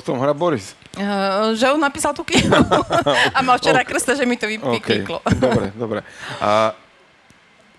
v 0.00 0.04
tom 0.06 0.16
hra 0.22 0.32
Boris. 0.32 0.72
Uh, 0.96 1.52
že 1.52 1.68
on 1.68 1.76
napísal 1.76 2.16
tú 2.16 2.24
knihu 2.24 2.48
a 3.36 3.38
mal 3.44 3.60
včera 3.60 3.84
krsta, 3.84 4.16
že 4.16 4.24
mi 4.24 4.40
to 4.40 4.48
vy- 4.48 4.62
OK, 4.62 4.80
vykliklo. 4.80 5.20
dobre, 5.36 5.68
dobre. 5.76 6.00
A 6.40 6.72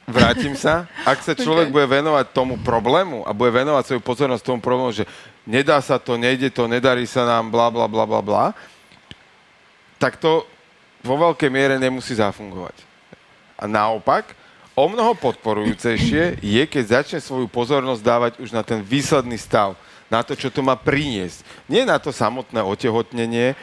vrátim 0.08 0.56
sa. 0.56 0.88
Ak 1.04 1.20
sa 1.20 1.36
človek 1.36 1.68
OK. 1.68 1.76
bude 1.76 1.88
venovať 1.92 2.32
tomu 2.32 2.56
problému 2.64 3.28
a 3.28 3.36
bude 3.36 3.52
venovať 3.52 3.84
svoju 3.92 4.02
pozornosť 4.02 4.44
tomu 4.44 4.64
problému, 4.64 4.96
že 4.96 5.04
nedá 5.44 5.84
sa 5.84 6.00
to, 6.00 6.16
nejde 6.16 6.48
to, 6.50 6.66
nedarí 6.66 7.04
sa 7.04 7.28
nám, 7.28 7.52
bla, 7.52 7.68
bla, 7.68 7.86
bla, 7.92 8.08
bla, 8.08 8.22
bla, 8.24 8.46
tak 10.00 10.16
to 10.16 10.48
vo 11.04 11.16
veľkej 11.20 11.52
miere 11.52 11.76
nemusí 11.76 12.16
zafungovať. 12.16 12.88
A 13.60 13.68
naopak, 13.68 14.32
o 14.78 14.86
mnoho 14.88 15.18
podporujúcejšie 15.20 16.40
je, 16.40 16.64
keď 16.64 17.04
začne 17.04 17.20
svoju 17.20 17.52
pozornosť 17.52 18.02
dávať 18.02 18.34
už 18.40 18.56
na 18.56 18.64
ten 18.64 18.80
výsledný 18.80 19.36
stav, 19.36 19.76
na 20.08 20.24
to, 20.24 20.40
čo 20.40 20.48
to 20.48 20.64
má 20.64 20.80
priniesť. 20.80 21.44
Nie 21.68 21.84
na 21.84 22.00
to 22.00 22.16
samotné 22.16 22.64
otehotnenie, 22.64 23.52
e, 23.52 23.56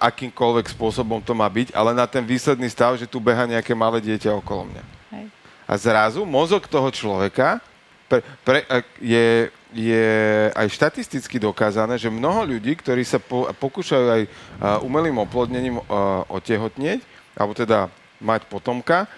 akýmkoľvek 0.00 0.72
spôsobom 0.72 1.20
to 1.20 1.36
má 1.36 1.44
byť, 1.50 1.76
ale 1.76 1.92
na 1.92 2.08
ten 2.08 2.24
výsledný 2.24 2.70
stav, 2.72 2.96
že 2.96 3.04
tu 3.04 3.20
beha 3.20 3.44
nejaké 3.44 3.76
malé 3.76 4.00
dieťa 4.00 4.32
okolo 4.40 4.72
mňa. 4.72 5.01
A 5.72 5.80
zrazu 5.80 6.28
mozog 6.28 6.68
toho 6.68 6.92
človeka 6.92 7.64
pre, 8.12 8.20
pre, 8.44 8.60
ak 8.68 8.84
je, 9.00 9.48
je 9.72 10.08
aj 10.52 10.68
štatisticky 10.68 11.40
dokázané, 11.40 11.96
že 11.96 12.12
mnoho 12.12 12.44
ľudí, 12.44 12.76
ktorí 12.76 13.08
sa 13.08 13.16
po, 13.16 13.48
pokúšajú 13.56 14.04
aj 14.04 14.22
a, 14.28 14.28
umelým 14.84 15.16
oplodnením 15.24 15.80
a, 15.80 16.28
otehotnieť, 16.28 17.00
alebo 17.32 17.56
teda 17.56 17.88
mať 18.20 18.44
potomka, 18.52 19.08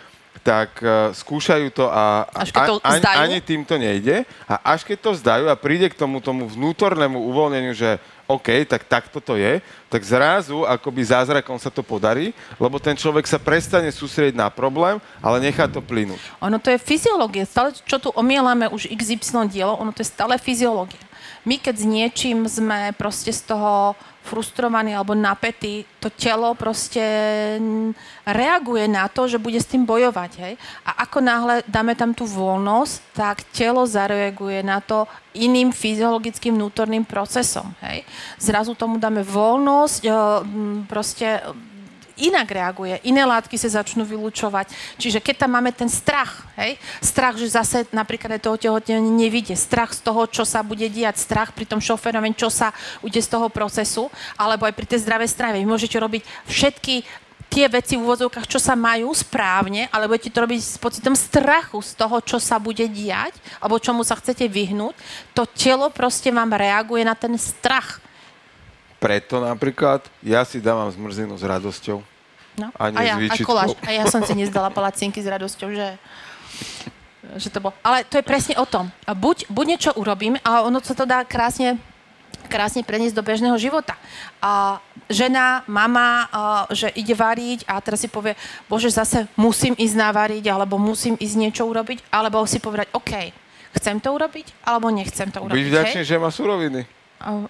tak 0.45 0.77
a, 0.85 1.09
skúšajú 1.17 1.73
to 1.73 1.89
a, 1.89 2.29
Až 2.37 2.53
keď 2.53 2.69
to 2.69 2.77
ani, 2.85 3.01
vzdajú? 3.01 3.17
ani 3.25 3.39
tým 3.41 3.63
to 3.65 3.75
nejde. 3.81 4.17
A 4.45 4.77
až 4.77 4.85
keď 4.85 4.99
to 5.01 5.11
vzdajú 5.17 5.45
a 5.49 5.57
príde 5.57 5.89
k 5.89 5.97
tomu, 5.97 6.21
tomu 6.21 6.45
vnútornému 6.45 7.17
uvoľneniu, 7.17 7.73
že 7.73 7.97
OK, 8.29 8.65
tak 8.69 8.85
takto 8.89 9.21
to 9.21 9.37
je, 9.37 9.61
tak 9.89 10.01
zrazu 10.01 10.65
akoby 10.65 11.05
zázrakom 11.05 11.61
sa 11.61 11.69
to 11.69 11.85
podarí, 11.85 12.33
lebo 12.57 12.81
ten 12.81 12.97
človek 12.97 13.29
sa 13.29 13.37
prestane 13.37 13.93
sústrediť 13.93 14.37
na 14.37 14.49
problém, 14.49 14.97
ale 15.21 15.45
nechá 15.45 15.69
to 15.69 15.85
plynúť. 15.85 16.21
Ono 16.41 16.57
to 16.57 16.73
je 16.73 16.81
fyziológia. 16.81 17.45
Stále, 17.45 17.77
čo 17.85 17.97
tu 18.01 18.09
omielame 18.17 18.69
už 18.69 18.89
XY 18.89 19.49
dielo, 19.49 19.77
ono 19.77 19.93
to 19.93 20.01
je 20.01 20.09
stále 20.09 20.37
fyziológia. 20.41 21.01
My 21.45 21.61
keď 21.61 21.75
s 21.77 21.85
niečím 21.85 22.49
sme 22.49 22.97
proste 22.97 23.33
z 23.33 23.53
toho 23.53 23.93
frustrovaní 24.25 24.97
alebo 24.97 25.13
napätí, 25.13 25.85
to 26.01 26.09
telo 26.09 26.57
proste 26.57 27.05
reaguje 28.25 28.89
na 28.89 29.05
to, 29.13 29.29
že 29.29 29.37
bude 29.37 29.61
s 29.61 29.69
tým 29.69 29.85
bojovať. 29.85 30.33
Hej? 30.41 30.55
A 30.89 31.05
ako 31.05 31.21
náhle 31.21 31.61
dáme 31.69 31.93
tam 31.93 32.17
tú 32.17 32.25
voľnosť, 32.25 32.95
tak 33.13 33.45
telo 33.53 33.85
zareaguje 33.85 34.65
na 34.65 34.81
to 34.81 35.05
iným 35.37 35.77
fyziologickým 35.77 36.57
vnútorným 36.57 37.05
procesom. 37.05 37.69
Hej? 37.85 38.09
Zrazu 38.41 38.73
tomu 38.73 38.97
dáme 38.97 39.21
voľnosť, 39.21 40.03
e, 40.09 40.11
proste 40.89 41.45
inak 42.17 42.47
reaguje, 42.47 43.01
iné 43.07 43.23
látky 43.27 43.59
sa 43.59 43.83
začnú 43.83 44.07
vylúčovať. 44.07 44.71
Čiže 44.99 45.19
keď 45.19 45.47
tam 45.47 45.59
máme 45.59 45.75
ten 45.75 45.91
strach, 45.91 46.47
hej, 46.59 46.79
strach, 47.03 47.35
že 47.35 47.51
zase 47.51 47.87
napríklad 47.91 48.39
aj 48.39 48.43
to 48.43 48.55
otehotnenie 48.55 49.29
nevidie, 49.29 49.59
strach 49.59 49.95
z 49.95 50.01
toho, 50.03 50.27
čo 50.31 50.47
sa 50.47 50.63
bude 50.63 50.87
diať, 50.87 51.19
strach 51.19 51.51
pri 51.51 51.67
tom 51.67 51.83
šoférovi, 51.83 52.37
čo 52.39 52.51
sa 52.51 52.71
ude 53.03 53.19
z 53.19 53.29
toho 53.29 53.51
procesu, 53.51 54.11
alebo 54.39 54.67
aj 54.67 54.75
pri 54.75 54.87
tej 54.87 55.03
zdravej 55.07 55.31
strave. 55.31 55.61
Vy 55.61 55.67
môžete 55.67 55.97
robiť 55.99 56.23
všetky 56.47 57.25
tie 57.55 57.71
veci 57.71 57.95
v 57.95 58.03
úvodzovkách, 58.03 58.51
čo 58.51 58.59
sa 58.59 58.75
majú 58.75 59.15
správne, 59.15 59.87
ale 59.95 60.11
budete 60.11 60.35
to 60.35 60.43
robiť 60.43 60.59
s 60.59 60.75
pocitom 60.75 61.15
strachu 61.15 61.79
z 61.87 61.95
toho, 61.95 62.19
čo 62.19 62.43
sa 62.43 62.59
bude 62.59 62.83
diať, 62.91 63.39
alebo 63.63 63.79
čomu 63.79 64.03
sa 64.03 64.19
chcete 64.19 64.51
vyhnúť, 64.51 64.95
to 65.39 65.47
telo 65.55 65.87
proste 65.87 66.35
vám 66.35 66.51
reaguje 66.51 67.07
na 67.07 67.15
ten 67.15 67.31
strach. 67.39 68.03
Preto 69.05 69.37
napríklad 69.37 70.01
ja 70.25 70.41
si 70.49 70.65
dávam 70.65 70.89
zmrzinu 70.89 71.37
s 71.37 71.45
radosťou. 71.45 72.01
No. 72.57 72.73
A 72.73 72.89
a, 72.89 73.01
ja, 73.05 73.21
a 73.21 73.37
koláč. 73.45 73.77
A 73.85 73.93
ja 73.93 74.09
som 74.09 74.25
si 74.25 74.33
nezdala 74.33 74.73
palacinky 74.73 75.21
s 75.21 75.29
radosťou, 75.29 75.69
že, 75.77 76.01
že 77.37 77.53
to 77.53 77.61
bolo. 77.61 77.77
Ale 77.85 78.09
to 78.09 78.17
je 78.17 78.25
presne 78.25 78.57
o 78.57 78.65
tom. 78.65 78.89
Buď, 79.05 79.45
buď 79.53 79.65
niečo 79.77 79.91
urobím 80.01 80.41
a 80.41 80.65
ono 80.65 80.81
sa 80.81 80.97
to 80.97 81.05
dá 81.05 81.21
krásne 81.21 81.77
krásne 82.45 82.85
preniesť 82.85 83.17
do 83.17 83.25
bežného 83.25 83.57
života. 83.57 83.97
A 84.41 84.81
žena, 85.09 85.65
mama, 85.65 86.29
a, 86.29 86.69
že 86.73 86.93
ide 86.93 87.17
variť 87.17 87.65
a 87.65 87.81
teraz 87.81 88.05
si 88.05 88.09
povie, 88.09 88.37
bože, 88.69 88.93
zase 88.93 89.29
musím 89.37 89.73
ísť 89.77 89.97
navariť, 89.97 90.45
alebo 90.53 90.77
musím 90.77 91.17
ísť 91.17 91.37
niečo 91.41 91.65
urobiť, 91.65 92.05
alebo 92.13 92.45
si 92.45 92.61
povedať, 92.61 92.93
OK, 92.93 93.33
chcem 93.81 93.97
to 93.97 94.13
urobiť, 94.13 94.53
alebo 94.65 94.93
nechcem 94.93 95.33
to 95.33 95.41
urobiť. 95.41 95.57
Byť 95.57 95.67
hej? 95.67 95.73
vďačný, 95.73 96.03
že 96.05 96.17
má 96.21 96.29
suroviny. 96.29 96.85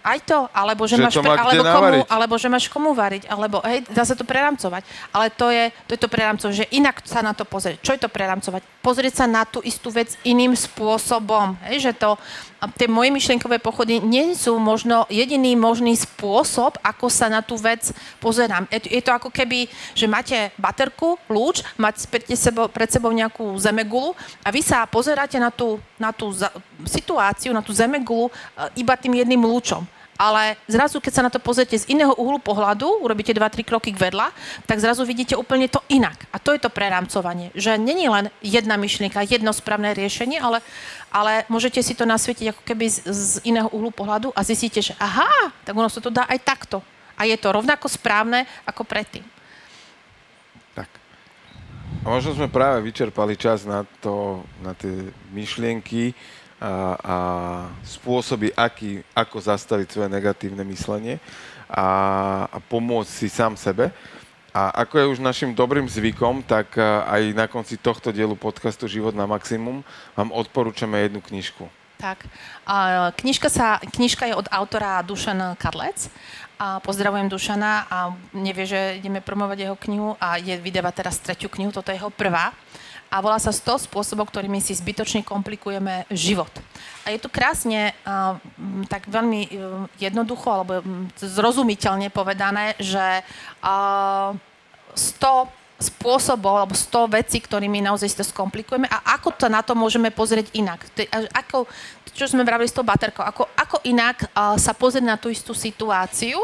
Aj 0.02 0.18
to, 0.22 0.46
alebo 0.54 0.86
že, 0.86 0.94
Že 0.96 1.02
máš 1.02 1.14
má 1.18 1.34
kde 1.34 1.40
alebo, 1.42 1.62
komu, 1.66 1.66
navariť. 1.66 2.06
alebo 2.06 2.34
že 2.38 2.48
máš 2.48 2.64
komu 2.70 2.90
variť, 2.94 3.24
alebo 3.26 3.56
hej, 3.66 3.82
dá 3.90 4.06
sa 4.06 4.14
to 4.14 4.22
preramcovať. 4.22 4.82
Ale 5.10 5.26
to 5.34 5.50
je 5.50 5.64
to, 5.86 5.90
je 5.94 6.00
to 6.00 6.08
preramcovať, 6.08 6.54
že 6.54 6.66
inak 6.74 7.02
sa 7.02 7.20
na 7.26 7.34
to 7.34 7.42
pozrieť. 7.42 7.82
Čo 7.82 7.92
je 7.98 8.00
to 8.02 8.08
preramcovať? 8.08 8.62
Pozrieť 8.84 9.24
sa 9.24 9.26
na 9.26 9.48
tú 9.48 9.64
istú 9.64 9.88
vec 9.88 10.12
iným 10.20 10.52
spôsobom. 10.52 11.56
Hej, 11.64 11.88
že 11.88 11.92
to, 11.96 12.20
tie 12.76 12.84
moje 12.84 13.08
myšlienkové 13.08 13.56
pochody 13.56 13.96
nie 13.96 14.36
sú 14.36 14.60
možno 14.60 15.08
jediný 15.08 15.56
možný 15.56 15.96
spôsob, 15.96 16.76
ako 16.84 17.08
sa 17.08 17.32
na 17.32 17.40
tú 17.40 17.56
vec 17.56 17.96
pozerám. 18.20 18.68
Je, 18.68 18.84
to- 18.84 18.92
je 18.92 19.00
to 19.00 19.10
ako 19.16 19.28
keby, 19.32 19.72
že 19.96 20.04
máte 20.04 20.36
baterku, 20.60 21.16
lúč, 21.32 21.64
máte 21.80 22.04
pred 22.12 22.28
sebou, 22.36 22.68
pred 22.68 22.92
sebou 22.92 23.08
nejakú 23.08 23.56
zemegulu 23.56 24.12
a 24.44 24.52
vy 24.52 24.60
sa 24.60 24.84
pozeráte 24.84 25.40
na 25.40 25.48
tú, 25.48 25.80
na 25.96 26.12
tú 26.12 26.28
za, 26.28 26.52
situáciu, 26.84 27.56
na 27.56 27.64
tú 27.64 27.72
zemegulu 27.72 28.28
e, 28.28 28.32
iba 28.84 28.92
tým 29.00 29.16
jedným 29.16 29.40
lúčom. 29.48 29.80
Ale 30.14 30.54
zrazu, 30.70 31.02
keď 31.02 31.12
sa 31.12 31.26
na 31.26 31.30
to 31.30 31.42
pozriete 31.42 31.74
z 31.74 31.90
iného 31.90 32.14
uhlu 32.14 32.38
pohľadu, 32.38 33.02
urobíte 33.02 33.34
2-3 33.34 33.66
kroky 33.66 33.90
k 33.90 33.98
vedľa, 33.98 34.30
tak 34.62 34.78
zrazu 34.78 35.02
vidíte 35.02 35.34
úplne 35.34 35.66
to 35.66 35.82
inak. 35.90 36.14
A 36.30 36.38
to 36.38 36.54
je 36.54 36.62
to 36.62 36.70
prerámcovanie. 36.70 37.50
Že 37.58 37.82
není 37.82 38.06
len 38.06 38.30
jedna 38.38 38.78
myšlienka, 38.78 39.26
jedno 39.26 39.50
správne 39.50 39.90
riešenie, 39.90 40.38
ale, 40.38 40.62
ale 41.10 41.42
môžete 41.50 41.82
si 41.82 41.98
to 41.98 42.06
nasvietiť 42.06 42.54
ako 42.54 42.62
keby 42.62 42.86
z, 42.86 42.98
z 43.10 43.32
iného 43.42 43.66
uhlu 43.74 43.90
pohľadu 43.90 44.30
a 44.30 44.46
zistíte, 44.46 44.78
že 44.78 44.94
aha, 45.02 45.50
tak 45.66 45.74
ono 45.74 45.90
sa 45.90 45.98
to 45.98 46.14
dá 46.14 46.30
aj 46.30 46.38
takto. 46.46 46.78
A 47.18 47.26
je 47.26 47.34
to 47.34 47.50
rovnako 47.50 47.90
správne 47.90 48.46
ako 48.62 48.86
predtým. 48.86 49.26
Tak. 50.78 50.90
A 52.02 52.06
možno 52.06 52.38
sme 52.38 52.46
práve 52.46 52.86
vyčerpali 52.86 53.34
čas 53.34 53.66
na, 53.66 53.82
to, 53.98 54.46
na 54.62 54.78
tie 54.78 55.10
myšlienky 55.34 56.14
a, 56.60 56.70
a 56.98 57.16
spôsoby, 57.82 58.54
aký, 58.54 59.02
ako 59.14 59.36
zastaviť 59.40 59.88
svoje 59.90 60.08
negatívne 60.10 60.62
myslenie 60.68 61.18
a, 61.68 61.86
a 62.48 62.58
pomôcť 62.58 63.10
si 63.10 63.28
sám 63.28 63.58
sebe. 63.58 63.90
A 64.54 64.70
ako 64.86 64.94
je 65.02 65.10
už 65.18 65.18
našim 65.18 65.50
dobrým 65.50 65.90
zvykom, 65.90 66.46
tak 66.46 66.78
a, 66.78 67.04
aj 67.10 67.22
na 67.34 67.46
konci 67.50 67.74
tohto 67.74 68.14
dielu 68.14 68.38
podcastu 68.38 68.86
Život 68.86 69.12
na 69.16 69.26
maximum 69.26 69.82
vám 70.14 70.30
odporúčame 70.30 71.02
jednu 71.02 71.18
knižku. 71.18 71.66
Tak. 71.98 72.26
Knižka, 73.16 73.48
sa, 73.48 73.80
knižka 73.80 74.28
je 74.28 74.34
od 74.36 74.44
autora 74.52 75.00
Dušan 75.00 75.56
Kadlec. 75.56 76.10
A 76.54 76.78
pozdravujem 76.78 77.26
Dušana 77.26 77.90
a 77.90 77.98
nevie, 78.30 78.62
že 78.68 79.02
ideme 79.02 79.18
promovať 79.18 79.58
jeho 79.66 79.76
knihu 79.88 80.14
a 80.22 80.38
je, 80.38 80.54
vydáva 80.54 80.94
teraz 80.94 81.18
tretiu 81.18 81.50
knihu, 81.50 81.74
toto 81.74 81.90
je 81.90 81.98
jeho 81.98 82.14
prvá. 82.14 82.54
A 83.14 83.22
volá 83.22 83.38
sa 83.38 83.54
100 83.54 83.86
spôsobov, 83.86 84.26
ktorými 84.26 84.58
si 84.58 84.74
zbytočne 84.74 85.22
komplikujeme 85.22 86.02
život. 86.10 86.50
A 87.06 87.14
je 87.14 87.22
tu 87.22 87.30
krásne, 87.30 87.94
tak 88.90 89.06
veľmi 89.06 89.40
e, 89.46 89.50
jednoducho 90.02 90.50
alebo 90.50 90.82
zrozumiteľne 91.22 92.10
povedané, 92.10 92.74
že 92.82 93.22
a, 93.62 94.34
100 94.98 95.46
spôsobov 95.78 96.54
alebo 96.58 96.74
100 96.74 97.18
vecí, 97.22 97.38
ktorými 97.38 97.82
naozaj 97.86 98.08
si 98.10 98.18
to 98.18 98.26
skomplikujeme 98.26 98.86
a 98.90 99.18
ako 99.18 99.30
to 99.34 99.46
na 99.50 99.62
to 99.62 99.74
môžeme 99.78 100.10
pozrieť 100.10 100.50
inak. 100.54 100.82
To 100.94 101.02
Ako, 101.34 101.70
čo 102.14 102.26
sme 102.26 102.46
vravili 102.46 102.70
s 102.70 102.74
tou 102.74 102.86
baterkou, 102.86 103.22
ako, 103.22 103.46
ako 103.54 103.82
inak 103.86 104.26
sa 104.58 104.72
pozrieť 104.74 105.06
na 105.06 105.18
tú 105.18 105.30
istú 105.30 105.54
situáciu 105.54 106.38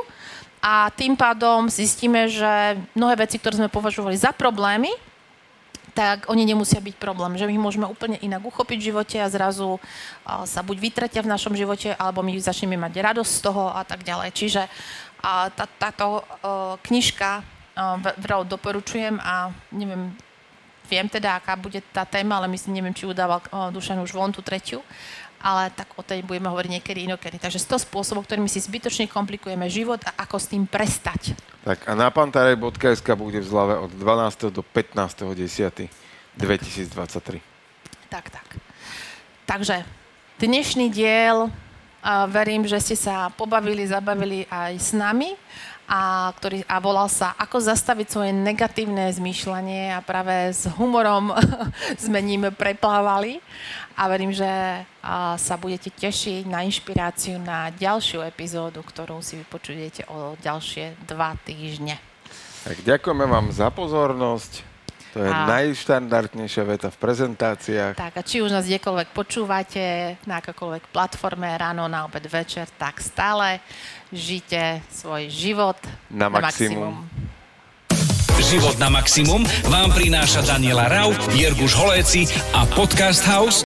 a 0.61 0.91
tým 0.93 1.15
pádom 1.15 1.71
zistíme, 1.71 2.27
že 2.29 2.77
mnohé 2.93 3.25
veci, 3.25 3.39
ktoré 3.39 3.57
sme 3.57 3.73
považovali 3.73 4.19
za 4.19 4.35
problémy, 4.35 4.93
tak 6.01 6.33
oni 6.33 6.49
nemusia 6.49 6.81
byť 6.81 6.97
problém, 6.97 7.37
že 7.37 7.45
my 7.45 7.53
ich 7.53 7.61
môžeme 7.61 7.85
úplne 7.85 8.17
inak 8.25 8.41
uchopiť 8.41 8.79
v 8.81 8.89
živote 8.89 9.21
a 9.21 9.29
zrazu 9.29 9.77
sa 10.49 10.65
buď 10.65 10.81
vytretia 10.81 11.21
v 11.21 11.29
našom 11.29 11.53
živote, 11.53 11.93
alebo 11.93 12.25
my 12.25 12.33
začneme 12.41 12.81
mať 12.81 13.05
radosť 13.05 13.29
z 13.29 13.41
toho 13.45 13.69
a 13.69 13.85
tak 13.85 14.01
ďalej. 14.01 14.33
Čiže 14.33 14.65
a, 15.21 15.53
tá, 15.53 15.69
táto 15.69 16.25
knižka 16.89 17.45
veľmi 18.17 18.49
doporučujem 18.49 19.21
a 19.21 19.53
neviem, 19.77 20.17
viem 20.89 21.05
teda, 21.05 21.37
aká 21.37 21.53
bude 21.61 21.85
tá 21.93 22.09
téma, 22.09 22.41
ale 22.41 22.49
myslím, 22.49 22.81
neviem, 22.81 22.97
či 22.97 23.05
udával 23.05 23.45
Dušan 23.69 24.01
už 24.01 24.17
von 24.17 24.33
tú 24.33 24.41
tretiu, 24.41 24.81
ale 25.41 25.73
tak 25.73 25.97
o 25.97 26.05
tej 26.05 26.21
budeme 26.21 26.53
hovoriť 26.53 26.71
niekedy 26.79 27.09
inokedy. 27.09 27.41
Takže 27.41 27.59
100 27.59 27.89
spôsobov, 27.89 28.29
ktorými 28.29 28.47
si 28.47 28.61
zbytočne 28.61 29.09
komplikujeme 29.09 29.65
život 29.73 30.05
a 30.05 30.25
ako 30.25 30.37
s 30.37 30.53
tým 30.53 30.69
prestať. 30.69 31.33
Tak 31.65 31.89
a 31.89 31.93
na 31.97 32.13
pantarej.sk 32.13 33.09
bude 33.17 33.41
v 33.41 33.47
zlave 33.49 33.81
od 33.81 33.93
12. 33.93 34.53
do 34.53 34.61
15. 34.61 35.33
10. 35.33 35.89
2023. 36.39 37.43
Tak, 38.09 38.31
tak. 38.31 38.49
Takže 39.45 39.83
dnešný 40.39 40.89
diel, 40.89 41.51
verím, 42.31 42.65
že 42.65 42.81
ste 42.81 42.97
sa 42.97 43.29
pobavili, 43.35 43.85
zabavili 43.85 44.47
aj 44.49 44.73
s 44.79 44.91
nami 44.97 45.37
a, 45.91 46.31
ktorý, 46.39 46.63
a 46.71 46.79
volal 46.79 47.11
sa 47.11 47.35
Ako 47.35 47.59
zastaviť 47.59 48.07
svoje 48.07 48.31
negatívne 48.31 49.11
zmýšľanie 49.11 49.91
a 49.91 49.99
práve 49.99 50.55
s 50.55 50.71
humorom 50.79 51.35
sme 52.07 52.23
ním 52.23 52.47
preplávali 52.55 53.43
a 53.99 54.07
verím, 54.07 54.31
že 54.31 54.47
a, 54.47 55.35
sa 55.35 55.59
budete 55.59 55.91
tešiť 55.91 56.47
na 56.47 56.63
inšpiráciu 56.63 57.43
na 57.43 57.75
ďalšiu 57.75 58.23
epizódu, 58.23 58.87
ktorú 58.87 59.19
si 59.19 59.43
vypočujete 59.43 60.07
o 60.07 60.39
ďalšie 60.39 60.95
dva 61.11 61.35
týždne. 61.43 61.99
Tak 62.63 62.87
ďakujeme 62.87 63.27
vám 63.27 63.51
za 63.51 63.75
pozornosť. 63.75 64.70
To 65.15 65.27
je 65.27 65.31
a... 65.31 65.47
najštandardnejšia 65.47 66.65
veta 66.67 66.89
v 66.91 66.99
prezentáciách. 66.99 67.95
Tak 67.99 68.15
a 68.15 68.23
či 68.23 68.43
už 68.43 68.55
nás 68.55 68.67
kdekoľvek 68.67 69.09
počúvate, 69.11 70.15
na 70.27 70.39
akokoľvek 70.39 70.95
platforme, 70.95 71.51
ráno, 71.59 71.91
na 71.91 72.07
obed, 72.07 72.23
večer, 72.31 72.71
tak 72.79 73.03
stále 73.03 73.59
žite 74.15 74.83
svoj 74.91 75.27
život 75.27 75.79
na, 76.11 76.31
na 76.31 76.39
maximum. 76.39 77.03
maximum. 77.03 77.29
Život 78.41 78.77
na 78.83 78.89
maximum 78.91 79.43
vám 79.71 79.95
prináša 79.95 80.43
Daniela 80.43 80.91
Rau, 80.91 81.15
Jirguš 81.35 81.77
Holéci 81.77 82.27
a 82.57 82.67
Podcast 82.67 83.23
House 83.29 83.70